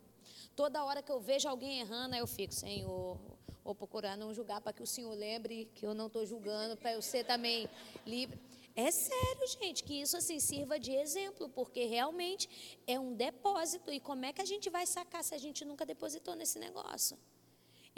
Toda 0.54 0.84
hora 0.84 1.02
que 1.02 1.10
eu 1.10 1.18
vejo 1.18 1.48
alguém 1.48 1.80
errando, 1.80 2.14
eu 2.14 2.26
fico, 2.26 2.52
Senhor, 2.52 3.18
vou 3.64 3.74
procurar 3.74 4.14
não 4.14 4.34
julgar 4.34 4.60
para 4.60 4.74
que 4.74 4.82
o 4.82 4.86
Senhor 4.86 5.14
lembre 5.14 5.70
que 5.74 5.86
eu 5.86 5.94
não 5.94 6.08
estou 6.08 6.26
julgando, 6.26 6.76
para 6.76 6.92
eu 6.92 7.00
ser 7.00 7.24
também 7.24 7.66
livre. 8.06 8.38
É 8.76 8.90
sério, 8.90 9.48
gente, 9.58 9.82
que 9.82 10.02
isso 10.02 10.18
assim 10.18 10.38
sirva 10.38 10.78
de 10.78 10.92
exemplo, 10.92 11.48
porque 11.48 11.86
realmente 11.86 12.78
é 12.86 13.00
um 13.00 13.14
depósito. 13.14 13.90
E 13.90 13.98
como 14.00 14.26
é 14.26 14.34
que 14.34 14.42
a 14.42 14.44
gente 14.44 14.68
vai 14.68 14.84
sacar 14.86 15.24
se 15.24 15.34
a 15.34 15.38
gente 15.38 15.64
nunca 15.64 15.86
depositou 15.86 16.36
nesse 16.36 16.58
negócio? 16.58 17.16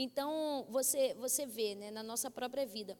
Então, 0.04 0.64
você, 0.76 1.12
você 1.24 1.44
vê 1.44 1.74
né, 1.74 1.90
na 1.90 2.02
nossa 2.02 2.30
própria 2.30 2.64
vida, 2.64 2.98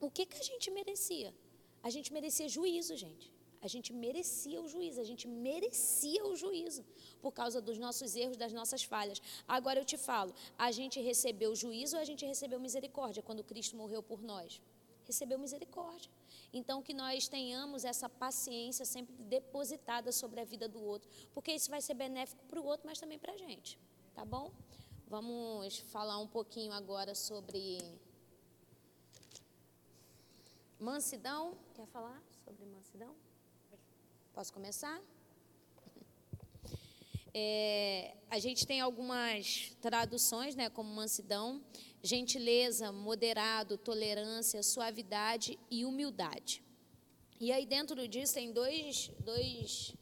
o 0.00 0.10
que, 0.10 0.26
que 0.26 0.38
a 0.44 0.46
gente 0.50 0.72
merecia? 0.78 1.32
A 1.80 1.88
gente 1.94 2.12
merecia 2.12 2.48
juízo, 2.48 2.96
gente. 2.96 3.26
A 3.66 3.68
gente 3.74 3.90
merecia 3.92 4.60
o 4.60 4.66
juízo, 4.66 5.00
a 5.00 5.04
gente 5.10 5.28
merecia 5.28 6.22
o 6.26 6.34
juízo 6.34 6.84
por 7.20 7.30
causa 7.30 7.60
dos 7.60 7.78
nossos 7.78 8.16
erros, 8.16 8.36
das 8.36 8.52
nossas 8.52 8.82
falhas. 8.82 9.22
Agora 9.46 9.78
eu 9.78 9.84
te 9.84 9.96
falo, 9.96 10.34
a 10.58 10.72
gente 10.72 11.00
recebeu 11.00 11.54
juízo 11.54 11.94
ou 11.94 12.02
a 12.02 12.04
gente 12.10 12.26
recebeu 12.26 12.58
misericórdia 12.58 13.22
quando 13.22 13.44
Cristo 13.44 13.76
morreu 13.76 14.02
por 14.02 14.20
nós? 14.20 14.60
Recebeu 15.04 15.38
misericórdia. 15.38 16.10
Então 16.52 16.82
que 16.82 16.92
nós 16.92 17.28
tenhamos 17.28 17.84
essa 17.84 18.08
paciência 18.08 18.84
sempre 18.84 19.14
depositada 19.36 20.10
sobre 20.10 20.40
a 20.40 20.44
vida 20.44 20.66
do 20.66 20.82
outro, 20.82 21.08
porque 21.32 21.52
isso 21.52 21.70
vai 21.70 21.80
ser 21.80 21.94
benéfico 21.94 22.44
para 22.46 22.60
o 22.60 22.66
outro, 22.66 22.84
mas 22.84 22.98
também 22.98 23.16
para 23.16 23.34
a 23.34 23.36
gente, 23.36 23.78
tá 24.12 24.24
bom? 24.24 24.50
Vamos 25.12 25.78
falar 25.94 26.18
um 26.20 26.26
pouquinho 26.26 26.72
agora 26.72 27.14
sobre 27.14 27.78
mansidão. 30.80 31.54
Quer 31.74 31.86
falar 31.88 32.18
sobre 32.42 32.64
mansidão? 32.64 33.14
Posso 34.32 34.50
começar? 34.54 34.98
É, 37.34 38.14
a 38.30 38.38
gente 38.38 38.66
tem 38.66 38.80
algumas 38.82 39.74
traduções, 39.80 40.54
né, 40.54 40.68
como 40.68 40.90
mansidão, 40.94 41.62
gentileza, 42.02 42.92
moderado, 42.92 43.78
tolerância, 43.78 44.62
suavidade 44.62 45.58
e 45.70 45.84
humildade. 45.86 46.62
E 47.40 47.50
aí 47.50 47.64
dentro 47.64 48.06
disso 48.06 48.34
tem 48.34 48.52
dois, 48.52 49.10
dois 49.20 49.94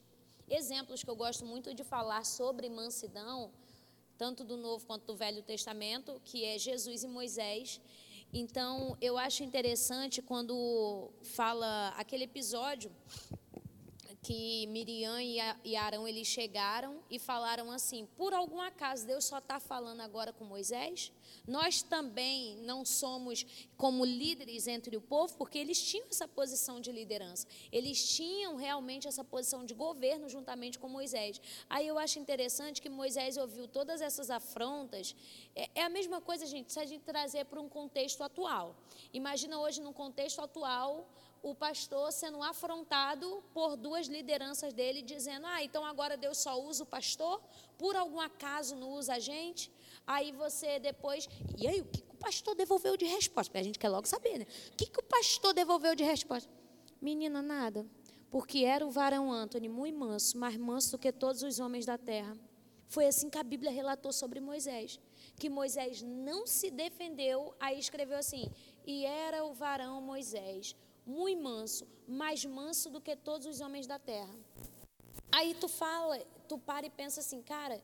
exemplos 0.49 1.05
que 1.05 1.11
eu 1.11 1.15
gosto 1.15 1.47
muito 1.47 1.73
de 1.73 1.85
falar 1.85 2.25
sobre 2.25 2.69
mansidão, 2.69 3.53
tanto 4.21 4.45
do 4.45 4.59
Novo 4.59 4.85
quanto 4.85 5.07
do 5.07 5.17
Velho 5.17 5.43
Testamento, 5.43 6.21
que 6.27 6.45
é 6.45 6.59
Jesus 6.59 7.03
e 7.03 7.09
Moisés. 7.09 7.81
Então, 8.31 8.95
eu 9.01 9.17
acho 9.17 9.43
interessante 9.43 10.21
quando 10.21 11.11
fala 11.23 11.89
aquele 11.97 12.25
episódio 12.25 12.93
que 14.23 14.67
Miriam 14.67 15.19
e 15.65 15.77
Arão 15.77 16.07
eles 16.07 16.27
chegaram 16.27 17.03
e 17.11 17.19
falaram 17.19 17.71
assim: 17.71 18.07
por 18.17 18.35
algum 18.35 18.61
acaso 18.61 19.07
Deus 19.07 19.25
só 19.25 19.39
está 19.39 19.59
falando 19.59 20.01
agora 20.01 20.33
com 20.33 20.45
Moisés? 20.45 21.11
Nós 21.47 21.83
também 21.83 22.57
não 22.59 22.85
somos 22.85 23.47
como 23.77 24.05
líderes 24.05 24.67
entre 24.67 24.97
o 24.97 25.01
povo, 25.01 25.35
porque 25.37 25.59
eles 25.59 25.83
tinham 25.83 26.07
essa 26.09 26.29
posição 26.29 26.81
de 26.81 26.93
liderança, 26.93 27.47
eles 27.73 28.15
tinham 28.15 28.57
realmente 28.57 29.09
essa 29.09 29.25
posição 29.25 29.65
de 29.65 29.73
governo 29.73 30.29
juntamente 30.29 30.79
com 30.79 30.89
Moisés. 30.89 31.41
Aí 31.69 31.87
eu 31.87 31.99
acho 31.99 32.19
interessante 32.19 32.83
que 32.83 32.89
Moisés 32.89 33.37
ouviu 33.37 33.67
todas 33.67 34.01
essas 34.01 34.31
afrontas. 34.31 35.15
É, 35.57 35.71
é 35.77 35.83
a 35.83 35.89
mesma 35.89 36.21
coisa, 36.21 36.45
gente, 36.45 36.73
se 36.73 36.79
a 36.79 36.85
gente 36.85 37.05
trazer 37.05 37.47
para 37.47 37.61
um 37.61 37.69
contexto 37.69 38.23
atual. 38.23 38.77
Imagina 39.13 39.59
hoje, 39.59 39.81
num 39.81 39.93
contexto 39.93 40.41
atual, 40.41 41.09
o 41.43 41.55
pastor 41.55 42.13
sendo 42.13 42.43
afrontado 42.43 43.43
por 43.55 43.77
duas 43.77 44.07
lideranças 44.07 44.73
dele, 44.73 45.03
dizendo: 45.03 45.47
Ah, 45.47 45.63
então 45.63 45.85
agora 45.85 46.17
Deus 46.17 46.39
só 46.39 46.61
usa 46.61 46.83
o 46.85 46.87
pastor? 46.87 47.43
Por 47.79 47.97
algum 47.97 48.21
acaso 48.21 48.77
não 48.77 48.93
usa 48.93 49.15
a 49.15 49.19
gente? 49.19 49.71
Aí 50.07 50.33
você 50.33 50.79
depois. 50.79 51.29
E 51.57 51.67
aí, 51.67 51.81
o 51.81 51.85
que, 51.85 52.05
o 52.11 52.17
pastor 52.17 52.55
devolveu 52.55 52.97
de 52.97 53.07
resposta? 53.07 53.51
Porque 53.51 53.61
a 53.61 53.65
gente 53.65 53.79
quer 53.79 53.89
logo 53.89 54.07
saber, 54.07 54.39
né? 54.39 54.47
O 54.73 54.77
que, 54.77 54.87
que 54.87 55.01
o 55.01 55.03
pastor 55.03 55.55
devolveu 55.55 55.95
de 55.95 56.05
resposta? 56.05 56.51
Menina, 57.01 57.41
nada. 57.41 57.87
Porque 58.31 58.65
era 58.65 58.87
o 58.87 58.91
varão 58.91 59.33
Antônio 59.33 59.71
muito 59.71 59.99
manso, 59.99 60.39
mais 60.39 60.57
manso 60.57 60.93
do 60.93 60.99
que 60.99 61.11
todos 61.11 61.43
os 61.43 61.59
homens 61.59 61.87
da 61.87 61.97
terra. 61.97 62.37
Foi 62.87 63.07
assim 63.07 63.31
que 63.31 63.39
a 63.39 63.43
Bíblia 63.43 63.71
relatou 63.71 64.13
sobre 64.13 64.41
Moisés. 64.41 65.01
Que 65.37 65.49
Moisés 65.49 66.03
não 66.03 66.47
se 66.47 66.71
defendeu, 66.71 67.55
aí 67.59 67.79
escreveu 67.79 68.19
assim: 68.19 68.51
e 68.87 69.07
era 69.07 69.45
o 69.45 69.55
varão 69.55 70.01
Moisés 70.03 70.77
muito 71.07 71.43
manso, 71.43 71.87
mais 72.07 72.45
manso 72.45 72.91
do 72.91 73.01
que 73.01 73.17
todos 73.17 73.47
os 73.47 73.61
homens 73.61 73.87
da 73.87 73.99
terra. 73.99 74.35
Aí 75.33 75.55
tu 75.55 75.69
fala, 75.69 76.19
tu 76.49 76.59
para 76.59 76.87
e 76.87 76.91
pensa 76.91 77.21
assim, 77.21 77.43
cara, 77.43 77.81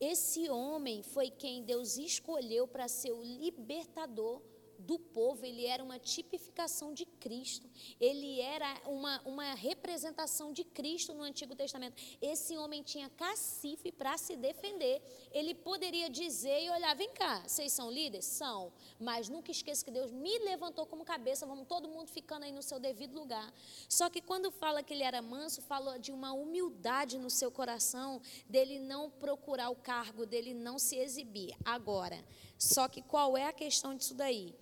esse 0.00 0.48
homem 0.48 1.02
foi 1.02 1.30
quem 1.30 1.62
Deus 1.62 1.96
escolheu 1.96 2.66
para 2.66 2.88
ser 2.88 3.12
o 3.12 3.22
libertador 3.22 4.40
do 4.78 4.98
povo, 4.98 5.44
ele 5.44 5.66
era 5.66 5.82
uma 5.82 5.98
tipificação 5.98 6.92
de 6.92 7.04
Cristo, 7.04 7.68
ele 8.00 8.40
era 8.40 8.80
uma, 8.86 9.20
uma 9.24 9.54
representação 9.54 10.52
de 10.52 10.64
Cristo 10.64 11.14
no 11.14 11.22
Antigo 11.22 11.54
Testamento. 11.54 12.00
Esse 12.20 12.56
homem 12.56 12.82
tinha 12.82 13.08
cacife 13.10 13.90
para 13.92 14.16
se 14.18 14.36
defender. 14.36 15.02
Ele 15.32 15.54
poderia 15.54 16.08
dizer 16.10 16.62
e 16.62 16.70
olhar: 16.70 16.94
vem 16.94 17.10
cá, 17.10 17.42
vocês 17.46 17.72
são 17.72 17.90
líderes? 17.90 18.24
São, 18.24 18.72
mas 18.98 19.28
nunca 19.28 19.50
esqueça 19.50 19.84
que 19.84 19.90
Deus 19.90 20.10
me 20.10 20.38
levantou 20.40 20.86
como 20.86 21.04
cabeça, 21.04 21.46
vamos 21.46 21.66
todo 21.66 21.88
mundo 21.88 22.08
ficando 22.08 22.44
aí 22.44 22.52
no 22.52 22.62
seu 22.62 22.78
devido 22.78 23.14
lugar. 23.14 23.52
Só 23.88 24.10
que 24.10 24.20
quando 24.20 24.50
fala 24.50 24.82
que 24.82 24.92
ele 24.92 25.02
era 25.02 25.22
manso, 25.22 25.62
fala 25.62 25.98
de 25.98 26.12
uma 26.12 26.32
humildade 26.32 27.18
no 27.18 27.30
seu 27.30 27.50
coração, 27.50 28.20
dele 28.48 28.78
não 28.78 29.10
procurar 29.10 29.70
o 29.70 29.76
cargo, 29.76 30.26
dele 30.26 30.54
não 30.54 30.78
se 30.78 30.96
exibir. 30.96 31.56
Agora, 31.64 32.24
só 32.64 32.88
que 32.88 33.02
qual 33.02 33.36
é 33.36 33.46
a 33.46 33.52
questão 33.52 33.94
disso 33.94 34.14
daí? 34.14 34.54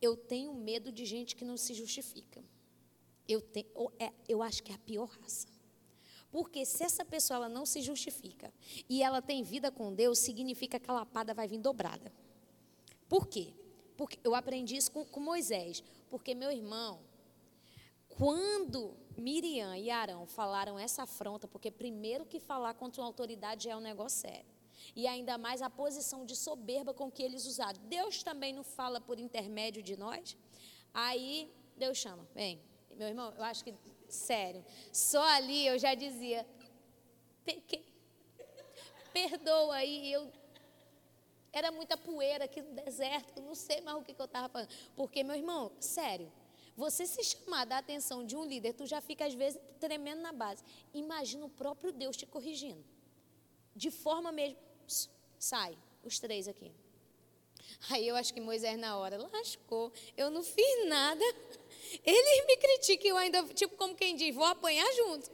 Eu 0.00 0.16
tenho 0.16 0.54
medo 0.54 0.90
de 0.90 1.04
gente 1.04 1.36
que 1.36 1.44
não 1.44 1.56
se 1.56 1.74
justifica. 1.74 2.42
Eu, 3.28 3.42
tenho, 3.42 3.66
é, 3.98 4.10
eu 4.26 4.42
acho 4.42 4.62
que 4.62 4.72
é 4.72 4.74
a 4.74 4.78
pior 4.78 5.08
raça. 5.20 5.46
Porque 6.30 6.64
se 6.64 6.82
essa 6.82 7.04
pessoa 7.04 7.36
ela 7.36 7.48
não 7.48 7.66
se 7.66 7.82
justifica 7.82 8.52
e 8.88 9.02
ela 9.02 9.20
tem 9.20 9.42
vida 9.42 9.70
com 9.70 9.92
Deus, 9.92 10.18
significa 10.18 10.80
que 10.80 10.90
a 10.90 10.94
lapada 10.94 11.34
vai 11.34 11.46
vir 11.46 11.58
dobrada. 11.58 12.10
Por 13.08 13.26
quê? 13.26 13.52
Porque 13.96 14.18
eu 14.24 14.34
aprendi 14.34 14.76
isso 14.76 14.90
com, 14.90 15.04
com 15.04 15.20
Moisés. 15.20 15.82
Porque, 16.08 16.34
meu 16.34 16.50
irmão, 16.50 17.00
quando 18.08 18.96
Miriam 19.16 19.76
e 19.76 19.90
Arão 19.90 20.26
falaram 20.26 20.78
essa 20.78 21.02
afronta, 21.02 21.46
porque 21.46 21.70
primeiro 21.70 22.24
que 22.24 22.40
falar 22.40 22.74
contra 22.74 23.02
uma 23.02 23.08
autoridade 23.08 23.68
é 23.68 23.76
um 23.76 23.80
negócio 23.80 24.20
sério 24.20 24.55
e 24.94 25.06
ainda 25.06 25.38
mais 25.38 25.62
a 25.62 25.70
posição 25.70 26.24
de 26.24 26.36
soberba 26.36 26.92
com 26.94 27.10
que 27.10 27.22
eles 27.22 27.46
usaram. 27.46 27.80
Deus 27.84 28.22
também 28.22 28.52
não 28.52 28.62
fala 28.62 29.00
por 29.00 29.18
intermédio 29.18 29.82
de 29.82 29.96
nós? 29.96 30.36
Aí 30.92 31.52
Deus 31.76 31.98
chama, 31.98 32.26
vem, 32.34 32.60
meu 32.96 33.08
irmão, 33.08 33.32
eu 33.36 33.44
acho 33.44 33.62
que, 33.64 33.74
sério, 34.08 34.64
só 34.92 35.22
ali 35.22 35.66
eu 35.66 35.78
já 35.78 35.94
dizia, 35.94 36.46
pequei, 37.44 37.84
perdoa 39.12 39.76
aí, 39.76 40.12
eu 40.12 40.30
era 41.52 41.72
muita 41.72 41.96
poeira 41.96 42.44
aqui 42.44 42.60
no 42.60 42.72
deserto, 42.74 43.38
eu 43.38 43.42
não 43.42 43.54
sei 43.54 43.80
mais 43.80 43.96
o 43.96 44.02
que, 44.02 44.12
que 44.12 44.20
eu 44.20 44.26
estava 44.26 44.48
falando. 44.48 44.68
Porque, 44.94 45.24
meu 45.24 45.34
irmão, 45.34 45.72
sério, 45.80 46.30
você 46.76 47.06
se 47.06 47.24
chamar 47.24 47.64
da 47.64 47.78
atenção 47.78 48.26
de 48.26 48.36
um 48.36 48.44
líder, 48.44 48.74
tu 48.74 48.84
já 48.84 49.00
fica 49.00 49.24
às 49.24 49.32
vezes 49.32 49.58
tremendo 49.80 50.20
na 50.20 50.32
base. 50.32 50.62
Imagina 50.92 51.46
o 51.46 51.48
próprio 51.48 51.90
Deus 51.90 52.14
te 52.14 52.26
corrigindo. 52.26 52.84
De 53.74 53.90
forma 53.90 54.30
mesmo, 54.30 54.58
sai, 55.38 55.76
os 56.04 56.18
três 56.18 56.48
aqui. 56.48 56.72
Aí 57.90 58.06
eu 58.06 58.16
acho 58.16 58.32
que 58.32 58.40
Moisés 58.40 58.78
na 58.78 58.96
hora 58.96 59.18
lascou, 59.32 59.92
eu 60.16 60.30
não 60.30 60.42
fiz 60.42 60.88
nada. 60.88 61.24
Eles 62.04 62.46
me 62.46 62.56
criticam, 62.56 63.08
eu 63.10 63.16
ainda, 63.16 63.42
tipo 63.48 63.76
como 63.76 63.94
quem 63.94 64.16
diz, 64.16 64.34
vou 64.34 64.44
apanhar 64.44 64.90
junto. 64.94 65.30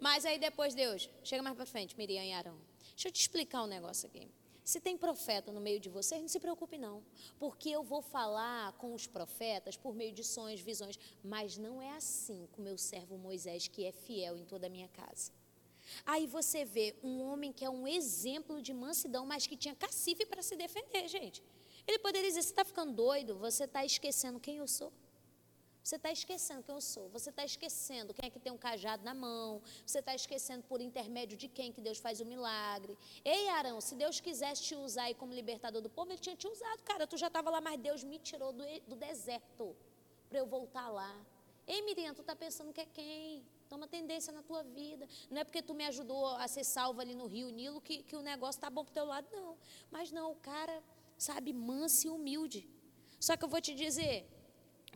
Mas 0.00 0.24
aí 0.24 0.38
depois 0.38 0.74
Deus, 0.74 1.08
chega 1.22 1.42
mais 1.42 1.56
para 1.56 1.66
frente, 1.66 1.96
Miriam 1.96 2.24
e 2.24 2.32
Arão. 2.32 2.58
Deixa 2.90 3.08
eu 3.08 3.12
te 3.12 3.20
explicar 3.20 3.62
um 3.62 3.66
negócio 3.66 4.06
aqui. 4.08 4.28
Se 4.64 4.80
tem 4.80 4.96
profeta 4.96 5.50
no 5.50 5.60
meio 5.60 5.80
de 5.80 5.88
vocês, 5.88 6.20
não 6.20 6.28
se 6.28 6.38
preocupe 6.38 6.78
não, 6.78 7.02
porque 7.38 7.68
eu 7.68 7.82
vou 7.82 8.00
falar 8.00 8.72
com 8.74 8.94
os 8.94 9.08
profetas 9.08 9.76
por 9.76 9.92
meio 9.94 10.12
de 10.12 10.22
sonhos, 10.22 10.60
visões, 10.60 10.98
mas 11.22 11.58
não 11.58 11.82
é 11.82 11.90
assim 11.90 12.48
com 12.52 12.62
meu 12.62 12.78
servo 12.78 13.18
Moisés, 13.18 13.66
que 13.66 13.84
é 13.84 13.90
fiel 13.90 14.36
em 14.36 14.44
toda 14.44 14.68
a 14.68 14.70
minha 14.70 14.88
casa. 14.88 15.32
Aí 16.04 16.26
você 16.26 16.64
vê 16.64 16.94
um 17.02 17.22
homem 17.22 17.52
que 17.52 17.64
é 17.64 17.70
um 17.70 17.86
exemplo 17.86 18.60
de 18.60 18.72
mansidão, 18.72 19.24
mas 19.26 19.46
que 19.46 19.56
tinha 19.56 19.74
cacife 19.74 20.24
para 20.26 20.42
se 20.42 20.56
defender, 20.56 21.08
gente. 21.08 21.42
Ele 21.86 21.98
poderia 21.98 22.28
dizer: 22.28 22.42
você 22.42 22.50
está 22.50 22.64
ficando 22.64 22.92
doido, 22.92 23.36
você 23.36 23.64
está 23.64 23.84
esquecendo 23.84 24.38
quem 24.40 24.56
eu 24.58 24.68
sou. 24.68 24.92
Você 25.82 25.96
está 25.96 26.12
esquecendo 26.12 26.62
quem 26.62 26.74
eu 26.74 26.80
sou. 26.80 27.08
Você 27.08 27.30
está 27.30 27.44
esquecendo 27.44 28.14
quem 28.14 28.28
é 28.28 28.30
que 28.30 28.38
tem 28.38 28.52
um 28.52 28.56
cajado 28.56 29.02
na 29.04 29.14
mão. 29.14 29.60
Você 29.84 29.98
está 29.98 30.14
esquecendo 30.14 30.62
por 30.62 30.80
intermédio 30.80 31.36
de 31.36 31.48
quem 31.48 31.72
que 31.72 31.80
Deus 31.80 31.98
faz 31.98 32.20
o 32.20 32.24
milagre. 32.24 32.96
Ei, 33.24 33.48
Arão, 33.48 33.80
se 33.80 33.96
Deus 33.96 34.20
quisesse 34.20 34.62
te 34.62 34.76
usar 34.76 35.04
aí 35.04 35.14
como 35.14 35.34
libertador 35.34 35.82
do 35.82 35.90
povo, 35.90 36.12
Ele 36.12 36.20
tinha 36.20 36.36
te 36.36 36.46
usado. 36.46 36.82
Cara, 36.84 37.04
tu 37.06 37.16
já 37.16 37.26
estava 37.26 37.50
lá, 37.50 37.60
mas 37.60 37.80
Deus 37.80 38.04
me 38.04 38.18
tirou 38.18 38.52
do, 38.52 38.64
do 38.86 38.94
deserto 38.94 39.76
para 40.28 40.38
eu 40.38 40.46
voltar 40.46 40.88
lá. 40.88 41.12
Ei, 41.66 41.82
Miriam, 41.82 42.14
tu 42.14 42.20
está 42.20 42.36
pensando 42.36 42.72
que 42.72 42.80
é 42.80 42.86
quem? 42.86 43.44
Toma 43.72 43.88
tendência 43.88 44.30
na 44.34 44.42
tua 44.42 44.62
vida. 44.62 45.08
Não 45.30 45.40
é 45.40 45.44
porque 45.44 45.62
tu 45.62 45.72
me 45.72 45.86
ajudou 45.86 46.26
a 46.26 46.46
ser 46.46 46.62
salva 46.62 47.00
ali 47.00 47.14
no 47.14 47.26
Rio 47.26 47.48
Nilo 47.48 47.80
que, 47.80 48.02
que 48.02 48.14
o 48.14 48.20
negócio 48.20 48.60
tá 48.60 48.68
bom 48.68 48.84
pro 48.84 48.92
teu 48.92 49.06
lado, 49.06 49.26
não. 49.32 49.56
Mas 49.90 50.12
não, 50.12 50.32
o 50.32 50.34
cara, 50.36 50.82
sabe, 51.16 51.54
manso 51.54 52.06
e 52.06 52.10
humilde. 52.10 52.68
Só 53.18 53.34
que 53.34 53.42
eu 53.46 53.48
vou 53.48 53.62
te 53.62 53.74
dizer, 53.74 54.28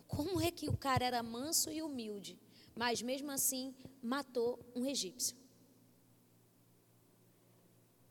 como 0.07 0.43
é 0.43 0.51
que 0.51 0.69
o 0.69 0.77
cara 0.77 1.07
era 1.07 1.23
manso 1.23 1.71
e 1.73 1.81
humilde, 1.81 2.39
mas 2.75 3.01
mesmo 3.01 3.31
assim 3.31 3.75
matou 4.03 4.61
um 4.75 4.85
egípcio? 4.85 5.35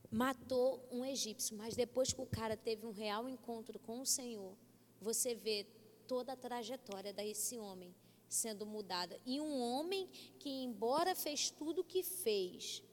matou 0.09 0.87
um 0.89 1.03
egípcio, 1.03 1.57
mas 1.57 1.75
depois 1.75 2.13
que 2.13 2.21
o 2.21 2.25
cara 2.25 2.55
teve 2.55 2.85
um 2.87 2.91
real 2.91 3.27
encontro 3.27 3.77
com 3.77 3.99
o 3.99 4.05
Senhor, 4.05 4.55
você 5.01 5.35
vê 5.35 5.67
toda 6.07 6.31
a 6.33 6.37
trajetória 6.37 7.11
desse 7.13 7.59
homem 7.59 7.93
sendo 8.35 8.65
mudada. 8.65 9.19
E 9.25 9.39
um 9.39 9.61
homem 9.61 10.07
que, 10.39 10.49
embora 10.49 11.15
fez 11.15 11.49
tudo 11.49 11.81
o 11.81 11.83
que 11.83 12.03
fez, 12.03 12.83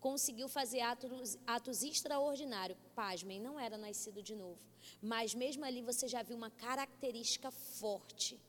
conseguiu 0.00 0.48
fazer 0.48 0.80
atos, 0.80 1.38
atos 1.46 1.82
extraordinários. 1.82 2.78
Pasmem, 2.94 3.40
não 3.40 3.58
era 3.58 3.76
nascido 3.76 4.22
de 4.22 4.34
novo. 4.34 4.58
Mas 5.00 5.34
mesmo 5.34 5.64
ali 5.64 5.82
você 5.82 6.08
já 6.08 6.22
viu 6.22 6.36
uma 6.36 6.50
característica 6.50 7.50
forte 7.50 8.40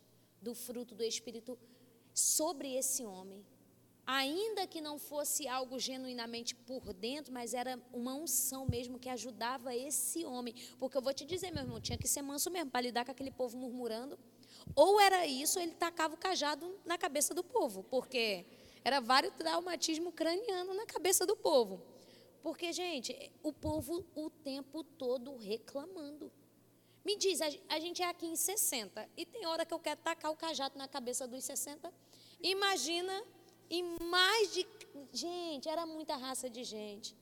do 0.41 0.54
fruto 0.54 0.95
do 0.95 1.04
Espírito 1.04 1.58
sobre 2.14 2.76
esse 2.76 3.04
homem. 3.06 3.45
Ainda 4.06 4.68
que 4.68 4.82
não 4.82 4.99
fosse 4.99 5.47
algo 5.47 5.80
genuinamente 5.80 6.54
por 6.54 6.91
dentro, 6.91 7.32
mas 7.32 7.54
era 7.54 7.82
uma 7.93 8.14
unção 8.14 8.66
mesmo 8.66 8.99
que 8.99 9.08
ajudava 9.08 9.74
esse 9.74 10.26
homem. 10.26 10.54
Porque 10.78 10.97
eu 10.97 11.01
vou 11.01 11.14
te 11.14 11.24
dizer, 11.24 11.51
meu 11.51 11.64
irmão, 11.64 11.80
tinha 11.80 11.97
que 11.97 12.08
ser 12.08 12.22
manso 12.22 12.51
mesmo 12.51 12.70
para 12.70 12.82
lidar 12.82 13.06
com 13.06 13.12
aquele 13.12 13.32
povo 13.32 13.58
murmurando. 13.58 14.20
Ou 14.76 14.99
era 14.99 15.26
isso, 15.26 15.59
ele 15.59 15.74
tacava 15.74 16.16
o 16.16 16.18
cajado 16.18 16.80
na 16.86 16.97
cabeça 16.97 17.34
do 17.34 17.43
povo, 17.43 17.84
porque 17.84 18.45
era 18.84 18.99
vários 18.99 19.34
traumatismo 19.36 20.11
craniano 20.11 20.74
na 20.74 20.86
cabeça 20.86 21.26
do 21.26 21.36
povo. 21.36 21.82
Porque, 22.41 22.74
gente, 22.74 23.32
o 23.41 23.53
povo 23.53 24.05
o 24.16 24.30
tempo 24.30 24.84
todo 24.84 25.38
reclamando. 25.38 26.32
Me 27.05 27.18
diz, 27.18 27.39
a 27.41 27.80
gente 27.80 28.01
é 28.01 28.07
aqui 28.07 28.26
em 28.26 28.36
60 28.36 29.09
e 29.18 29.26
tem 29.26 29.45
hora 29.45 29.66
que 29.66 29.74
eu 29.74 29.80
quero 29.80 29.99
tacar 30.01 30.32
o 30.32 30.36
cajado 30.36 30.78
na 30.78 30.88
cabeça 30.88 31.28
dos 31.28 31.43
60. 31.43 31.93
Imagina 32.41 33.24
em 33.70 33.84
mais 33.99 34.53
de. 34.53 34.68
Gente, 35.11 35.68
era 35.68 35.86
muita 35.86 36.16
raça 36.16 36.49
de 36.49 36.64
gente. 36.64 37.16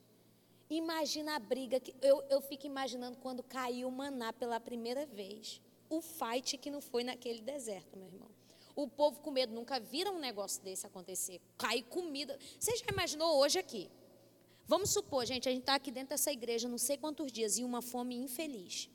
Imagina 0.69 1.35
a 1.35 1.39
briga 1.39 1.79
que. 1.79 1.95
Eu, 2.01 2.23
eu 2.29 2.41
fico 2.41 2.65
imaginando 2.65 3.17
quando 3.17 3.43
caiu 3.43 3.87
o 3.87 3.91
maná 3.91 4.31
pela 4.33 4.59
primeira 4.59 5.05
vez. 5.05 5.61
O 5.91 5.99
fight 5.99 6.57
que 6.57 6.71
não 6.71 6.79
foi 6.79 7.03
naquele 7.03 7.41
deserto, 7.41 7.97
meu 7.97 8.07
irmão. 8.07 8.31
O 8.73 8.87
povo 8.87 9.19
com 9.19 9.29
medo 9.29 9.53
nunca 9.53 9.77
viram 9.77 10.15
um 10.15 10.19
negócio 10.19 10.63
desse 10.63 10.87
acontecer. 10.87 11.41
Cai 11.57 11.81
comida. 11.81 12.39
Você 12.57 12.77
já 12.77 12.85
imaginou 12.89 13.37
hoje 13.39 13.59
aqui? 13.59 13.91
Vamos 14.65 14.91
supor, 14.91 15.25
gente, 15.25 15.49
a 15.49 15.51
gente 15.51 15.63
está 15.63 15.75
aqui 15.75 15.91
dentro 15.91 16.11
dessa 16.11 16.31
igreja 16.31 16.69
não 16.69 16.77
sei 16.77 16.95
quantos 16.95 17.29
dias 17.29 17.57
e 17.57 17.63
uma 17.65 17.81
fome 17.81 18.15
infeliz. 18.15 18.89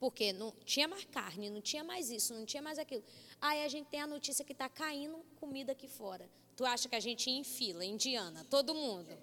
Porque 0.00 0.32
não 0.32 0.50
tinha 0.64 0.88
mais 0.88 1.04
carne, 1.04 1.48
não 1.48 1.60
tinha 1.60 1.84
mais 1.84 2.10
isso, 2.10 2.34
não 2.34 2.44
tinha 2.44 2.60
mais 2.60 2.80
aquilo. 2.80 3.04
Aí 3.40 3.64
a 3.64 3.68
gente 3.68 3.86
tem 3.86 4.00
a 4.00 4.08
notícia 4.08 4.44
que 4.44 4.52
está 4.52 4.68
caindo 4.68 5.24
comida 5.36 5.70
aqui 5.70 5.86
fora. 5.86 6.28
Tu 6.56 6.64
acha 6.64 6.88
que 6.88 6.96
a 6.96 7.00
gente 7.00 7.30
ia 7.30 7.38
em 7.38 7.44
fila, 7.44 7.84
indiana, 7.84 8.44
todo 8.50 8.74
mundo? 8.74 9.16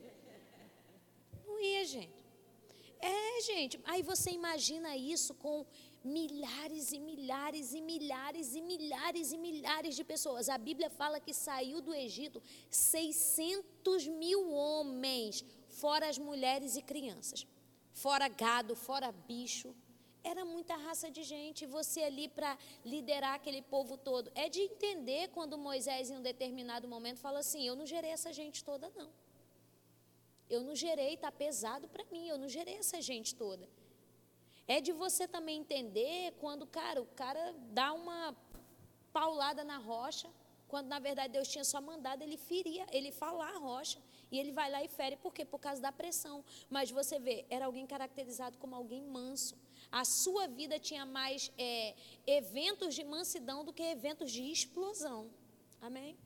Não 1.45 1.59
ia, 1.59 1.84
gente. 1.84 2.24
É, 3.01 3.41
gente. 3.41 3.78
Aí 3.84 4.01
você 4.01 4.32
imagina 4.32 4.95
isso 4.95 5.34
com 5.34 5.66
milhares 6.04 6.91
e 6.91 6.99
milhares 6.99 7.74
e 7.74 7.82
milhares 7.82 8.54
e 8.54 8.62
milhares 8.62 9.32
e 9.32 9.38
milhares 9.38 9.95
de 9.95 10.04
pessoas. 10.04 10.49
A 10.49 10.58
Bíblia 10.58 10.89
fala 10.89 11.20
que 11.20 11.34
saiu 11.34 11.82
do 11.82 11.93
Egito 11.93 12.41
600 12.70 14.08
mil 14.08 14.51
homens, 14.51 15.45
fora 15.70 16.10
as 16.10 16.18
mulheres 16.18 16.76
e 16.76 16.82
crianças, 16.82 17.47
fora 17.93 18.28
gado, 18.28 18.76
fora 18.76 19.12
bicho. 19.12 19.74
Era 20.24 20.45
muita 20.45 20.76
raça 20.76 21.12
de 21.12 21.22
gente. 21.22 21.66
Você 21.66 22.01
ali 22.01 22.30
para 22.30 22.58
liderar 22.86 23.34
aquele 23.36 23.62
povo 23.62 23.97
todo. 23.97 24.32
É 24.34 24.47
de 24.47 24.62
entender 24.62 25.28
quando 25.30 25.58
Moisés, 25.58 26.10
em 26.10 26.16
um 26.16 26.22
determinado 26.22 26.88
momento, 26.88 27.20
fala 27.20 27.39
assim: 27.39 27.68
Eu 27.68 27.76
não 27.76 27.86
gerei 27.86 28.12
essa 28.12 28.32
gente 28.32 28.64
toda, 28.64 28.89
não. 28.95 29.10
Eu 30.49 30.64
não 30.64 30.76
gerei, 30.76 31.16
está 31.16 31.30
pesado 31.30 31.89
para 31.89 32.06
mim. 32.06 32.28
Eu 32.30 32.38
não 32.38 32.47
gerei 32.47 32.76
essa 32.76 33.01
gente 33.01 33.36
toda. 33.36 33.68
É 34.68 34.80
de 34.80 34.91
você 34.91 35.28
também 35.28 35.59
entender 35.59 36.34
quando, 36.39 36.66
cara, 36.66 37.01
o 37.01 37.05
cara 37.05 37.53
dá 37.72 37.93
uma 37.93 38.36
paulada 39.11 39.64
na 39.64 39.78
rocha, 39.78 40.30
quando 40.68 40.88
na 40.88 40.99
verdade 40.99 41.34
Deus 41.34 41.47
tinha 41.47 41.64
só 41.64 41.80
mandado 41.80 42.24
ele 42.24 42.38
ferir, 42.38 42.84
ele 42.91 43.11
falar 43.11 43.49
a 43.55 43.59
rocha. 43.59 43.99
E 44.32 44.39
ele 44.39 44.51
vai 44.51 44.72
lá 44.72 44.84
e 44.84 44.88
fere, 44.88 45.16
por 45.16 45.32
quê? 45.32 45.45
Por 45.45 45.59
causa 45.59 45.80
da 45.80 45.91
pressão. 45.91 46.43
Mas 46.70 46.89
você 46.89 47.20
vê, 47.20 47.45
era 47.49 47.66
alguém 47.66 47.86
caracterizado 47.86 48.57
como 48.57 48.74
alguém 48.74 49.03
manso. 49.03 49.55
A 49.91 50.03
sua 50.03 50.47
vida 50.47 50.80
tinha 50.80 51.05
mais 51.05 51.51
é, 51.57 51.93
eventos 52.26 52.95
de 52.95 53.03
mansidão 53.03 53.64
do 53.64 53.72
que 53.72 53.84
eventos 53.84 54.32
de 54.32 54.41
explosão. 54.51 55.30
Amém? 55.80 56.18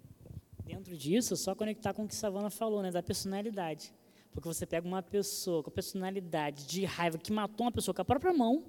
Dentro 0.64 0.96
disso, 0.96 1.36
só 1.36 1.54
conectar 1.54 1.94
com 1.94 2.06
o 2.06 2.08
que 2.08 2.16
Savana 2.16 2.50
falou, 2.50 2.82
né? 2.82 2.92
Da 2.92 3.04
personalidade. 3.04 3.94
Porque 4.38 4.48
você 4.48 4.68
pega 4.68 4.88
uma 4.88 5.02
pessoa 5.02 5.64
com 5.64 5.72
personalidade 5.72 6.68
de 6.68 6.86
raiva 6.86 7.18
que 7.18 7.32
matou 7.32 7.66
uma 7.66 7.72
pessoa 7.72 7.92
com 7.92 8.04
a 8.04 8.06
própria 8.06 8.32
mão, 8.32 8.64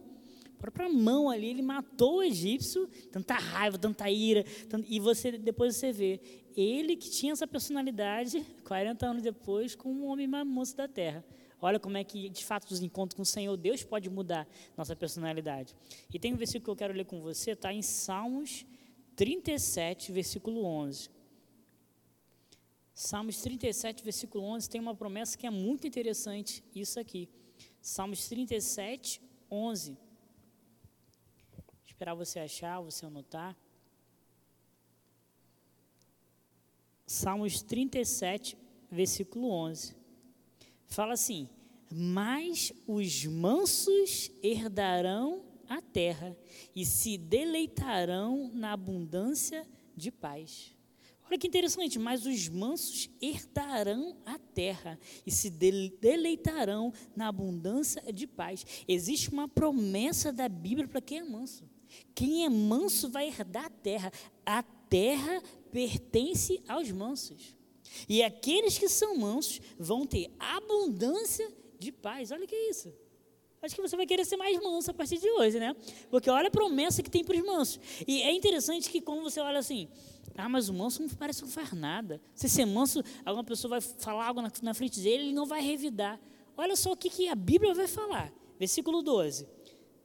a 0.56 0.58
própria 0.62 0.88
mão 0.88 1.28
ali, 1.28 1.50
ele 1.50 1.60
matou 1.60 2.16
o 2.16 2.22
egípcio, 2.22 2.88
tanta 3.12 3.34
raiva, 3.34 3.76
tanta 3.76 4.08
ira, 4.08 4.46
e 4.88 4.98
você 4.98 5.30
depois 5.32 5.76
você 5.76 5.92
vê 5.92 6.22
ele 6.56 6.96
que 6.96 7.10
tinha 7.10 7.34
essa 7.34 7.46
personalidade 7.46 8.40
40 8.64 9.06
anos 9.06 9.22
depois 9.22 9.74
com 9.74 9.92
um 9.92 10.06
homem 10.06 10.26
moço 10.46 10.74
da 10.74 10.88
terra. 10.88 11.22
Olha 11.60 11.78
como 11.78 11.98
é 11.98 12.02
que, 12.02 12.30
de 12.30 12.46
fato, 12.46 12.70
os 12.70 12.80
encontros 12.80 13.14
com 13.14 13.22
o 13.22 13.26
Senhor, 13.26 13.54
Deus 13.54 13.84
pode 13.84 14.08
mudar 14.08 14.48
nossa 14.74 14.96
personalidade. 14.96 15.76
E 16.10 16.18
tem 16.18 16.32
um 16.32 16.38
versículo 16.38 16.64
que 16.64 16.70
eu 16.70 16.76
quero 16.76 16.94
ler 16.94 17.04
com 17.04 17.20
você, 17.20 17.50
está 17.50 17.70
em 17.74 17.82
Salmos 17.82 18.64
37, 19.16 20.12
versículo 20.12 20.64
11. 20.64 21.10
Salmos 23.00 23.40
37, 23.42 24.02
versículo 24.02 24.42
11, 24.42 24.68
tem 24.68 24.80
uma 24.80 24.92
promessa 24.92 25.38
que 25.38 25.46
é 25.46 25.50
muito 25.50 25.86
interessante, 25.86 26.64
isso 26.74 26.98
aqui. 26.98 27.28
Salmos 27.80 28.26
37, 28.26 29.22
11. 29.48 29.92
Vou 29.92 31.76
esperar 31.86 32.14
você 32.16 32.40
achar, 32.40 32.80
você 32.80 33.06
anotar. 33.06 33.56
Salmos 37.06 37.62
37, 37.62 38.58
versículo 38.90 39.48
11. 39.48 39.94
Fala 40.88 41.12
assim: 41.12 41.48
Mas 41.88 42.72
os 42.84 43.24
mansos 43.26 44.28
herdarão 44.42 45.44
a 45.68 45.80
terra 45.80 46.36
e 46.74 46.84
se 46.84 47.16
deleitarão 47.16 48.50
na 48.52 48.72
abundância 48.72 49.64
de 49.96 50.10
paz. 50.10 50.76
Olha 51.28 51.38
que 51.38 51.46
interessante, 51.46 51.98
mas 51.98 52.24
os 52.24 52.48
mansos 52.48 53.10
herdarão 53.20 54.16
a 54.24 54.38
terra 54.38 54.98
e 55.26 55.30
se 55.30 55.50
deleitarão 55.50 56.90
na 57.14 57.28
abundância 57.28 58.02
de 58.10 58.26
paz. 58.26 58.64
Existe 58.88 59.28
uma 59.28 59.46
promessa 59.46 60.32
da 60.32 60.48
Bíblia 60.48 60.88
para 60.88 61.02
quem 61.02 61.18
é 61.18 61.24
manso. 61.24 61.68
Quem 62.14 62.46
é 62.46 62.48
manso 62.48 63.10
vai 63.10 63.28
herdar 63.28 63.66
a 63.66 63.70
terra. 63.70 64.10
A 64.44 64.62
terra 64.62 65.42
pertence 65.70 66.62
aos 66.66 66.90
mansos. 66.90 67.54
E 68.08 68.22
aqueles 68.22 68.78
que 68.78 68.88
são 68.88 69.16
mansos 69.18 69.60
vão 69.78 70.06
ter 70.06 70.30
abundância 70.38 71.46
de 71.78 71.92
paz. 71.92 72.30
Olha 72.30 72.46
que 72.46 72.56
isso. 72.56 72.90
Acho 73.60 73.74
que 73.74 73.82
você 73.82 73.96
vai 73.96 74.06
querer 74.06 74.24
ser 74.24 74.36
mais 74.36 74.58
manso 74.62 74.90
a 74.90 74.94
partir 74.94 75.18
de 75.18 75.28
hoje, 75.30 75.58
né? 75.58 75.74
Porque 76.10 76.30
olha 76.30 76.48
a 76.48 76.50
promessa 76.50 77.02
que 77.02 77.10
tem 77.10 77.24
para 77.24 77.36
os 77.36 77.44
mansos. 77.44 77.80
E 78.06 78.22
é 78.22 78.32
interessante 78.32 78.88
que 78.88 79.00
quando 79.00 79.22
você 79.22 79.40
olha 79.40 79.58
assim, 79.58 79.88
ah, 80.36 80.48
mas 80.48 80.68
o 80.68 80.74
manso 80.74 81.02
não 81.02 81.08
parece 81.08 81.40
que 81.40 81.46
não 81.46 81.52
faz 81.52 81.72
nada. 81.72 82.20
Se 82.34 82.48
ser 82.48 82.64
manso, 82.64 83.02
alguma 83.24 83.44
pessoa 83.44 83.70
vai 83.70 83.80
falar 83.80 84.26
algo 84.26 84.42
na, 84.42 84.50
na 84.62 84.74
frente 84.74 85.00
dele, 85.00 85.24
ele 85.24 85.32
não 85.32 85.46
vai 85.46 85.60
revidar. 85.60 86.20
Olha 86.56 86.76
só 86.76 86.92
o 86.92 86.96
que, 86.96 87.08
que 87.08 87.28
a 87.28 87.34
Bíblia 87.34 87.74
vai 87.74 87.86
falar. 87.86 88.32
Versículo 88.58 89.02
12. 89.02 89.46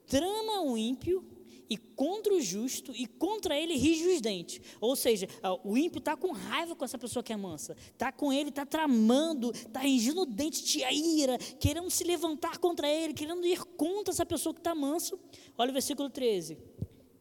Trama 0.06 0.62
o 0.62 0.78
ímpio 0.78 1.26
e 1.70 1.78
contra 1.78 2.34
o 2.34 2.42
justo 2.42 2.92
e 2.96 3.08
contra 3.08 3.58
ele 3.58 3.76
rige 3.76 4.08
os 4.08 4.22
dentes. 4.22 4.62
Ou 4.80 4.96
seja, 4.96 5.28
o 5.64 5.78
ímpio 5.78 6.00
está 6.00 6.16
com 6.16 6.32
raiva 6.32 6.76
com 6.76 6.86
essa 6.86 6.98
pessoa 6.98 7.24
que 7.24 7.34
é 7.34 7.38
mansa. 7.38 7.76
Está 7.92 8.12
com 8.12 8.32
ele, 8.32 8.50
está 8.50 8.66
tramando, 8.66 9.52
está 9.52 9.80
ringindo 9.80 10.22
o 10.22 10.26
dente 10.26 10.64
de 10.64 10.80
ira, 10.84 11.38
querendo 11.60 11.90
se 11.90 12.04
levantar 12.04 12.60
contra 12.60 12.88
ele, 12.88 13.14
querendo 13.14 13.46
ir 13.46 13.64
contra 13.76 14.14
essa 14.14 14.26
pessoa 14.26 14.54
que 14.54 14.60
está 14.60 14.76
manso. 14.76 15.20
Olha 15.58 15.72
o 15.72 15.74
versículo 15.74 16.10
13. 16.10 16.58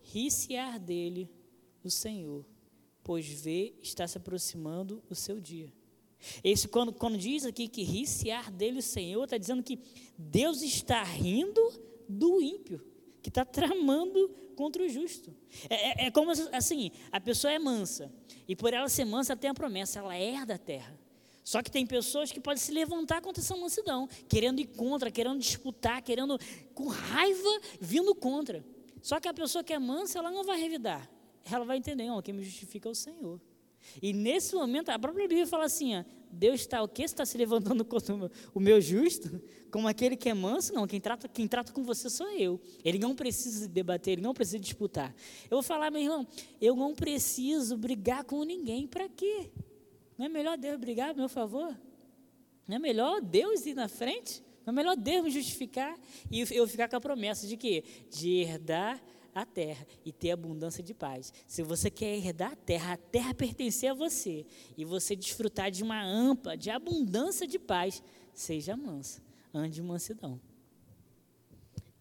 Ri-se-ar 0.02 0.78
dele 0.78 1.30
o 1.82 1.90
Senhor 1.90 2.44
pois 3.02 3.26
vê, 3.26 3.74
está 3.82 4.06
se 4.06 4.18
aproximando 4.18 5.02
o 5.10 5.14
seu 5.14 5.40
dia. 5.40 5.72
Esse, 6.42 6.68
quando, 6.68 6.92
quando 6.92 7.18
diz 7.18 7.44
aqui 7.44 7.66
que 7.66 7.82
ri-se-ar 7.82 8.50
dele 8.50 8.78
o 8.78 8.82
Senhor, 8.82 9.24
está 9.24 9.36
dizendo 9.36 9.62
que 9.62 9.78
Deus 10.16 10.62
está 10.62 11.02
rindo 11.02 11.60
do 12.08 12.40
ímpio, 12.40 12.84
que 13.20 13.28
está 13.28 13.44
tramando 13.44 14.28
contra 14.54 14.82
o 14.82 14.88
justo. 14.88 15.34
É, 15.68 16.04
é, 16.04 16.06
é, 16.06 16.10
como 16.10 16.30
assim, 16.30 16.92
a 17.10 17.20
pessoa 17.20 17.52
é 17.52 17.58
mansa, 17.58 18.12
e 18.46 18.54
por 18.54 18.72
ela 18.72 18.88
ser 18.88 19.04
mansa, 19.04 19.32
ela 19.32 19.40
tem 19.40 19.50
a 19.50 19.54
promessa, 19.54 19.98
ela 19.98 20.16
herda 20.16 20.54
a 20.54 20.58
terra. 20.58 20.98
Só 21.42 21.60
que 21.60 21.72
tem 21.72 21.84
pessoas 21.84 22.30
que 22.30 22.38
podem 22.38 22.62
se 22.62 22.70
levantar 22.70 23.20
contra 23.20 23.42
essa 23.42 23.56
mansidão, 23.56 24.08
querendo 24.28 24.60
ir 24.60 24.66
contra, 24.66 25.10
querendo 25.10 25.40
disputar, 25.40 26.00
querendo, 26.00 26.38
com 26.72 26.86
raiva, 26.86 27.60
vindo 27.80 28.14
contra. 28.14 28.64
Só 29.00 29.18
que 29.18 29.26
a 29.26 29.34
pessoa 29.34 29.64
que 29.64 29.72
é 29.72 29.78
mansa, 29.80 30.20
ela 30.20 30.30
não 30.30 30.44
vai 30.44 30.60
revidar 30.60 31.11
ela 31.50 31.64
vai 31.64 31.76
entender, 31.76 32.06
não, 32.06 32.20
quem 32.22 32.34
me 32.34 32.42
justifica 32.42 32.88
é 32.88 32.92
o 32.92 32.94
Senhor. 32.94 33.40
E 34.00 34.12
nesse 34.12 34.54
momento, 34.54 34.90
a 34.90 34.98
própria 34.98 35.26
Bíblia 35.26 35.46
fala 35.46 35.64
assim: 35.64 35.96
ó, 35.96 36.04
Deus 36.30 36.60
está 36.60 36.82
o 36.82 36.88
que? 36.88 37.02
está 37.02 37.26
se 37.26 37.36
levantando 37.36 37.84
contra 37.84 38.14
o 38.54 38.60
meu 38.60 38.80
justo? 38.80 39.42
Como 39.70 39.88
aquele 39.88 40.16
que 40.16 40.28
é 40.28 40.34
manso? 40.34 40.72
Não, 40.72 40.86
quem 40.86 41.00
trata, 41.00 41.28
quem 41.28 41.48
trata 41.48 41.72
com 41.72 41.82
você 41.82 42.08
sou 42.08 42.30
eu. 42.30 42.60
Ele 42.84 42.98
não 42.98 43.14
precisa 43.14 43.68
debater, 43.68 44.12
ele 44.12 44.22
não 44.22 44.34
precisa 44.34 44.58
disputar. 44.58 45.14
Eu 45.44 45.56
vou 45.56 45.62
falar, 45.62 45.90
meu 45.90 46.00
irmão, 46.00 46.26
eu 46.60 46.76
não 46.76 46.94
preciso 46.94 47.76
brigar 47.76 48.24
com 48.24 48.42
ninguém. 48.44 48.86
Para 48.86 49.08
quê? 49.08 49.50
Não 50.16 50.26
é 50.26 50.28
melhor 50.28 50.56
Deus 50.56 50.78
brigar 50.78 51.10
a 51.10 51.14
meu 51.14 51.28
favor? 51.28 51.76
Não 52.68 52.76
é 52.76 52.78
melhor 52.78 53.20
Deus 53.20 53.66
ir 53.66 53.74
na 53.74 53.88
frente? 53.88 54.42
Não 54.64 54.72
é 54.72 54.74
melhor 54.76 54.96
Deus 54.96 55.24
me 55.24 55.30
justificar 55.30 55.98
e 56.30 56.40
eu 56.52 56.66
ficar 56.68 56.88
com 56.88 56.96
a 56.96 57.00
promessa 57.00 57.46
de 57.46 57.56
quê? 57.56 57.82
De 58.10 58.42
herdar 58.42 59.02
a 59.34 59.46
terra 59.46 59.86
e 60.04 60.12
ter 60.12 60.30
abundância 60.30 60.82
de 60.82 60.92
paz. 60.92 61.32
Se 61.46 61.62
você 61.62 61.90
quer 61.90 62.16
herdar 62.16 62.52
a 62.52 62.56
terra, 62.56 62.94
a 62.94 62.96
terra 62.96 63.34
pertencer 63.34 63.90
a 63.90 63.94
você 63.94 64.44
e 64.76 64.84
você 64.84 65.16
desfrutar 65.16 65.70
de 65.70 65.82
uma 65.82 66.02
ampla, 66.02 66.56
de 66.56 66.70
abundância 66.70 67.46
de 67.46 67.58
paz, 67.58 68.02
seja 68.34 68.76
manso, 68.76 69.22
ande 69.54 69.80
em 69.80 69.84
mansidão. 69.84 70.40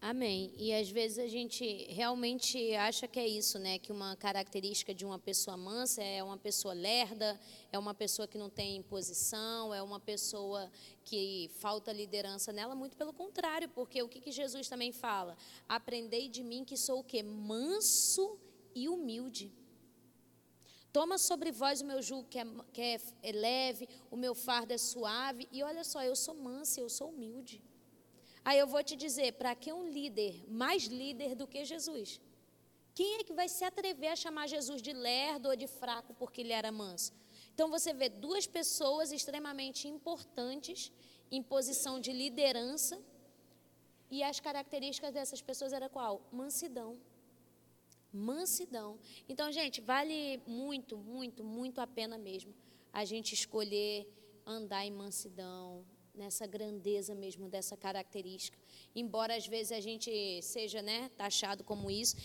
Amém. 0.04 0.52
E 0.58 0.74
às 0.74 0.90
vezes 0.90 1.16
a 1.16 1.28
gente 1.28 1.64
realmente 1.88 2.74
acha 2.74 3.06
que 3.06 3.20
é 3.20 3.28
isso, 3.28 3.56
né? 3.56 3.78
Que 3.78 3.92
uma 3.92 4.16
característica 4.16 4.92
de 4.92 5.04
uma 5.04 5.16
pessoa 5.16 5.56
mansa 5.56 6.02
é 6.02 6.20
uma 6.20 6.36
pessoa 6.36 6.74
lerda, 6.74 7.38
é 7.70 7.78
uma 7.78 7.94
pessoa 7.94 8.26
que 8.26 8.36
não 8.36 8.50
tem 8.50 8.82
posição, 8.82 9.72
é 9.72 9.80
uma 9.80 10.00
pessoa 10.00 10.68
que 11.04 11.48
falta 11.60 11.92
liderança 11.92 12.52
nela. 12.52 12.74
Muito 12.74 12.96
pelo 12.96 13.12
contrário, 13.12 13.68
porque 13.68 14.02
o 14.02 14.08
que, 14.08 14.20
que 14.20 14.32
Jesus 14.32 14.68
também 14.68 14.90
fala? 14.90 15.36
Aprendei 15.68 16.28
de 16.28 16.42
mim 16.42 16.64
que 16.64 16.76
sou 16.76 16.98
o 16.98 17.04
quê? 17.04 17.22
Manso 17.22 18.40
e 18.74 18.88
humilde. 18.88 19.52
Toma 20.92 21.16
sobre 21.16 21.52
vós 21.52 21.80
o 21.80 21.86
meu 21.86 22.02
jugo 22.02 22.26
que 22.28 22.40
é, 22.40 22.46
que 22.72 22.82
é 23.22 23.32
leve, 23.32 23.88
o 24.10 24.16
meu 24.16 24.34
fardo 24.34 24.72
é 24.72 24.78
suave. 24.78 25.46
E 25.52 25.62
olha 25.62 25.84
só, 25.84 26.02
eu 26.02 26.16
sou 26.16 26.34
mansa, 26.34 26.80
eu 26.80 26.88
sou 26.88 27.10
humilde. 27.10 27.62
Aí 28.44 28.58
eu 28.58 28.66
vou 28.66 28.82
te 28.82 28.96
dizer, 28.96 29.32
para 29.34 29.54
que 29.54 29.72
um 29.72 29.88
líder 29.88 30.44
mais 30.48 30.84
líder 30.84 31.34
do 31.34 31.46
que 31.46 31.64
Jesus? 31.64 32.20
Quem 32.94 33.20
é 33.20 33.24
que 33.24 33.32
vai 33.32 33.48
se 33.48 33.64
atrever 33.64 34.10
a 34.12 34.16
chamar 34.16 34.46
Jesus 34.46 34.82
de 34.82 34.92
lerdo 34.92 35.48
ou 35.48 35.56
de 35.56 35.66
fraco 35.66 36.12
porque 36.14 36.40
ele 36.42 36.52
era 36.52 36.70
manso? 36.70 37.12
Então 37.54 37.70
você 37.70 37.92
vê 37.92 38.08
duas 38.08 38.46
pessoas 38.46 39.12
extremamente 39.12 39.88
importantes 39.88 40.92
em 41.30 41.42
posição 41.42 41.98
de 41.98 42.12
liderança 42.12 43.00
e 44.10 44.22
as 44.22 44.40
características 44.40 45.12
dessas 45.14 45.40
pessoas 45.40 45.72
era 45.72 45.88
qual? 45.88 46.20
Mansidão. 46.30 46.98
Mansidão. 48.12 48.98
Então, 49.26 49.50
gente, 49.50 49.80
vale 49.80 50.42
muito, 50.46 50.98
muito, 50.98 51.42
muito 51.42 51.80
a 51.80 51.86
pena 51.86 52.18
mesmo 52.18 52.54
a 52.92 53.06
gente 53.06 53.32
escolher 53.32 54.06
andar 54.44 54.84
em 54.84 54.90
mansidão, 54.90 55.82
nessa 56.14 56.46
grandeza 56.46 57.14
mesmo 57.14 57.48
dessa 57.48 57.76
característica. 57.76 58.58
Embora 58.94 59.34
às 59.36 59.46
vezes 59.46 59.72
a 59.72 59.80
gente 59.80 60.40
seja 60.42 60.82
né, 60.82 61.10
taxado 61.16 61.64
como 61.64 61.90
isso. 61.90 62.16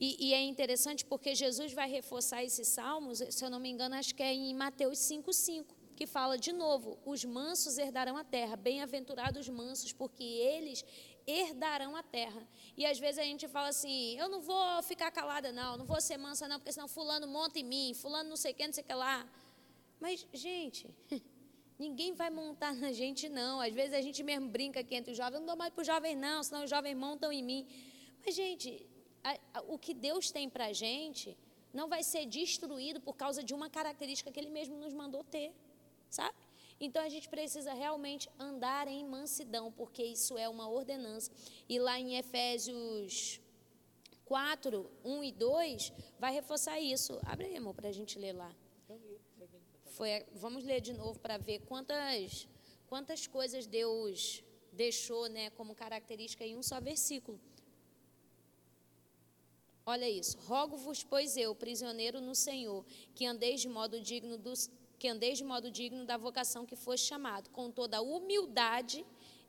E, 0.00 0.28
e, 0.28 0.34
é 0.34 0.42
interessante 0.42 1.04
porque 1.04 1.34
Jesus 1.34 1.72
vai 1.72 1.88
reforçar 1.88 2.42
esses 2.42 2.68
salmos, 2.68 3.22
se 3.30 3.44
eu 3.44 3.50
não 3.50 3.60
me 3.60 3.70
engano, 3.70 3.94
acho 3.94 4.14
que 4.14 4.22
é 4.22 4.32
em 4.32 4.54
Mateus 4.54 4.98
5,5, 4.98 5.66
que 5.94 6.06
fala 6.06 6.36
de 6.36 6.52
novo: 6.52 6.98
os 7.04 7.24
mansos 7.24 7.78
herdarão 7.78 8.16
a 8.16 8.24
terra, 8.24 8.56
bem-aventurados 8.56 9.46
os 9.46 9.48
mansos, 9.48 9.92
porque 9.92 10.24
eles 10.24 10.84
herdarão 11.26 11.94
a 11.96 12.02
terra. 12.02 12.46
E 12.76 12.84
às 12.84 12.98
vezes 12.98 13.18
a 13.18 13.24
gente 13.24 13.46
fala 13.46 13.68
assim: 13.68 14.18
eu 14.18 14.28
não 14.28 14.40
vou 14.40 14.82
ficar 14.82 15.10
calada, 15.10 15.52
não, 15.52 15.76
não 15.76 15.84
vou 15.84 16.00
ser 16.00 16.16
mansa, 16.16 16.48
não, 16.48 16.58
porque 16.58 16.72
senão 16.72 16.88
Fulano 16.88 17.28
monta 17.28 17.58
em 17.58 17.64
mim, 17.64 17.94
Fulano 17.94 18.28
não 18.28 18.36
sei 18.36 18.52
o 18.52 18.66
não 18.66 18.72
sei 18.72 18.82
o 18.82 18.86
que 18.86 18.94
lá. 18.94 19.28
Mas, 20.00 20.26
gente. 20.32 20.88
Ninguém 21.78 22.12
vai 22.12 22.30
montar 22.30 22.72
na 22.74 22.92
gente, 22.92 23.28
não. 23.28 23.60
Às 23.60 23.72
vezes 23.72 23.94
a 23.94 24.00
gente 24.00 24.22
mesmo 24.22 24.48
brinca 24.48 24.80
aqui 24.80 24.94
entre 24.94 25.12
os 25.12 25.16
jovens, 25.16 25.40
não 25.40 25.46
dou 25.46 25.56
mais 25.56 25.72
para 25.72 25.82
os 25.82 25.86
jovens, 25.86 26.16
não, 26.16 26.42
senão 26.42 26.64
os 26.64 26.70
jovens 26.70 26.94
montam 26.94 27.32
em 27.32 27.42
mim. 27.42 27.66
Mas, 28.24 28.34
gente, 28.34 28.86
a, 29.22 29.38
a, 29.54 29.60
o 29.62 29.78
que 29.78 29.92
Deus 29.92 30.30
tem 30.30 30.48
para 30.48 30.66
a 30.66 30.72
gente 30.72 31.36
não 31.72 31.88
vai 31.88 32.02
ser 32.02 32.26
destruído 32.26 33.00
por 33.00 33.16
causa 33.16 33.42
de 33.42 33.52
uma 33.52 33.68
característica 33.68 34.30
que 34.30 34.38
Ele 34.38 34.50
mesmo 34.50 34.76
nos 34.76 34.94
mandou 34.94 35.24
ter, 35.24 35.52
sabe? 36.08 36.36
Então 36.80 37.02
a 37.02 37.08
gente 37.08 37.28
precisa 37.28 37.72
realmente 37.72 38.28
andar 38.38 38.86
em 38.88 39.04
mansidão, 39.04 39.72
porque 39.72 40.02
isso 40.02 40.36
é 40.38 40.48
uma 40.48 40.68
ordenança. 40.68 41.30
E 41.68 41.78
lá 41.78 41.98
em 41.98 42.16
Efésios 42.16 43.40
4, 44.24 44.90
1 45.04 45.24
e 45.24 45.32
2, 45.32 45.92
vai 46.18 46.32
reforçar 46.32 46.80
isso. 46.80 47.18
Abre 47.24 47.46
aí, 47.46 47.56
amor, 47.56 47.74
para 47.74 47.88
a 47.88 47.92
gente 47.92 48.18
ler 48.18 48.32
lá. 48.32 48.54
Foi, 49.96 50.10
vamos 50.34 50.64
ler 50.64 50.80
de 50.80 50.92
novo 50.92 51.20
para 51.20 51.36
ver 51.38 51.60
quantas, 51.60 52.48
quantas 52.88 53.28
coisas 53.28 53.64
Deus 53.64 54.42
deixou 54.72 55.28
né, 55.28 55.50
como 55.50 55.72
característica 55.72 56.44
em 56.44 56.56
um 56.56 56.64
só 56.64 56.80
versículo. 56.80 57.38
Olha 59.86 60.08
isso. 60.10 60.36
Rogo-vos, 60.48 61.04
pois 61.04 61.36
eu, 61.36 61.54
prisioneiro 61.54 62.20
no 62.20 62.34
Senhor, 62.34 62.84
que 63.14 63.24
andeis 63.24 63.60
de 63.60 63.68
modo 63.68 64.00
digno 64.00 64.36
dos 64.36 64.68
que 64.98 65.08
andeis 65.08 65.38
de 65.38 65.44
modo 65.44 65.70
digno 65.70 66.04
da 66.04 66.16
vocação 66.16 66.64
que 66.64 66.74
foste 66.74 67.06
chamado, 67.06 67.50
com 67.50 67.70
toda 67.70 67.98
a 67.98 68.00
humildade 68.00 69.04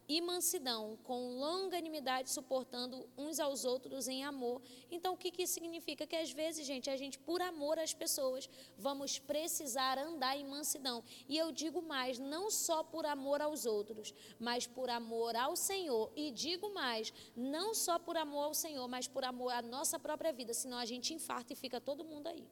e 0.07 0.21
mansidão, 0.21 0.97
com 1.03 1.37
longanimidade, 1.37 2.29
suportando 2.29 3.07
uns 3.17 3.39
aos 3.39 3.65
outros 3.65 4.07
em 4.07 4.23
amor. 4.23 4.61
Então, 4.91 5.13
o 5.13 5.17
que, 5.17 5.31
que 5.31 5.47
significa? 5.47 6.05
Que 6.05 6.15
às 6.15 6.31
vezes, 6.31 6.65
gente, 6.65 6.89
a 6.89 6.97
gente, 6.97 7.17
por 7.19 7.41
amor 7.41 7.79
às 7.79 7.93
pessoas, 7.93 8.49
vamos 8.77 9.17
precisar 9.17 9.97
andar 9.97 10.37
em 10.37 10.45
mansidão. 10.45 11.03
E 11.27 11.37
eu 11.37 11.51
digo 11.51 11.81
mais, 11.81 12.19
não 12.19 12.51
só 12.51 12.83
por 12.83 13.05
amor 13.05 13.41
aos 13.41 13.65
outros, 13.65 14.13
mas 14.39 14.67
por 14.67 14.89
amor 14.89 15.35
ao 15.35 15.55
Senhor. 15.55 16.11
E 16.15 16.31
digo 16.31 16.73
mais, 16.73 17.13
não 17.35 17.73
só 17.73 17.97
por 17.97 18.15
amor 18.15 18.45
ao 18.45 18.53
Senhor, 18.53 18.87
mas 18.87 19.07
por 19.07 19.23
amor 19.23 19.51
à 19.51 19.61
nossa 19.61 19.97
própria 19.97 20.31
vida, 20.31 20.53
senão 20.53 20.77
a 20.77 20.85
gente 20.85 21.13
infarta 21.13 21.53
e 21.53 21.55
fica 21.55 21.81
todo 21.81 22.03
mundo 22.03 22.27
aí. 22.27 22.47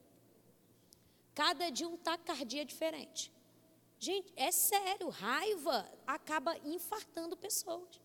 Cada 1.34 1.70
dia 1.70 1.88
um 1.88 1.97
tacardia 1.97 2.64
diferente. 2.64 3.32
Gente, 4.04 4.34
é 4.36 4.51
sério, 4.51 5.08
raiva 5.08 5.89
acaba 6.06 6.58
infartando 6.66 7.38
pessoas. 7.38 8.01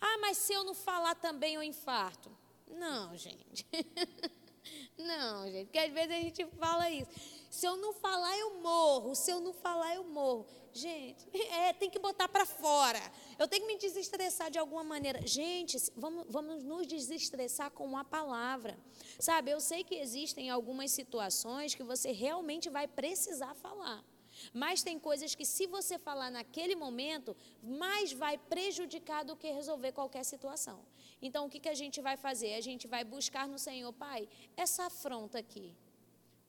Ah, 0.00 0.18
mas 0.20 0.36
se 0.36 0.52
eu 0.52 0.64
não 0.64 0.74
falar 0.74 1.14
também 1.14 1.54
eu 1.54 1.62
infarto. 1.62 2.28
Não, 2.66 3.16
gente. 3.16 3.64
Não, 4.98 5.48
gente, 5.48 5.66
porque 5.66 5.78
às 5.78 5.92
vezes 5.92 6.10
a 6.10 6.20
gente 6.20 6.44
fala 6.58 6.90
isso. 6.90 7.08
Se 7.48 7.64
eu 7.66 7.76
não 7.76 7.94
falar, 7.94 8.36
eu 8.36 8.60
morro. 8.60 9.14
Se 9.14 9.30
eu 9.30 9.40
não 9.40 9.54
falar, 9.54 9.94
eu 9.94 10.04
morro. 10.04 10.44
Gente, 10.72 11.24
é, 11.50 11.72
tem 11.72 11.88
que 11.88 11.98
botar 11.98 12.28
para 12.28 12.44
fora. 12.44 13.00
Eu 13.38 13.48
tenho 13.48 13.62
que 13.62 13.72
me 13.72 13.78
desestressar 13.78 14.50
de 14.50 14.58
alguma 14.58 14.82
maneira. 14.82 15.24
Gente, 15.26 15.78
vamos, 15.96 16.26
vamos 16.28 16.64
nos 16.64 16.86
desestressar 16.86 17.70
com 17.70 17.86
uma 17.86 18.04
palavra. 18.04 18.76
Sabe, 19.18 19.52
eu 19.52 19.60
sei 19.60 19.84
que 19.84 19.94
existem 19.94 20.50
algumas 20.50 20.90
situações 20.90 21.74
que 21.76 21.84
você 21.84 22.10
realmente 22.10 22.68
vai 22.68 22.86
precisar 22.86 23.54
falar. 23.54 24.04
Mas 24.52 24.82
tem 24.82 24.98
coisas 24.98 25.34
que, 25.34 25.44
se 25.44 25.66
você 25.66 25.98
falar 25.98 26.30
naquele 26.30 26.76
momento, 26.76 27.36
mais 27.62 28.12
vai 28.12 28.38
prejudicar 28.38 29.24
do 29.24 29.36
que 29.36 29.50
resolver 29.50 29.92
qualquer 29.92 30.24
situação. 30.24 30.80
Então, 31.20 31.46
o 31.46 31.50
que, 31.50 31.60
que 31.60 31.68
a 31.68 31.74
gente 31.74 32.00
vai 32.00 32.16
fazer? 32.16 32.54
A 32.54 32.60
gente 32.60 32.86
vai 32.86 33.04
buscar 33.04 33.48
no 33.48 33.58
Senhor, 33.58 33.92
Pai, 33.92 34.28
essa 34.56 34.86
afronta 34.86 35.38
aqui. 35.38 35.74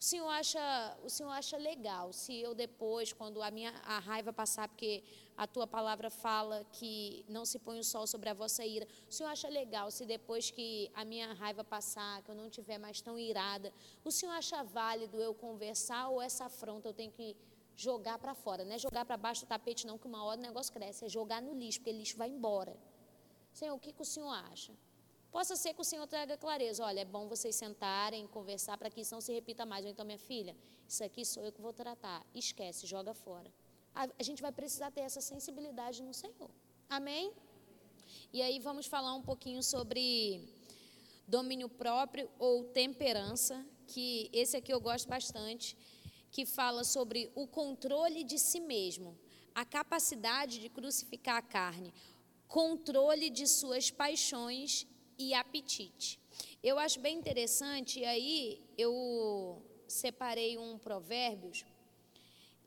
O 0.02 0.04
Senhor 0.04 0.30
acha, 0.30 0.98
o 1.04 1.10
Senhor 1.10 1.30
acha 1.30 1.58
legal 1.58 2.14
se 2.14 2.34
eu 2.40 2.56
depois, 2.56 3.12
quando 3.12 3.44
a 3.44 3.52
minha 3.52 3.72
a 3.84 4.00
raiva 4.00 4.32
passar, 4.32 4.70
porque 4.70 5.04
a 5.36 5.46
tua 5.46 5.68
palavra 5.68 6.10
fala 6.10 6.66
que 6.72 7.26
não 7.28 7.44
se 7.46 7.60
põe 7.60 7.78
o 7.78 7.84
sol 7.84 8.08
sobre 8.08 8.30
a 8.30 8.34
vossa 8.34 8.66
ira. 8.66 8.88
O 9.10 9.12
Senhor 9.12 9.30
acha 9.30 9.50
legal 9.50 9.92
se 9.92 10.06
depois 10.06 10.52
que 10.52 10.90
a 10.94 11.04
minha 11.04 11.34
raiva 11.34 11.66
passar, 11.66 12.22
que 12.24 12.32
eu 12.32 12.36
não 12.36 12.50
tiver 12.50 12.78
mais 12.78 13.02
tão 13.02 13.20
irada, 13.20 13.74
o 14.06 14.10
Senhor 14.10 14.32
acha 14.32 14.64
válido 14.64 15.22
eu 15.22 15.34
conversar 15.34 16.08
ou 16.08 16.22
essa 16.22 16.46
afronta 16.46 16.88
eu 16.88 16.94
tenho 16.94 17.12
que 17.12 17.36
jogar 17.88 18.18
para 18.24 18.34
fora. 18.44 18.66
Não 18.66 18.74
é 18.74 18.80
jogar 18.88 19.06
para 19.06 19.18
baixo 19.26 19.46
do 19.46 19.48
tapete, 19.48 19.88
não, 19.88 19.98
que 19.98 20.08
uma 20.12 20.22
hora 20.26 20.40
o 20.40 20.44
negócio 20.50 20.72
cresce. 20.74 21.06
É 21.06 21.10
jogar 21.10 21.42
no 21.42 21.54
lixo, 21.62 21.80
porque 21.80 21.92
o 21.92 21.98
lixo 21.98 22.18
vai 22.18 22.30
embora. 22.30 22.76
Senhor, 23.54 23.74
o 23.74 23.80
que, 23.80 23.92
que 23.94 24.02
o 24.02 24.06
Senhor 24.14 24.32
acha? 24.52 24.74
Possa 25.32 25.56
ser 25.56 25.74
que 25.74 25.82
o 25.82 25.84
Senhor 25.92 26.06
traga 26.08 26.36
clareza. 26.38 26.84
Olha, 26.84 27.02
é 27.02 27.06
bom 27.06 27.28
vocês 27.28 27.56
sentarem, 27.56 28.28
conversar 28.28 28.78
para 28.78 28.90
que 28.90 29.00
isso 29.02 29.14
não 29.16 29.22
se 29.22 29.32
repita 29.32 29.66
mais. 29.66 29.86
Ou 29.86 29.92
então, 29.92 30.06
minha 30.06 30.18
filha, 30.18 30.56
isso 30.88 31.04
aqui 31.04 31.24
sou 31.26 31.44
eu 31.44 31.52
que 31.52 31.62
vou 31.62 31.72
tratar. 31.72 32.26
Esquece, 32.36 32.86
joga 32.86 33.14
fora. 33.14 33.50
A, 33.96 34.08
a 34.20 34.24
gente 34.24 34.42
vai 34.42 34.52
precisar 34.52 34.92
ter 34.92 35.02
essa 35.02 35.22
sensibilidade 35.22 36.04
no 36.04 36.14
Senhor. 36.14 36.52
Amém? 36.90 37.32
E 38.34 38.42
aí 38.42 38.60
vamos 38.60 38.88
falar 38.88 39.14
um 39.14 39.22
pouquinho 39.22 39.64
sobre 39.64 40.50
domínio 41.28 41.70
próprio 41.70 42.30
ou 42.40 42.66
temperança, 42.66 43.66
que 43.88 44.30
esse 44.34 44.58
aqui 44.58 44.74
eu 44.74 44.82
gosto 44.82 45.08
bastante 45.08 45.78
que 46.32 46.46
fala 46.46 46.84
sobre 46.84 47.32
o 47.36 47.48
controle 47.48 48.24
de 48.24 48.38
si 48.38 48.60
mesmo, 48.60 49.18
a 49.54 49.66
capacidade 49.66 50.60
de 50.60 50.70
crucificar 50.70 51.38
a 51.38 51.42
carne, 51.42 51.94
controle 52.48 53.30
de 53.30 53.48
suas 53.48 53.92
paixões 53.92 54.88
e 55.18 55.34
apetite. 55.34 56.20
Eu 56.64 56.80
acho 56.80 57.00
bem 57.00 57.18
interessante, 57.18 58.00
e 58.00 58.06
aí 58.06 58.62
eu 58.78 59.62
separei 59.88 60.58
um 60.58 60.78
Provérbios, 60.78 61.66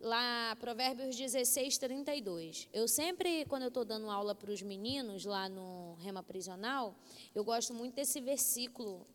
lá, 0.02 0.56
Provérbios 0.56 1.16
16, 1.16 1.78
32. 1.78 2.68
Eu 2.72 2.88
sempre, 2.88 3.44
quando 3.46 3.62
eu 3.62 3.68
estou 3.68 3.84
dando 3.84 4.10
aula 4.10 4.34
para 4.34 4.50
os 4.50 4.60
meninos 4.60 5.24
lá 5.24 5.48
no 5.48 5.94
Rema 6.00 6.22
Prisional, 6.22 6.94
eu 7.34 7.44
gosto 7.44 7.72
muito 7.72 7.94
desse 7.94 8.20
versículo, 8.20 9.06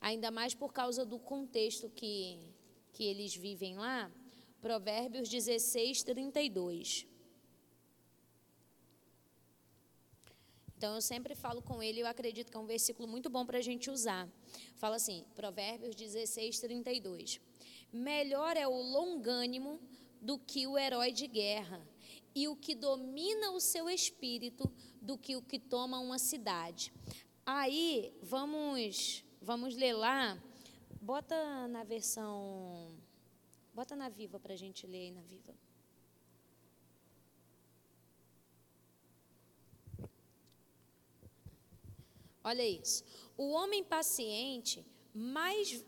ainda 0.00 0.30
mais 0.30 0.54
por 0.54 0.72
causa 0.72 1.04
do 1.04 1.18
contexto 1.18 1.90
que, 1.90 2.38
que 2.92 3.04
eles 3.04 3.34
vivem 3.34 3.76
lá. 3.76 4.10
Provérbios 4.60 5.28
16, 5.28 6.02
32. 6.02 7.06
Então 10.76 10.94
eu 10.96 11.00
sempre 11.00 11.34
falo 11.34 11.62
com 11.62 11.82
ele, 11.82 12.00
eu 12.00 12.06
acredito 12.06 12.50
que 12.50 12.56
é 12.56 12.60
um 12.60 12.66
versículo 12.66 13.06
muito 13.06 13.30
bom 13.30 13.46
para 13.46 13.58
a 13.58 13.62
gente 13.62 13.90
usar. 13.90 14.28
Fala 14.74 14.96
assim, 14.96 15.24
Provérbios 15.34 15.94
16, 15.94 16.58
32. 16.58 17.40
Melhor 17.92 18.56
é 18.56 18.66
o 18.66 18.82
longânimo 18.82 19.80
do 20.20 20.38
que 20.38 20.66
o 20.66 20.76
herói 20.76 21.12
de 21.12 21.26
guerra, 21.26 21.86
e 22.34 22.48
o 22.48 22.56
que 22.56 22.74
domina 22.74 23.50
o 23.50 23.60
seu 23.60 23.88
espírito 23.88 24.70
do 25.00 25.18
que 25.18 25.36
o 25.36 25.42
que 25.42 25.58
toma 25.58 25.98
uma 25.98 26.18
cidade. 26.18 26.92
Aí, 27.44 28.14
vamos, 28.22 29.24
vamos 29.40 29.76
ler 29.76 29.92
lá. 29.92 30.42
Bota 31.10 31.66
na 31.66 31.82
versão. 31.82 32.96
Bota 33.74 33.96
na 33.96 34.08
viva 34.08 34.38
para 34.38 34.54
a 34.54 34.56
gente 34.56 34.86
ler 34.86 35.06
aí 35.06 35.10
na 35.10 35.22
viva. 35.22 35.52
Olha 42.44 42.64
isso. 42.64 43.02
O 43.36 43.50
homem 43.50 43.82
paciente, 43.82 44.86
mais 45.12 45.84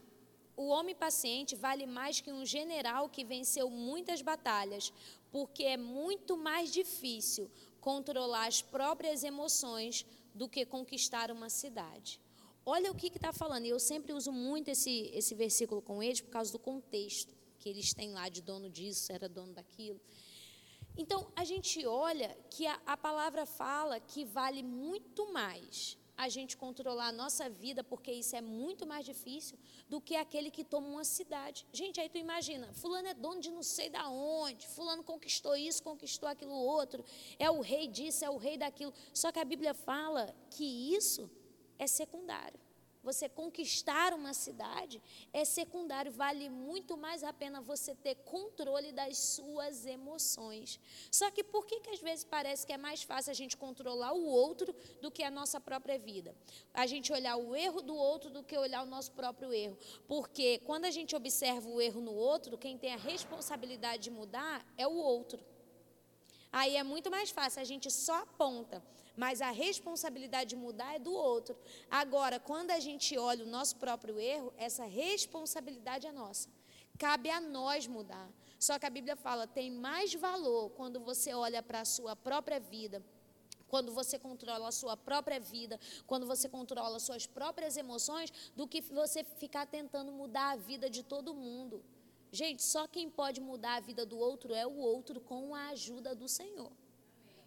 o 0.56 0.66
homem 0.66 0.96
paciente 0.96 1.54
vale 1.54 1.86
mais 1.86 2.20
que 2.20 2.32
um 2.32 2.44
general 2.44 3.08
que 3.08 3.24
venceu 3.24 3.70
muitas 3.70 4.20
batalhas, 4.20 4.92
porque 5.30 5.62
é 5.62 5.76
muito 5.76 6.36
mais 6.36 6.72
difícil 6.72 7.48
controlar 7.80 8.46
as 8.46 8.60
próprias 8.62 9.22
emoções 9.22 10.04
do 10.34 10.48
que 10.48 10.66
conquistar 10.66 11.30
uma 11.30 11.48
cidade. 11.48 12.20
Olha 12.66 12.90
o 12.90 12.94
que 12.94 13.08
está 13.08 13.32
falando. 13.32 13.66
Eu 13.66 13.78
sempre 13.78 14.12
uso 14.12 14.32
muito 14.32 14.68
esse, 14.68 15.10
esse 15.12 15.34
versículo 15.34 15.82
com 15.82 16.02
eles 16.02 16.20
por 16.20 16.30
causa 16.30 16.50
do 16.50 16.58
contexto 16.58 17.34
que 17.58 17.68
eles 17.68 17.92
têm 17.92 18.12
lá 18.12 18.28
de 18.28 18.42
dono 18.42 18.68
disso, 18.68 19.12
era 19.12 19.28
dono 19.28 19.52
daquilo. 19.52 20.00
Então, 20.96 21.30
a 21.34 21.44
gente 21.44 21.84
olha 21.86 22.36
que 22.50 22.66
a, 22.66 22.80
a 22.86 22.96
palavra 22.96 23.44
fala 23.46 23.98
que 23.98 24.24
vale 24.24 24.62
muito 24.62 25.32
mais 25.32 25.98
a 26.16 26.28
gente 26.28 26.56
controlar 26.56 27.08
a 27.08 27.12
nossa 27.12 27.50
vida, 27.50 27.82
porque 27.82 28.12
isso 28.12 28.36
é 28.36 28.40
muito 28.40 28.86
mais 28.86 29.04
difícil 29.04 29.58
do 29.88 30.00
que 30.00 30.14
aquele 30.14 30.50
que 30.50 30.62
toma 30.62 30.86
uma 30.86 31.04
cidade. 31.04 31.66
Gente, 31.72 32.00
aí 32.00 32.08
tu 32.08 32.18
imagina, 32.18 32.72
fulano 32.72 33.08
é 33.08 33.14
dono 33.14 33.40
de 33.40 33.50
não 33.50 33.62
sei 33.62 33.90
da 33.90 34.08
onde, 34.08 34.66
fulano 34.68 35.02
conquistou 35.02 35.56
isso, 35.56 35.82
conquistou 35.82 36.28
aquilo 36.28 36.54
outro, 36.54 37.04
é 37.38 37.50
o 37.50 37.60
rei 37.60 37.88
disso, 37.88 38.24
é 38.24 38.30
o 38.30 38.36
rei 38.36 38.56
daquilo. 38.56 38.94
Só 39.12 39.32
que 39.32 39.40
a 39.40 39.44
Bíblia 39.44 39.74
fala 39.74 40.32
que 40.50 40.94
isso 40.94 41.28
é 41.78 41.86
secundário 41.86 42.58
você 43.04 43.28
conquistar 43.28 44.14
uma 44.14 44.32
cidade 44.32 45.00
é 45.32 45.44
secundário, 45.44 46.10
vale 46.10 46.48
muito 46.48 46.96
mais 46.96 47.22
a 47.22 47.32
pena 47.32 47.60
você 47.60 47.94
ter 47.94 48.14
controle 48.24 48.90
das 48.92 49.18
suas 49.18 49.84
emoções. 49.84 50.80
Só 51.10 51.30
que 51.30 51.44
por 51.44 51.66
que, 51.66 51.80
que 51.80 51.90
às 51.90 52.00
vezes 52.00 52.24
parece 52.24 52.66
que 52.66 52.72
é 52.72 52.78
mais 52.78 53.02
fácil 53.02 53.30
a 53.30 53.34
gente 53.34 53.56
controlar 53.58 54.12
o 54.12 54.24
outro 54.24 54.74
do 55.02 55.10
que 55.10 55.22
a 55.22 55.30
nossa 55.30 55.60
própria 55.60 55.98
vida? 55.98 56.34
A 56.72 56.86
gente 56.86 57.12
olhar 57.12 57.36
o 57.36 57.54
erro 57.54 57.82
do 57.82 57.94
outro 57.94 58.30
do 58.30 58.42
que 58.42 58.56
olhar 58.56 58.82
o 58.82 58.86
nosso 58.86 59.12
próprio 59.12 59.52
erro. 59.52 59.76
Porque 60.08 60.58
quando 60.64 60.86
a 60.86 60.90
gente 60.90 61.14
observa 61.14 61.68
o 61.68 61.80
erro 61.80 62.00
no 62.00 62.14
outro, 62.14 62.56
quem 62.56 62.78
tem 62.78 62.94
a 62.94 62.96
responsabilidade 62.96 64.04
de 64.04 64.10
mudar 64.10 64.64
é 64.78 64.86
o 64.86 64.94
outro. 64.94 65.44
Aí 66.50 66.76
é 66.76 66.82
muito 66.82 67.10
mais 67.10 67.30
fácil, 67.30 67.60
a 67.60 67.64
gente 67.64 67.90
só 67.90 68.22
aponta 68.22 68.82
mas 69.16 69.40
a 69.40 69.50
responsabilidade 69.50 70.50
de 70.50 70.56
mudar 70.56 70.94
é 70.94 70.98
do 70.98 71.12
outro. 71.12 71.56
Agora, 71.90 72.38
quando 72.40 72.70
a 72.70 72.80
gente 72.80 73.16
olha 73.16 73.44
o 73.44 73.48
nosso 73.48 73.76
próprio 73.76 74.18
erro, 74.18 74.52
essa 74.56 74.84
responsabilidade 74.84 76.06
é 76.06 76.12
nossa. 76.12 76.48
Cabe 76.98 77.30
a 77.30 77.40
nós 77.40 77.86
mudar. 77.86 78.28
Só 78.58 78.78
que 78.78 78.86
a 78.86 78.90
Bíblia 78.90 79.16
fala, 79.16 79.46
tem 79.46 79.70
mais 79.70 80.14
valor 80.14 80.70
quando 80.70 81.00
você 81.00 81.34
olha 81.34 81.62
para 81.62 81.80
a 81.80 81.84
sua 81.84 82.16
própria 82.16 82.58
vida, 82.58 83.04
quando 83.68 83.92
você 83.92 84.18
controla 84.18 84.68
a 84.68 84.72
sua 84.72 84.96
própria 84.96 85.40
vida, 85.40 85.78
quando 86.06 86.26
você 86.26 86.48
controla 86.48 86.96
as 86.96 87.02
suas 87.02 87.26
próprias 87.26 87.76
emoções, 87.76 88.32
do 88.54 88.66
que 88.66 88.80
você 88.80 89.24
ficar 89.24 89.66
tentando 89.66 90.12
mudar 90.12 90.52
a 90.52 90.56
vida 90.56 90.88
de 90.88 91.02
todo 91.02 91.34
mundo. 91.34 91.84
Gente, 92.30 92.62
só 92.62 92.86
quem 92.86 93.10
pode 93.10 93.40
mudar 93.40 93.76
a 93.76 93.80
vida 93.80 94.06
do 94.06 94.18
outro 94.18 94.54
é 94.54 94.66
o 94.66 94.76
outro 94.76 95.20
com 95.20 95.54
a 95.54 95.68
ajuda 95.68 96.14
do 96.14 96.28
Senhor. 96.28 96.72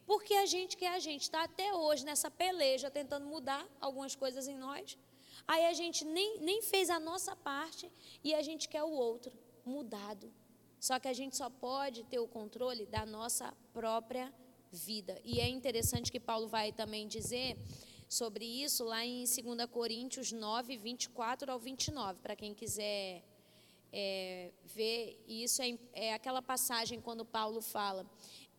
Porque 0.08 0.34
a 0.36 0.46
gente 0.46 0.78
que 0.78 0.86
é 0.86 0.94
a 0.96 1.00
gente 1.00 1.24
está 1.24 1.44
até 1.44 1.74
hoje 1.74 2.06
nessa 2.06 2.32
peleja 2.32 2.90
tentando 2.90 3.26
mudar 3.28 3.68
algumas 3.80 4.16
coisas 4.16 4.48
em 4.48 4.58
nós. 4.58 4.98
Aí 5.46 5.66
a 5.66 5.74
gente 5.74 6.06
nem, 6.06 6.40
nem 6.40 6.62
fez 6.62 6.90
a 6.90 7.00
nossa 7.00 7.36
parte 7.36 7.92
e 8.24 8.34
a 8.34 8.42
gente 8.42 8.70
quer 8.70 8.84
o 8.84 8.90
outro 8.90 9.34
mudado. 9.66 10.34
Só 10.80 10.98
que 10.98 11.10
a 11.10 11.14
gente 11.14 11.36
só 11.36 11.50
pode 11.50 12.06
ter 12.06 12.20
o 12.20 12.28
controle 12.28 12.86
da 12.86 13.06
nossa 13.06 13.54
própria 13.74 14.34
vida. 14.72 15.20
E 15.26 15.42
é 15.42 15.50
interessante 15.50 16.10
que 16.10 16.22
Paulo 16.22 16.48
vai 16.48 16.72
também 16.72 17.06
dizer 17.06 17.58
sobre 18.08 18.46
isso 18.46 18.86
lá 18.86 19.04
em 19.06 19.26
2 19.26 19.70
Coríntios 19.70 20.32
9, 20.32 20.78
24 20.78 21.52
ao 21.52 21.60
29, 21.60 22.22
para 22.22 22.36
quem 22.36 22.54
quiser 22.54 23.24
é, 23.92 24.52
ver. 24.64 25.22
isso 25.28 25.62
é, 25.62 25.78
é 25.94 26.14
aquela 26.14 26.42
passagem 26.42 27.02
quando 27.02 27.26
Paulo 27.26 27.62
fala 27.62 28.06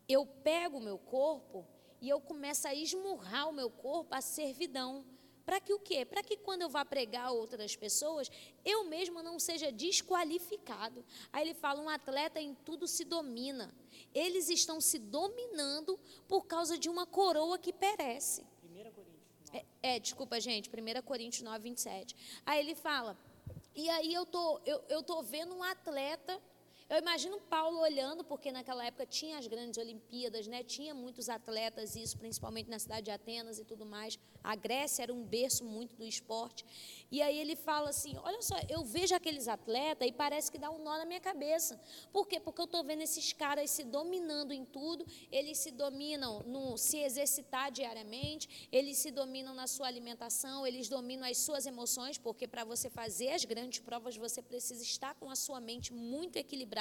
eu 0.09 0.24
pego 0.24 0.78
o 0.78 0.80
meu 0.80 0.98
corpo 0.98 1.66
e 2.00 2.09
eu 2.09 2.20
começo 2.20 2.66
a 2.66 2.74
esmurrar 2.74 3.48
o 3.48 3.52
meu 3.52 3.70
corpo 3.70 4.14
à 4.14 4.20
servidão. 4.20 5.04
Para 5.44 5.61
que 5.61 5.72
o 5.72 5.78
quê? 5.78 6.04
Para 6.04 6.22
que 6.22 6.36
quando 6.36 6.62
eu 6.62 6.68
vá 6.68 6.84
pregar 6.84 7.26
a 7.28 7.30
outras 7.30 7.74
pessoas, 7.74 8.30
eu 8.64 8.84
mesmo 8.84 9.22
não 9.22 9.38
seja 9.38 9.72
desqualificado. 9.72 11.04
Aí 11.32 11.42
ele 11.42 11.54
fala: 11.54 11.80
um 11.80 11.88
atleta 11.88 12.38
em 12.38 12.54
tudo 12.54 12.86
se 12.86 13.02
domina. 13.02 13.74
Eles 14.14 14.50
estão 14.50 14.78
se 14.78 14.98
dominando 14.98 15.98
por 16.26 16.46
causa 16.46 16.76
de 16.76 16.90
uma 16.90 17.06
coroa 17.06 17.59
que 17.59 17.72
perece. 17.72 18.42
1 18.62 18.92
Coríntios. 18.92 19.50
É, 19.54 19.64
é, 19.82 19.98
desculpa, 19.98 20.38
gente, 20.38 20.68
1 20.68 21.02
Coríntios 21.02 21.42
9, 21.42 21.59
27. 21.61 22.14
Aí 22.44 22.61
ele 22.61 22.74
fala: 22.74 23.16
e 23.74 23.88
aí 23.88 24.12
eu 24.12 24.26
tô, 24.26 24.61
eu, 24.66 24.84
eu 24.88 25.02
tô 25.02 25.22
vendo 25.22 25.54
um 25.54 25.62
atleta 25.62 26.38
eu 26.91 26.97
imagino 26.97 27.39
Paulo 27.39 27.80
olhando, 27.80 28.24
porque 28.24 28.51
naquela 28.51 28.82
época 28.82 29.05
tinha 29.05 29.36
as 29.36 29.47
grandes 29.47 29.76
Olimpíadas, 29.76 30.47
né? 30.47 30.62
tinha 30.62 30.95
muitos 30.95 31.28
atletas, 31.28 31.95
isso 31.95 32.16
principalmente 32.16 32.70
na 32.70 32.78
cidade 32.78 33.03
de 33.03 33.11
Atenas 33.11 33.59
e 33.59 33.64
tudo 33.64 33.84
mais. 33.84 34.18
A 34.43 34.55
Grécia 34.57 35.03
era 35.03 35.12
um 35.12 35.22
berço 35.22 35.66
muito 35.66 35.95
do 35.97 36.07
esporte. 36.07 36.64
E 37.11 37.20
aí 37.20 37.39
ele 37.39 37.55
fala 37.57 37.91
assim: 37.91 38.16
olha 38.22 38.41
só, 38.41 38.57
eu 38.70 38.82
vejo 38.84 39.14
aqueles 39.14 39.49
atletas 39.49 40.09
e 40.09 40.12
parece 40.12 40.51
que 40.51 40.57
dá 40.57 40.70
um 40.70 40.82
nó 40.82 40.97
na 40.97 41.05
minha 41.05 41.20
cabeça. 41.20 41.78
Por 42.11 42.26
quê? 42.26 42.41
Porque 42.41 42.61
eu 42.61 42.64
estou 42.64 42.82
vendo 42.82 43.03
esses 43.03 43.34
caras 43.34 43.70
se 43.70 43.84
dominando 43.84 44.53
em 44.53 44.64
tudo, 44.64 45.05
eles 45.30 45.59
se 45.59 45.70
dominam 45.70 46.41
no 46.45 46.78
se 46.78 46.99
exercitar 46.99 47.70
diariamente, 47.70 48.68
eles 48.72 48.97
se 48.97 49.11
dominam 49.11 49.53
na 49.53 49.66
sua 49.66 49.89
alimentação, 49.89 50.66
eles 50.66 50.89
dominam 50.89 51.28
as 51.28 51.36
suas 51.36 51.66
emoções, 51.66 52.16
porque 52.16 52.49
para 52.49 52.64
você 52.64 52.89
fazer 52.89 53.32
as 53.32 53.45
grandes 53.45 53.80
provas 53.80 54.16
você 54.16 54.41
precisa 54.41 54.82
estar 54.82 55.14
com 55.16 55.28
a 55.30 55.36
sua 55.36 55.61
mente 55.61 55.93
muito 55.93 56.36
equilibrada 56.36 56.78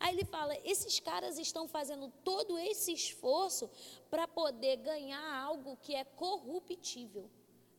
Aí 0.00 0.14
ele 0.14 0.24
fala: 0.24 0.56
esses 0.64 0.98
caras 1.00 1.38
estão 1.38 1.66
fazendo 1.68 2.12
todo 2.24 2.58
esse 2.58 2.92
esforço 2.92 3.70
para 4.10 4.26
poder 4.26 4.76
ganhar 4.76 5.26
algo 5.48 5.76
que 5.76 5.94
é 5.94 6.04
corruptível, 6.04 7.30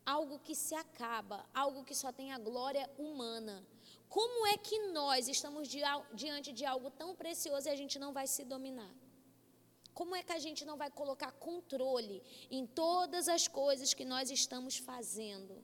algo 0.06 0.40
que 0.40 0.56
se 0.56 0.76
acaba, 0.76 1.46
algo 1.54 1.84
que 1.84 1.96
só 1.96 2.12
tem 2.12 2.32
a 2.32 2.40
glória 2.40 2.90
humana. 2.98 3.66
Como 4.08 4.48
é 4.48 4.58
que 4.58 4.78
nós 4.88 5.28
estamos 5.28 5.68
diante 6.14 6.52
de 6.52 6.66
algo 6.66 6.90
tão 6.90 7.16
precioso 7.16 7.68
e 7.68 7.72
a 7.72 7.76
gente 7.76 8.00
não 8.00 8.12
vai 8.12 8.26
se 8.26 8.44
dominar? 8.44 8.94
Como 9.94 10.16
é 10.16 10.24
que 10.24 10.32
a 10.32 10.40
gente 10.40 10.64
não 10.66 10.78
vai 10.78 10.90
colocar 10.90 11.32
controle 11.34 12.24
em 12.50 12.66
todas 12.66 13.28
as 13.28 13.48
coisas 13.48 13.94
que 13.94 14.06
nós 14.06 14.32
estamos 14.32 14.78
fazendo? 14.78 15.62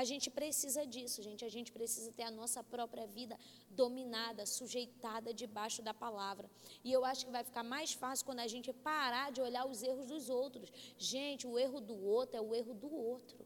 A 0.00 0.04
gente 0.04 0.28
precisa 0.38 0.82
disso, 0.94 1.22
gente. 1.26 1.42
A 1.42 1.52
gente 1.56 1.70
precisa 1.72 2.12
ter 2.12 2.24
a 2.24 2.30
nossa 2.30 2.62
própria 2.62 3.06
vida 3.06 3.34
dominada, 3.70 4.44
sujeitada 4.44 5.32
debaixo 5.42 5.80
da 5.88 5.94
palavra. 5.94 6.50
E 6.84 6.92
eu 6.92 7.02
acho 7.10 7.24
que 7.24 7.32
vai 7.32 7.42
ficar 7.42 7.64
mais 7.64 7.94
fácil 7.94 8.26
quando 8.26 8.40
a 8.40 8.46
gente 8.54 8.70
parar 8.90 9.32
de 9.32 9.40
olhar 9.40 9.64
os 9.66 9.82
erros 9.82 10.08
dos 10.08 10.28
outros. 10.28 10.70
Gente, 10.98 11.46
o 11.46 11.58
erro 11.58 11.80
do 11.80 11.96
outro 12.04 12.36
é 12.36 12.42
o 12.42 12.54
erro 12.54 12.74
do 12.74 12.94
outro. 12.94 13.38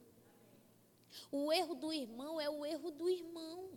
O 1.31 1.53
erro 1.53 1.77
do 1.77 1.93
irmão 1.93 2.41
é 2.41 2.51
o 2.51 2.67
erro 2.67 2.91
do 2.91 3.09
irmão. 3.09 3.71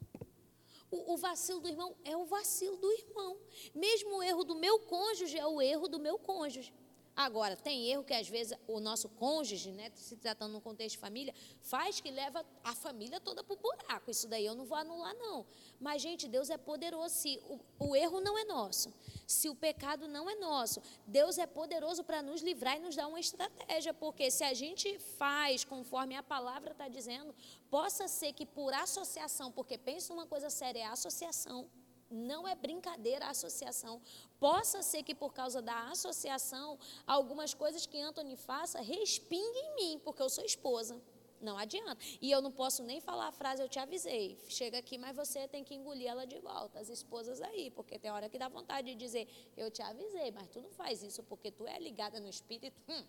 O, 0.90 1.14
o, 1.14 1.18
vacilo 1.18 1.60
do 1.60 1.68
irmão 1.68 1.96
é 2.04 2.18
o 2.18 2.26
vacilo 2.26 2.78
do 2.78 2.92
irmão. 2.92 3.38
Mesmo 3.74 4.18
o 4.18 4.24
erro 4.24 4.44
do 4.44 4.56
meu 4.56 4.80
cônjuge 4.80 5.38
é 5.38 5.46
o 5.46 5.62
erro 5.62 5.88
do 5.88 6.00
meu 6.00 6.18
cônjuge. 6.18 6.74
Agora, 7.16 7.56
tem 7.56 7.90
erro 7.92 8.04
que 8.04 8.14
às 8.14 8.28
vezes 8.28 8.58
o 8.68 8.80
nosso 8.80 9.08
cônjuge, 9.08 9.72
né, 9.72 9.92
se 9.94 10.16
tratando 10.16 10.54
no 10.54 10.62
contexto 10.62 10.96
de 10.96 10.98
família, 10.98 11.34
faz 11.62 12.02
que 12.02 12.10
leva 12.10 12.44
a 12.64 12.74
família 12.74 13.20
toda 13.20 13.44
para 13.44 13.54
o 13.54 13.58
buraco. 13.58 14.10
Isso 14.10 14.28
daí 14.28 14.44
eu 14.44 14.56
não 14.56 14.66
vou 14.66 14.78
anular, 14.78 15.14
não. 15.16 15.46
Mas, 15.80 16.02
gente, 16.02 16.28
Deus 16.28 16.50
é 16.50 16.58
poderoso. 16.58 17.14
Se 17.14 17.40
o, 17.48 17.60
o 17.88 17.96
erro 17.96 18.20
não 18.20 18.36
é 18.36 18.46
nosso, 18.46 18.92
se 19.28 19.48
o 19.48 19.54
pecado 19.54 20.08
não 20.08 20.28
é 20.28 20.36
nosso, 20.36 20.82
Deus 21.06 21.38
é 21.38 21.46
poderoso 21.46 22.04
para 22.04 22.24
nos 22.24 22.42
livrar 22.42 22.78
e 22.78 22.80
nos 22.80 22.96
dar 22.96 23.08
uma 23.08 23.20
estratégia. 23.20 23.94
Porque 23.94 24.32
se 24.32 24.44
a 24.44 24.54
gente 24.56 24.98
faz 24.98 25.64
conforme 25.64 26.16
a 26.16 26.24
palavra 26.24 26.72
está 26.72 26.88
dizendo, 26.88 27.36
possa 27.70 28.08
ser 28.08 28.34
que 28.34 28.46
por 28.46 28.74
associação, 28.74 29.52
porque 29.52 29.78
pensa 29.78 30.12
uma 30.12 30.26
coisa 30.26 30.50
séria, 30.50 30.80
é 30.80 30.86
associação 30.86 31.70
não 32.10 32.48
é 32.48 32.56
brincadeira 32.56 33.26
a 33.26 33.30
associação. 33.30 34.02
Possa 34.40 34.82
ser 34.82 35.04
que 35.04 35.16
por 35.16 35.34
causa 35.34 35.62
da 35.62 35.90
associação, 35.90 36.78
algumas 37.06 37.54
coisas 37.54 37.86
que 37.86 38.00
Anthony 38.00 38.36
faça 38.36 38.82
respinguem 38.82 39.66
em 39.66 39.76
mim, 39.76 40.02
porque 40.04 40.22
eu 40.22 40.30
sou 40.30 40.44
esposa. 40.44 41.02
Não 41.42 41.58
adianta. 41.58 41.98
E 42.22 42.32
eu 42.32 42.42
não 42.42 42.52
posso 42.52 42.82
nem 42.84 43.02
falar 43.02 43.28
a 43.28 43.32
frase, 43.32 43.62
eu 43.62 43.68
te 43.68 43.78
avisei. 43.78 44.38
Chega 44.48 44.78
aqui, 44.78 44.98
mas 44.98 45.14
você 45.14 45.46
tem 45.46 45.62
que 45.62 45.76
engolir 45.76 46.08
ela 46.08 46.26
de 46.26 46.40
volta. 46.40 46.80
As 46.80 46.88
esposas 46.88 47.42
aí, 47.42 47.70
porque 47.72 48.00
tem 48.00 48.10
hora 48.10 48.30
que 48.30 48.40
dá 48.40 48.48
vontade 48.48 48.88
de 48.88 48.96
dizer, 48.96 49.28
eu 49.58 49.70
te 49.70 49.82
avisei, 49.82 50.32
mas 50.32 50.48
tu 50.48 50.62
não 50.62 50.72
faz 50.72 51.04
isso 51.04 51.22
porque 51.24 51.52
tu 51.52 51.68
é 51.68 51.78
ligada 51.80 52.20
no 52.22 52.30
espírito. 52.30 52.82
Hum, 52.88 53.06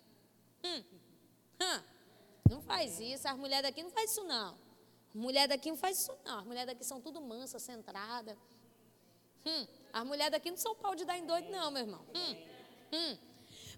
hum, 0.65 0.83
hum. 1.61 1.83
Não 2.49 2.61
faz 2.61 2.99
isso. 2.99 3.27
As 3.27 3.37
mulheres 3.37 3.63
daqui 3.63 3.81
não 3.81 3.89
faz 3.89 4.11
isso, 4.11 4.23
não. 4.25 4.57
Mulher 5.13 5.47
daqui 5.47 5.69
não 5.69 5.77
faz 5.77 6.01
isso, 6.01 6.11
não. 6.25 6.39
As 6.39 6.45
mulheres 6.45 6.67
daqui 6.67 6.83
são 6.83 6.99
tudo 6.99 7.21
mansa, 7.21 7.57
centrada. 7.57 8.37
Hum, 9.45 9.67
as 9.93 10.05
mulheres 10.05 10.31
daqui 10.31 10.49
não 10.49 10.57
são 10.57 10.75
pau 10.75 10.95
de 10.95 11.05
dar 11.05 11.17
em 11.17 11.25
doido, 11.25 11.49
não, 11.49 11.71
meu 11.71 11.83
irmão. 11.83 12.05
Hum, 12.15 12.35
hum. 12.93 13.17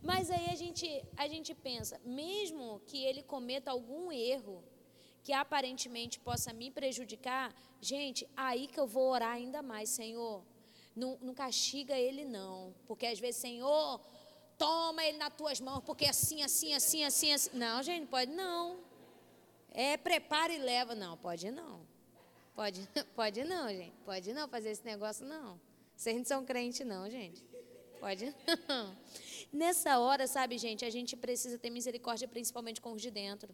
Mas 0.02 0.30
aí 0.30 0.50
a 0.50 0.56
gente, 0.56 1.04
a 1.16 1.28
gente 1.28 1.54
pensa, 1.54 2.00
mesmo 2.06 2.82
que 2.86 3.04
ele 3.04 3.24
cometa 3.24 3.72
algum 3.72 4.12
erro 4.12 4.64
que 5.24 5.34
aparentemente 5.34 6.20
possa 6.20 6.54
me 6.54 6.72
prejudicar, 6.72 7.54
gente, 7.82 8.28
aí 8.36 8.68
que 8.68 8.80
eu 8.80 8.88
vou 8.88 9.10
orar 9.12 9.34
ainda 9.34 9.62
mais, 9.62 9.90
Senhor. 9.90 10.44
Não, 10.96 11.18
não 11.22 11.34
castiga 11.34 11.96
ele, 11.96 12.24
não. 12.26 12.74
Porque 12.88 13.06
às 13.06 13.20
vezes, 13.20 13.42
Senhor, 13.42 14.02
toma 14.58 15.04
ele 15.04 15.18
nas 15.18 15.34
tuas 15.34 15.60
mãos, 15.60 15.82
porque 15.82 16.06
assim, 16.06 16.42
assim, 16.44 16.74
assim, 16.74 17.04
assim, 17.04 17.34
assim. 17.34 17.50
Não, 17.54 17.84
gente, 17.84 18.08
pode 18.08 18.32
não. 18.32 18.80
É, 19.70 19.98
prepara 19.98 20.54
e 20.54 20.58
leva. 20.58 20.96
Não, 20.96 21.18
pode 21.18 21.52
não. 21.52 21.87
Pode, 22.58 22.82
pode 23.16 23.44
não, 23.44 23.70
gente. 23.70 23.94
Pode 24.04 24.34
não 24.34 24.48
fazer 24.50 24.72
esse 24.72 24.84
negócio, 24.84 25.24
não. 25.24 25.62
Vocês 25.96 26.18
não 26.18 26.26
são 26.26 26.44
crente, 26.44 26.84
não, 26.84 27.08
gente. 27.08 27.46
Pode 28.00 28.26
não. 28.68 28.98
Nessa 29.54 30.00
hora, 30.00 30.26
sabe, 30.26 30.58
gente, 30.58 30.84
a 30.84 30.90
gente 30.90 31.16
precisa 31.16 31.60
ter 31.60 31.70
misericórdia, 31.70 32.28
principalmente 32.28 32.82
com 32.82 32.94
os 32.94 33.02
de 33.02 33.12
dentro. 33.12 33.54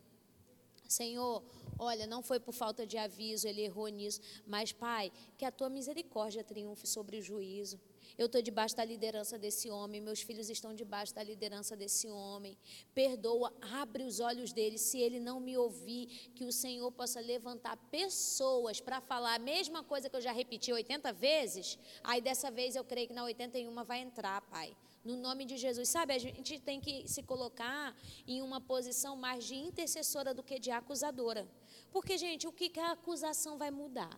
Senhor, 0.87 1.43
olha, 1.77 2.07
não 2.07 2.23
foi 2.23 2.39
por 2.39 2.53
falta 2.53 2.87
de 2.87 2.97
aviso, 2.97 3.45
ele 3.45 3.61
errou 3.61 3.89
nisso, 3.89 4.21
mas, 4.47 4.71
Pai, 4.71 5.11
que 5.37 5.43
a 5.43 5.51
tua 5.51 5.69
misericórdia 5.69 6.41
triunfe 6.41 6.87
sobre 6.87 7.17
o 7.17 7.21
juízo. 7.21 7.77
Eu 8.17 8.27
estou 8.27 8.41
debaixo 8.41 8.75
da 8.75 8.85
liderança 8.85 9.37
desse 9.37 9.69
homem, 9.69 9.99
meus 9.99 10.21
filhos 10.21 10.49
estão 10.49 10.73
debaixo 10.73 11.13
da 11.15 11.23
liderança 11.23 11.75
desse 11.75 12.07
homem. 12.09 12.57
Perdoa, 12.93 13.51
abre 13.61 14.03
os 14.03 14.19
olhos 14.19 14.53
dele. 14.53 14.77
Se 14.77 14.99
ele 14.99 15.19
não 15.19 15.39
me 15.39 15.57
ouvir, 15.57 16.31
que 16.35 16.45
o 16.45 16.51
Senhor 16.51 16.91
possa 16.91 17.19
levantar 17.19 17.75
pessoas 17.89 18.79
para 18.79 19.01
falar 19.01 19.35
a 19.35 19.39
mesma 19.39 19.83
coisa 19.83 20.09
que 20.09 20.15
eu 20.15 20.21
já 20.21 20.31
repeti 20.31 20.71
80 20.71 21.11
vezes. 21.13 21.79
Aí 22.03 22.21
dessa 22.21 22.51
vez 22.51 22.75
eu 22.75 22.83
creio 22.83 23.07
que 23.07 23.13
na 23.13 23.23
81 23.23 23.83
vai 23.83 23.99
entrar, 24.01 24.41
Pai. 24.41 24.75
No 25.03 25.17
nome 25.17 25.43
de 25.43 25.57
Jesus. 25.57 25.89
Sabe, 25.89 26.13
a 26.13 26.19
gente 26.19 26.59
tem 26.59 26.79
que 26.79 27.07
se 27.07 27.23
colocar 27.23 27.95
em 28.27 28.41
uma 28.41 28.61
posição 28.61 29.15
mais 29.15 29.43
de 29.43 29.55
intercessora 29.55 30.33
do 30.33 30.43
que 30.43 30.59
de 30.59 30.71
acusadora. 30.71 31.47
Porque, 31.91 32.17
gente, 32.17 32.47
o 32.47 32.53
que, 32.53 32.69
que 32.69 32.79
a 32.79 32.91
acusação 32.91 33.57
vai 33.57 33.71
mudar? 33.71 34.17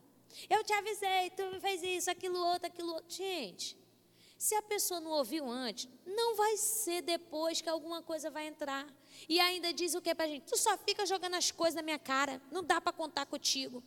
Eu 0.50 0.64
te 0.64 0.74
avisei, 0.74 1.30
tu 1.32 1.60
fez 1.62 1.82
isso, 1.82 2.12
aquilo 2.12 2.38
outro, 2.38 2.68
aquilo 2.68 2.94
outro. 2.94 3.16
Gente, 3.16 3.78
se 4.38 4.54
a 4.56 4.62
pessoa 4.62 5.00
não 5.00 5.12
ouviu 5.12 5.50
antes, 5.50 5.88
não 6.06 6.36
vai 6.36 6.58
ser 6.58 7.02
depois 7.02 7.62
que 7.62 7.70
alguma 7.70 8.02
coisa 8.02 8.30
vai 8.30 8.48
entrar. 8.48 8.86
E 9.30 9.40
ainda 9.40 9.74
diz 9.74 9.96
o 9.96 10.02
que 10.02 10.14
para 10.14 10.26
a 10.26 10.28
gente? 10.28 10.44
Tu 10.44 10.58
só 10.58 10.78
fica 10.78 11.06
jogando 11.06 11.36
as 11.36 11.52
coisas 11.52 11.76
na 11.76 11.82
minha 11.82 12.00
cara, 12.00 12.42
não 12.52 12.64
dá 12.64 12.82
para 12.82 12.92
contar 12.92 13.26
contigo. 13.26 13.84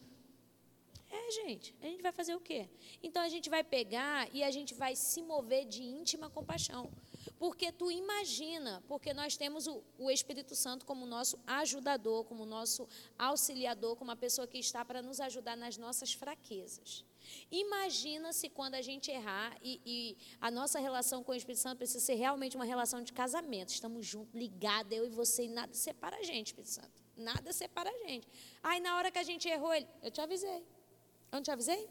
É, 1.10 1.30
gente, 1.30 1.74
a 1.80 1.86
gente 1.86 2.02
vai 2.02 2.12
fazer 2.12 2.34
o 2.34 2.40
quê? 2.40 2.68
Então 3.02 3.22
a 3.22 3.28
gente 3.28 3.48
vai 3.48 3.64
pegar 3.64 4.28
e 4.34 4.42
a 4.42 4.50
gente 4.50 4.74
vai 4.74 4.94
se 4.94 5.22
mover 5.22 5.64
de 5.64 5.82
íntima 5.82 6.28
compaixão. 6.28 6.90
Porque 7.38 7.72
tu 7.72 7.90
imagina, 7.90 8.82
porque 8.86 9.14
nós 9.14 9.36
temos 9.36 9.66
o, 9.66 9.82
o 9.98 10.10
Espírito 10.10 10.54
Santo 10.54 10.84
como 10.84 11.06
nosso 11.06 11.38
ajudador, 11.46 12.24
como 12.24 12.44
nosso 12.44 12.86
auxiliador, 13.18 13.96
como 13.96 14.10
a 14.10 14.16
pessoa 14.16 14.46
que 14.46 14.58
está 14.58 14.84
para 14.84 15.00
nos 15.00 15.18
ajudar 15.20 15.56
nas 15.56 15.78
nossas 15.78 16.12
fraquezas. 16.12 17.04
Imagina 17.50 18.32
se 18.32 18.48
quando 18.48 18.74
a 18.74 18.82
gente 18.82 19.10
errar 19.10 19.56
e, 19.62 19.80
e, 19.84 20.16
a 20.40 20.50
nossa 20.50 20.78
relação 20.78 21.22
com 21.22 21.32
o 21.32 21.34
Espírito 21.34 21.60
Santo 21.60 21.78
precisa 21.78 22.00
ser 22.04 22.14
realmente 22.14 22.56
uma 22.56 22.64
relação 22.64 23.02
de 23.02 23.12
casamento. 23.12 23.70
Estamos 23.70 24.06
juntos, 24.06 24.34
ligados, 24.34 24.92
eu 24.92 25.06
e 25.06 25.10
você, 25.10 25.44
e 25.44 25.48
nada 25.48 25.72
separa 25.74 26.16
a 26.16 26.22
gente, 26.22 26.48
Espírito 26.48 26.70
Santo. 26.70 27.02
Nada 27.16 27.52
separa 27.52 27.90
a 27.90 27.98
gente. 28.06 28.28
Aí 28.62 28.80
na 28.80 28.96
hora 28.96 29.10
que 29.10 29.18
a 29.18 29.22
gente 29.22 29.48
errou, 29.48 29.74
ele, 29.74 29.88
eu 30.02 30.10
te 30.10 30.20
avisei. 30.20 30.58
Eu 30.58 31.36
não 31.36 31.42
te 31.42 31.50
avisei? 31.50 31.88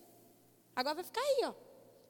Agora 0.76 0.96
vai 0.96 1.04
ficar 1.04 1.22
aí, 1.22 1.42
ó. 1.46 1.54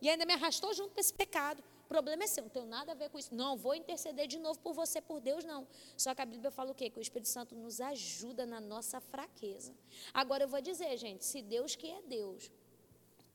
E 0.02 0.10
ainda 0.10 0.26
me 0.26 0.34
arrastou 0.34 0.74
junto 0.74 0.92
para 0.92 1.02
esse 1.02 1.14
pecado. 1.14 1.64
O 1.86 1.88
problema 1.88 2.26
é 2.26 2.28
seu, 2.28 2.44
não 2.44 2.50
tenho 2.50 2.66
nada 2.66 2.92
a 2.92 2.96
ver 2.96 3.10
com 3.10 3.18
isso. 3.18 3.34
Não, 3.34 3.56
vou 3.56 3.74
interceder 3.74 4.28
de 4.28 4.38
novo 4.38 4.60
por 4.60 4.74
você, 4.74 5.00
por 5.00 5.22
Deus, 5.22 5.46
não. 5.46 5.66
Só 5.96 6.14
que 6.14 6.22
a 6.22 6.26
Bíblia 6.26 6.52
fala 6.52 6.72
o 6.72 6.76
quê? 6.76 6.90
Que 6.90 7.00
o 7.00 7.02
Espírito 7.02 7.30
Santo 7.30 7.56
nos 7.56 7.80
ajuda 7.80 8.46
na 8.46 8.60
nossa 8.60 9.00
fraqueza. 9.00 9.74
Agora 10.14 10.44
eu 10.44 10.50
vou 10.50 10.60
dizer, 10.60 10.98
gente, 10.98 11.24
se 11.24 11.42
Deus 11.42 11.78
que 11.78 11.90
é 11.90 12.02
Deus, 12.02 12.52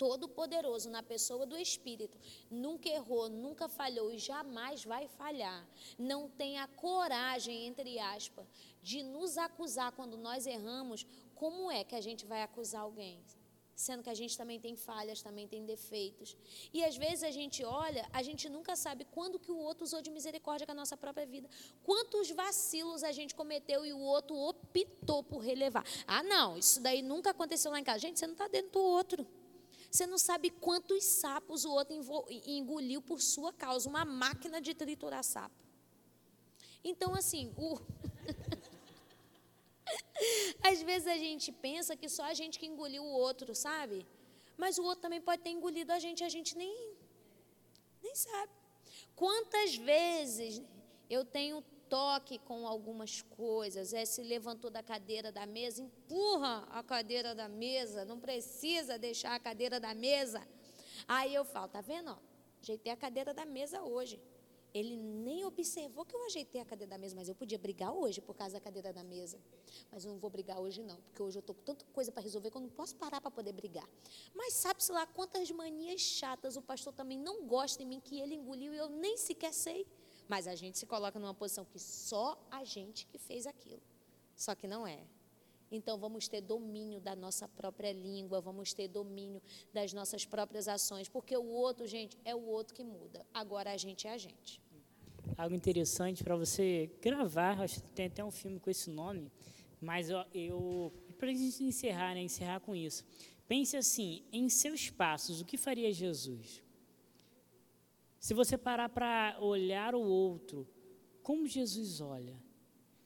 Todo-Poderoso 0.03 0.91
na 0.91 1.01
pessoa 1.01 1.47
do 1.47 1.57
Espírito, 1.57 2.19
nunca 2.51 2.89
errou, 2.89 3.29
nunca 3.29 3.69
falhou 3.69 4.13
e 4.13 4.19
jamais 4.19 4.85
vai 4.85 5.07
falhar. 5.07 5.65
Não 5.97 6.29
tem 6.29 6.59
a 6.59 6.67
coragem, 6.67 7.67
entre 7.69 8.01
aspas, 8.01 8.45
de 8.83 9.01
nos 9.05 9.39
acusar 9.39 9.93
quando 9.93 10.17
nós 10.17 10.45
erramos. 10.45 11.07
Como 11.37 11.71
é 11.71 11.85
que 11.85 11.95
a 11.95 12.01
gente 12.01 12.27
vai 12.27 12.43
acusar 12.43 12.83
alguém? 12.83 13.23
sendo 13.75 14.03
que 14.03 14.11
a 14.11 14.15
gente 14.15 14.37
também 14.37 14.61
tem 14.61 14.77
falhas, 14.77 15.23
também 15.23 15.49
tem 15.49 15.65
defeitos. 15.65 16.37
E 16.73 16.85
às 16.85 16.97
vezes 16.97 17.25
a 17.25 17.31
gente 17.31 17.65
olha, 17.65 18.07
a 18.13 18.23
gente 18.23 18.49
nunca 18.49 18.77
sabe 18.77 19.05
quando 19.11 19.39
que 19.39 19.51
o 19.51 19.57
outro 19.57 19.85
usou 19.85 20.01
de 20.03 20.11
misericórdia 20.11 20.67
com 20.67 20.73
a 20.73 20.75
nossa 20.83 20.97
própria 20.97 21.27
vida. 21.27 21.49
Quantos 21.83 22.31
vacilos 22.31 23.03
a 23.03 23.13
gente 23.13 23.35
cometeu 23.35 23.85
e 23.85 23.93
o 23.93 23.99
outro 23.99 24.37
optou 24.37 25.23
por 25.25 25.39
relevar. 25.39 25.85
Ah, 26.07 26.23
não, 26.23 26.57
isso 26.57 26.81
daí 26.81 27.03
nunca 27.03 27.31
aconteceu 27.31 27.73
lá 27.73 27.81
em 27.81 27.85
casa. 27.85 28.01
Gente, 28.01 28.19
você 28.19 28.27
não 28.27 28.35
está 28.35 28.47
dentro 28.47 28.73
do 28.73 28.83
outro. 28.83 29.27
Você 29.93 30.07
não 30.07 30.17
sabe 30.17 30.49
quantos 30.49 31.05
sapos 31.05 31.67
o 31.67 31.71
outro 31.71 31.95
engoliu 32.47 33.03
por 33.03 33.21
sua 33.21 33.53
causa. 33.53 33.91
Uma 33.91 34.07
máquina 34.07 34.59
de 34.59 34.73
triturar 34.73 35.23
sapo. 35.23 35.55
Então, 36.83 37.15
assim, 37.15 37.53
o... 37.59 37.79
Às 40.65 40.81
vezes 40.81 41.07
a 41.07 41.19
gente 41.19 41.53
pensa 41.53 41.95
que 41.95 42.09
só 42.09 42.25
a 42.25 42.33
gente 42.33 42.59
que 42.59 42.65
engoliu 42.65 43.05
o 43.05 43.13
outro, 43.27 43.55
sabe? 43.55 44.07
Mas 44.57 44.79
o 44.79 44.83
outro 44.83 45.03
também 45.03 45.21
pode 45.21 45.43
ter 45.43 45.51
engolido 45.51 45.93
a 45.93 45.99
gente 45.99 46.25
a 46.25 46.29
gente 46.31 46.57
nem, 46.57 46.75
nem 48.03 48.15
sabe. 48.15 48.53
Quantas 49.15 49.77
vezes 49.77 50.63
eu 51.11 51.23
tenho 51.23 51.63
toque 51.93 52.39
com 52.39 52.67
algumas 52.67 53.21
coisas, 53.21 53.93
é 53.93 54.07
se 54.07 54.23
levantou 54.23 54.71
da 54.71 54.83
cadeira 54.83 55.31
da 55.31 55.45
mesa, 55.45 55.83
empurra 55.83 56.67
a 56.71 56.83
cadeira 56.83 57.35
da 57.35 57.51
mesa, 57.51 58.07
não 58.07 58.19
precisa 58.19 58.99
deixar 58.99 59.35
a 59.35 59.39
cadeira 59.39 59.79
da 59.79 59.93
mesa. 59.93 60.41
Aí 61.07 61.35
eu 61.35 61.45
falo, 61.45 61.69
tá 61.69 61.83
vendo? 61.83 62.19
Ajeitei 62.63 62.91
a 62.91 62.97
cadeira 62.97 63.35
da 63.35 63.45
mesa 63.45 63.83
hoje. 63.83 64.19
Ele 64.73 64.97
nem 64.97 65.45
observou 65.45 66.07
que 66.07 66.17
eu 66.17 66.25
ajeitei 66.25 66.63
a 66.63 66.65
cadeira 66.65 66.93
da 66.93 66.97
mesa, 66.97 67.15
mas 67.15 67.29
eu 67.29 67.35
podia 67.35 67.59
brigar 67.59 67.93
hoje 67.93 68.23
por 68.23 68.35
causa 68.35 68.55
da 68.55 68.61
cadeira 68.61 68.91
da 68.91 69.05
mesa. 69.05 69.39
Mas 69.91 70.07
eu 70.07 70.13
não 70.13 70.19
vou 70.19 70.31
brigar 70.31 70.59
hoje, 70.59 70.83
não, 70.83 70.97
porque 70.97 71.23
hoje 71.23 71.37
eu 71.37 71.41
estou 71.41 71.55
com 71.55 71.61
tanta 71.63 71.85
coisa 71.93 72.11
para 72.11 72.23
resolver 72.23 72.51
que 72.51 72.57
eu 72.57 72.63
não 72.63 72.71
posso 72.71 72.97
parar 72.97 73.21
para 73.21 73.31
poder 73.31 73.53
brigar. 73.53 73.87
Mas 74.35 74.55
sabe-se 74.55 74.91
lá 74.91 75.05
quantas 75.05 75.51
manias 75.51 76.01
chatas 76.01 76.57
o 76.57 76.63
pastor 76.63 76.95
também 76.95 77.19
não 77.19 77.47
gosta 77.47 77.83
em 77.83 77.87
mim, 77.87 78.01
que 78.01 78.19
ele 78.19 78.35
engoliu 78.35 78.73
e 78.73 78.79
eu 78.79 78.89
nem 78.89 79.19
sequer 79.19 79.53
sei. 79.53 79.87
Mas 80.29 80.47
a 80.47 80.55
gente 80.55 80.79
se 80.79 80.87
coloca 80.87 81.19
numa 81.19 81.35
posição 81.35 81.65
que 81.65 81.79
só 81.79 82.39
a 82.51 82.65
gente 82.65 83.07
que 83.07 83.19
fez 83.19 83.47
aquilo. 83.47 83.83
Só 84.35 84.55
que 84.55 84.67
não 84.67 84.87
é. 84.87 85.01
Então 85.71 85.99
vamos 85.99 86.29
ter 86.29 86.41
domínio 86.41 87.01
da 87.01 87.17
nossa 87.17 87.49
própria 87.49 87.93
língua, 87.93 88.41
vamos 88.41 88.75
ter 88.75 88.89
domínio 88.89 89.41
das 89.73 89.93
nossas 89.93 90.27
próprias 90.27 90.69
ações, 90.69 91.09
porque 91.09 91.35
o 91.37 91.47
outro, 91.47 91.87
gente, 91.87 92.19
é 92.25 92.35
o 92.35 92.45
outro 92.45 92.75
que 92.75 92.85
muda. 92.85 93.25
Agora 93.33 93.73
a 93.73 93.77
gente 93.77 94.07
é 94.07 94.13
a 94.13 94.19
gente 94.19 94.61
algo 95.37 95.55
interessante 95.55 96.23
para 96.23 96.37
você 96.37 96.91
gravar. 97.01 97.61
Acho 97.61 97.83
que 97.83 97.89
tem 97.91 98.07
até 98.07 98.25
um 98.25 98.31
filme 98.31 98.59
com 98.59 98.71
esse 98.71 98.91
nome, 98.91 99.31
mas 99.81 100.11
eu, 100.11 100.25
eu 100.35 100.93
para 101.19 101.31
a 101.31 101.35
gente 101.35 101.63
encerrar, 101.63 102.15
né, 102.15 102.23
encerrar 102.23 102.61
com 102.61 102.75
isso. 102.75 103.05
Pense 103.47 103.77
assim, 103.77 104.23
em 104.33 104.49
seus 104.49 104.91
passos, 104.91 105.41
o 105.41 105.45
que 105.45 105.57
faria 105.57 105.93
Jesus? 105.93 106.62
Se 108.23 108.35
você 108.35 108.57
parar 108.57 108.89
para 108.89 109.37
olhar 109.41 109.97
o 109.97 110.01
outro, 110.01 110.65
como 111.25 111.45
Jesus 111.45 112.01
olha. 112.01 112.41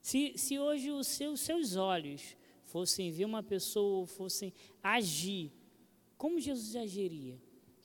Se, 0.03 0.35
se 0.37 0.59
hoje 0.59 0.91
os 0.91 1.07
seus, 1.07 1.41
seus 1.41 1.75
olhos 1.75 2.37
fossem 2.65 3.11
ver 3.11 3.25
uma 3.25 3.43
pessoa, 3.43 4.07
fossem 4.07 4.53
agir, 4.83 5.51
como 6.19 6.39
Jesus 6.39 6.77
agiria? 6.77 7.41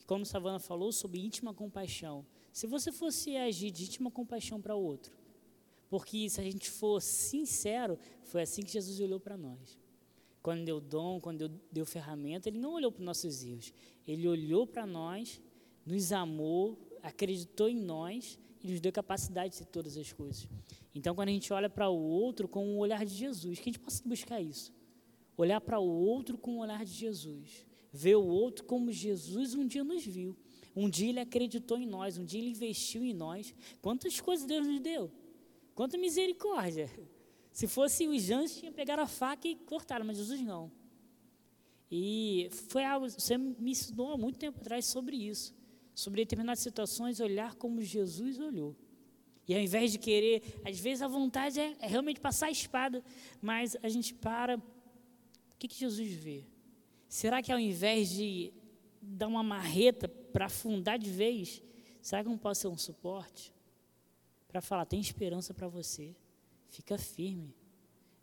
Como 0.06 0.26
Savana 0.26 0.58
falou 0.58 0.92
sobre 0.92 1.24
íntima 1.24 1.54
compaixão. 1.54 2.26
Se 2.52 2.66
você 2.66 2.92
fosse 2.92 3.34
agir 3.34 3.70
de 3.70 3.84
íntima 3.84 4.10
compaixão 4.10 4.60
para 4.60 4.76
o 4.76 4.84
outro, 4.84 5.16
porque 5.88 6.28
se 6.28 6.38
a 6.38 6.44
gente 6.44 6.68
for 6.68 7.00
sincero, 7.00 7.98
foi 8.24 8.42
assim 8.42 8.62
que 8.62 8.72
Jesus 8.72 9.00
olhou 9.00 9.18
para 9.18 9.38
nós. 9.38 9.78
Quando 10.42 10.66
deu 10.66 10.82
dom, 10.82 11.18
quando 11.18 11.48
deu, 11.48 11.60
deu 11.72 11.86
ferramenta, 11.86 12.50
ele 12.50 12.58
não 12.58 12.74
olhou 12.74 12.92
para 12.92 13.00
os 13.00 13.06
nossos 13.06 13.42
erros. 13.42 13.72
Ele 14.06 14.28
olhou 14.28 14.66
para 14.66 14.84
nós, 14.84 15.40
nos 15.86 16.12
amou, 16.12 16.91
acreditou 17.02 17.68
em 17.68 17.80
nós 17.80 18.38
e 18.62 18.70
nos 18.70 18.80
deu 18.80 18.92
capacidade 18.92 19.58
de 19.58 19.66
todas 19.66 19.96
as 19.96 20.12
coisas. 20.12 20.48
Então, 20.94 21.14
quando 21.14 21.28
a 21.28 21.32
gente 21.32 21.52
olha 21.52 21.68
para 21.68 21.88
o 21.88 21.98
outro 21.98 22.46
com 22.46 22.76
o 22.76 22.78
olhar 22.78 23.04
de 23.04 23.14
Jesus, 23.14 23.58
que 23.58 23.68
a 23.68 23.72
gente 23.72 23.80
possa 23.80 24.02
buscar 24.06 24.40
isso. 24.40 24.72
Olhar 25.36 25.60
para 25.60 25.78
o 25.80 25.88
outro 25.88 26.38
com 26.38 26.56
o 26.56 26.58
olhar 26.58 26.84
de 26.84 26.92
Jesus. 26.92 27.66
Ver 27.92 28.14
o 28.16 28.24
outro 28.24 28.64
como 28.64 28.92
Jesus 28.92 29.54
um 29.54 29.66
dia 29.66 29.82
nos 29.82 30.04
viu. 30.04 30.36
Um 30.74 30.88
dia 30.88 31.08
ele 31.08 31.20
acreditou 31.20 31.76
em 31.78 31.86
nós, 31.86 32.16
um 32.16 32.24
dia 32.24 32.40
ele 32.40 32.50
investiu 32.50 33.04
em 33.04 33.12
nós. 33.12 33.54
Quantas 33.80 34.20
coisas 34.20 34.46
Deus 34.46 34.66
nos 34.66 34.80
deu? 34.80 35.10
Quanta 35.74 35.98
misericórdia. 35.98 36.88
Se 37.52 37.66
fosse 37.66 38.06
os 38.06 38.30
anjos, 38.30 38.56
tinha 38.56 38.72
pegar 38.72 38.98
a 38.98 39.06
faca 39.06 39.46
e 39.46 39.56
cortaram, 39.56 40.06
mas 40.06 40.16
Jesus 40.16 40.40
não. 40.40 40.72
E 41.90 42.48
foi 42.68 42.82
algo, 42.82 43.10
você 43.10 43.36
me 43.36 43.72
ensinou 43.72 44.12
há 44.12 44.16
muito 44.16 44.38
tempo 44.38 44.58
atrás 44.58 44.86
sobre 44.86 45.16
isso 45.16 45.54
sobre 45.94 46.22
determinadas 46.22 46.60
situações, 46.60 47.20
olhar 47.20 47.54
como 47.56 47.82
Jesus 47.82 48.38
olhou. 48.38 48.76
E 49.46 49.54
ao 49.54 49.60
invés 49.60 49.92
de 49.92 49.98
querer, 49.98 50.60
às 50.64 50.78
vezes 50.78 51.02
a 51.02 51.08
vontade 51.08 51.58
é, 51.60 51.76
é 51.80 51.86
realmente 51.86 52.20
passar 52.20 52.46
a 52.46 52.50
espada, 52.50 53.02
mas 53.40 53.76
a 53.82 53.88
gente 53.88 54.14
para. 54.14 54.56
O 54.56 55.56
que, 55.58 55.68
que 55.68 55.78
Jesus 55.78 56.12
vê? 56.12 56.44
Será 57.08 57.42
que 57.42 57.52
ao 57.52 57.58
invés 57.58 58.10
de 58.10 58.52
dar 59.00 59.26
uma 59.26 59.42
marreta 59.42 60.08
para 60.08 60.46
afundar 60.46 60.98
de 60.98 61.10
vez, 61.10 61.62
será 62.00 62.22
que 62.22 62.28
não 62.28 62.38
pode 62.38 62.58
ser 62.58 62.68
um 62.68 62.78
suporte? 62.78 63.52
Para 64.48 64.60
falar, 64.60 64.86
tem 64.86 65.00
esperança 65.00 65.52
para 65.52 65.68
você, 65.68 66.14
fica 66.68 66.96
firme. 66.96 67.54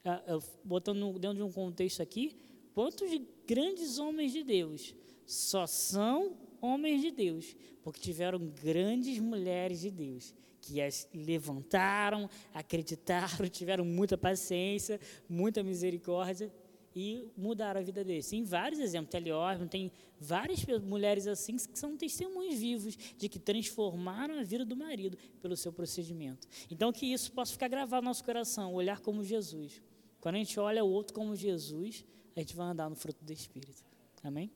Ah, 0.04 0.22
botando 0.64 1.20
dentro 1.20 1.38
de 1.38 1.44
um 1.44 1.52
contexto 1.52 2.02
aqui, 2.02 2.36
quantos 2.74 3.10
grandes 3.46 4.00
homens 4.00 4.32
de 4.32 4.44
Deus 4.44 4.96
só 5.26 5.68
são 5.68 6.38
homens 6.62 7.02
de 7.02 7.12
Deus, 7.12 7.56
porque 7.84 8.00
tiveram 8.00 8.40
grandes 8.40 9.20
mulheres 9.20 9.82
de 9.82 9.92
Deus, 9.92 10.34
que 10.62 10.82
as 10.82 11.08
levantaram, 11.14 12.30
acreditaram, 12.54 13.48
tiveram 13.50 13.86
muita 13.86 14.18
paciência, 14.18 15.00
muita 15.28 15.64
misericórdia 15.64 16.52
e 16.96 17.28
mudaram 17.38 17.80
a 17.80 17.84
vida 17.84 18.04
deles. 18.04 18.30
Tem 18.30 18.44
vários 18.44 18.80
exemplos, 18.80 19.12
Telly 19.12 19.30
tem 19.70 19.92
várias 20.20 20.66
mulheres 20.82 21.28
assim 21.28 21.56
que 21.56 21.78
são 21.78 21.96
testemunhos 21.96 22.60
vivos 22.60 22.98
de 23.18 23.30
que 23.30 23.40
transformaram 23.40 24.40
a 24.40 24.44
vida 24.44 24.66
do 24.66 24.76
marido 24.76 25.18
pelo 25.42 25.56
seu 25.56 25.72
procedimento. 25.72 26.48
Então, 26.70 26.92
que 26.92 27.06
isso 27.06 27.32
possa 27.32 27.54
ficar 27.54 27.68
gravado 27.68 28.04
no 28.04 28.10
nosso 28.10 28.24
coração, 28.24 28.74
olhar 28.74 29.00
como 29.00 29.24
Jesus. 29.24 29.82
Quando 30.20 30.36
a 30.36 30.40
gente 30.40 30.60
olha 30.60 30.84
o 30.84 30.90
outro 30.90 31.14
como 31.14 31.36
Jesus, 31.36 32.06
a 32.36 32.40
gente 32.40 32.56
vai 32.56 32.68
andar 32.68 32.90
no 32.90 32.96
fruto 32.96 33.24
do 33.24 33.32
Espírito. 33.32 33.84
Amém? 34.24 34.52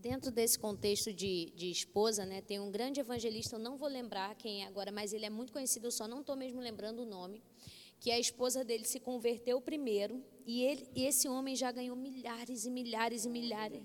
Dentro 0.00 0.30
desse 0.30 0.58
contexto 0.58 1.12
de, 1.12 1.52
de 1.54 1.70
esposa, 1.70 2.24
né, 2.24 2.40
tem 2.40 2.58
um 2.58 2.70
grande 2.70 3.00
evangelista, 3.00 3.56
eu 3.56 3.58
não 3.60 3.76
vou 3.76 3.86
lembrar 3.86 4.34
quem 4.34 4.62
é 4.62 4.66
agora, 4.66 4.90
mas 4.90 5.12
ele 5.12 5.26
é 5.26 5.30
muito 5.30 5.52
conhecido, 5.52 5.88
eu 5.88 5.90
só 5.90 6.08
não 6.08 6.20
estou 6.22 6.34
mesmo 6.34 6.58
lembrando 6.58 7.02
o 7.02 7.04
nome, 7.04 7.42
que 8.00 8.10
a 8.10 8.18
esposa 8.18 8.64
dele 8.64 8.86
se 8.86 8.98
converteu 8.98 9.60
primeiro 9.60 10.24
e, 10.46 10.62
ele, 10.62 10.88
e 10.94 11.04
esse 11.04 11.28
homem 11.28 11.54
já 11.54 11.70
ganhou 11.70 11.94
milhares 11.94 12.64
e 12.64 12.70
milhares 12.70 13.26
e 13.26 13.28
milhares. 13.28 13.82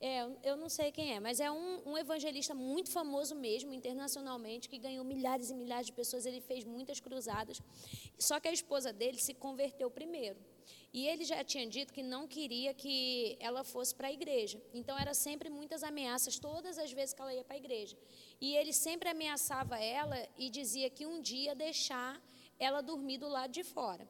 É, 0.00 0.28
eu 0.42 0.56
não 0.56 0.68
sei 0.68 0.90
quem 0.90 1.14
é, 1.14 1.20
mas 1.20 1.38
é 1.38 1.48
um, 1.48 1.90
um, 1.90 1.96
evangelista 1.96 2.52
muito 2.52 2.90
famoso 2.90 3.36
mesmo, 3.36 3.72
internacionalmente, 3.72 4.68
que 4.68 4.78
ganhou 4.78 5.04
milhares 5.04 5.50
e 5.50 5.54
milhares 5.54 5.86
de 5.86 5.92
pessoas. 5.92 6.26
Ele 6.26 6.40
fez 6.40 6.64
muitas 6.64 6.98
cruzadas. 6.98 7.60
Só 8.18 8.40
que 8.40 8.48
a 8.48 8.52
esposa 8.52 8.92
dele 8.92 9.18
se 9.18 9.34
converteu 9.34 9.90
primeiro. 9.90 10.38
E 10.92 11.06
ele 11.06 11.24
já 11.24 11.44
tinha 11.44 11.66
dito 11.66 11.92
que 11.92 12.02
não 12.02 12.26
queria 12.26 12.74
que 12.74 13.36
ela 13.38 13.62
fosse 13.62 13.94
para 13.94 14.08
a 14.08 14.12
igreja. 14.12 14.60
Então, 14.74 14.98
era 14.98 15.14
sempre 15.14 15.48
muitas 15.48 15.82
ameaças, 15.84 16.38
todas 16.38 16.78
as 16.78 16.92
vezes 16.92 17.14
que 17.14 17.22
ela 17.22 17.32
ia 17.32 17.44
para 17.44 17.54
a 17.54 17.58
igreja. 17.58 17.96
E 18.40 18.56
ele 18.56 18.72
sempre 18.72 19.08
ameaçava 19.08 19.78
ela 19.78 20.16
e 20.36 20.50
dizia 20.50 20.90
que 20.90 21.06
um 21.06 21.20
dia 21.20 21.54
deixar 21.54 22.20
ela 22.58 22.80
dormir 22.80 23.18
do 23.18 23.28
lado 23.28 23.52
de 23.52 23.62
fora. 23.62 24.06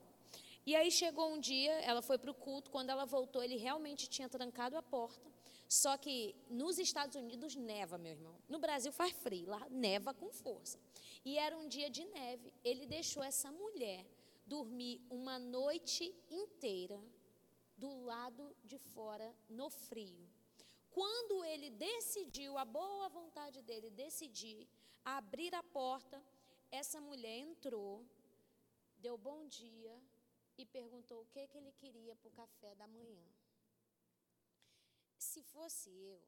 E 0.66 0.74
aí 0.74 0.90
chegou 0.90 1.32
um 1.32 1.38
dia, 1.38 1.72
ela 1.80 2.00
foi 2.00 2.18
para 2.18 2.30
o 2.30 2.34
culto, 2.34 2.70
quando 2.70 2.90
ela 2.90 3.04
voltou, 3.04 3.42
ele 3.42 3.56
realmente 3.56 4.08
tinha 4.08 4.28
trancado 4.28 4.76
a 4.76 4.82
porta. 4.82 5.30
Só 5.68 5.96
que 5.96 6.34
nos 6.48 6.78
Estados 6.78 7.14
Unidos 7.14 7.54
neva, 7.54 7.96
meu 7.96 8.12
irmão. 8.12 8.34
No 8.48 8.58
Brasil 8.58 8.90
faz 8.90 9.12
frio, 9.12 9.48
lá 9.48 9.66
neva 9.70 10.12
com 10.12 10.30
força. 10.32 10.78
E 11.24 11.38
era 11.38 11.56
um 11.56 11.68
dia 11.68 11.88
de 11.88 12.04
neve. 12.06 12.52
Ele 12.64 12.86
deixou 12.86 13.22
essa 13.22 13.52
mulher 13.52 14.04
dormir 14.54 15.00
uma 15.08 15.38
noite 15.38 16.04
inteira 16.28 17.00
do 17.76 17.90
lado 18.10 18.44
de 18.64 18.78
fora 18.78 19.28
no 19.48 19.70
frio. 19.70 20.28
Quando 20.90 21.44
ele 21.44 21.70
decidiu, 21.70 22.58
a 22.58 22.64
boa 22.64 23.08
vontade 23.08 23.62
dele 23.62 23.90
decidir 23.90 24.68
abrir 25.04 25.54
a 25.54 25.62
porta, 25.62 26.20
essa 26.80 27.00
mulher 27.00 27.38
entrou, 27.38 28.04
deu 28.98 29.16
bom 29.16 29.46
dia 29.46 29.94
e 30.58 30.66
perguntou 30.66 31.22
o 31.22 31.26
que, 31.26 31.46
que 31.46 31.56
ele 31.56 31.72
queria 31.82 32.16
para 32.16 32.28
o 32.28 32.38
café 32.42 32.74
da 32.74 32.88
manhã. 32.88 33.24
Se 35.16 35.42
fosse 35.42 35.90
eu, 36.12 36.20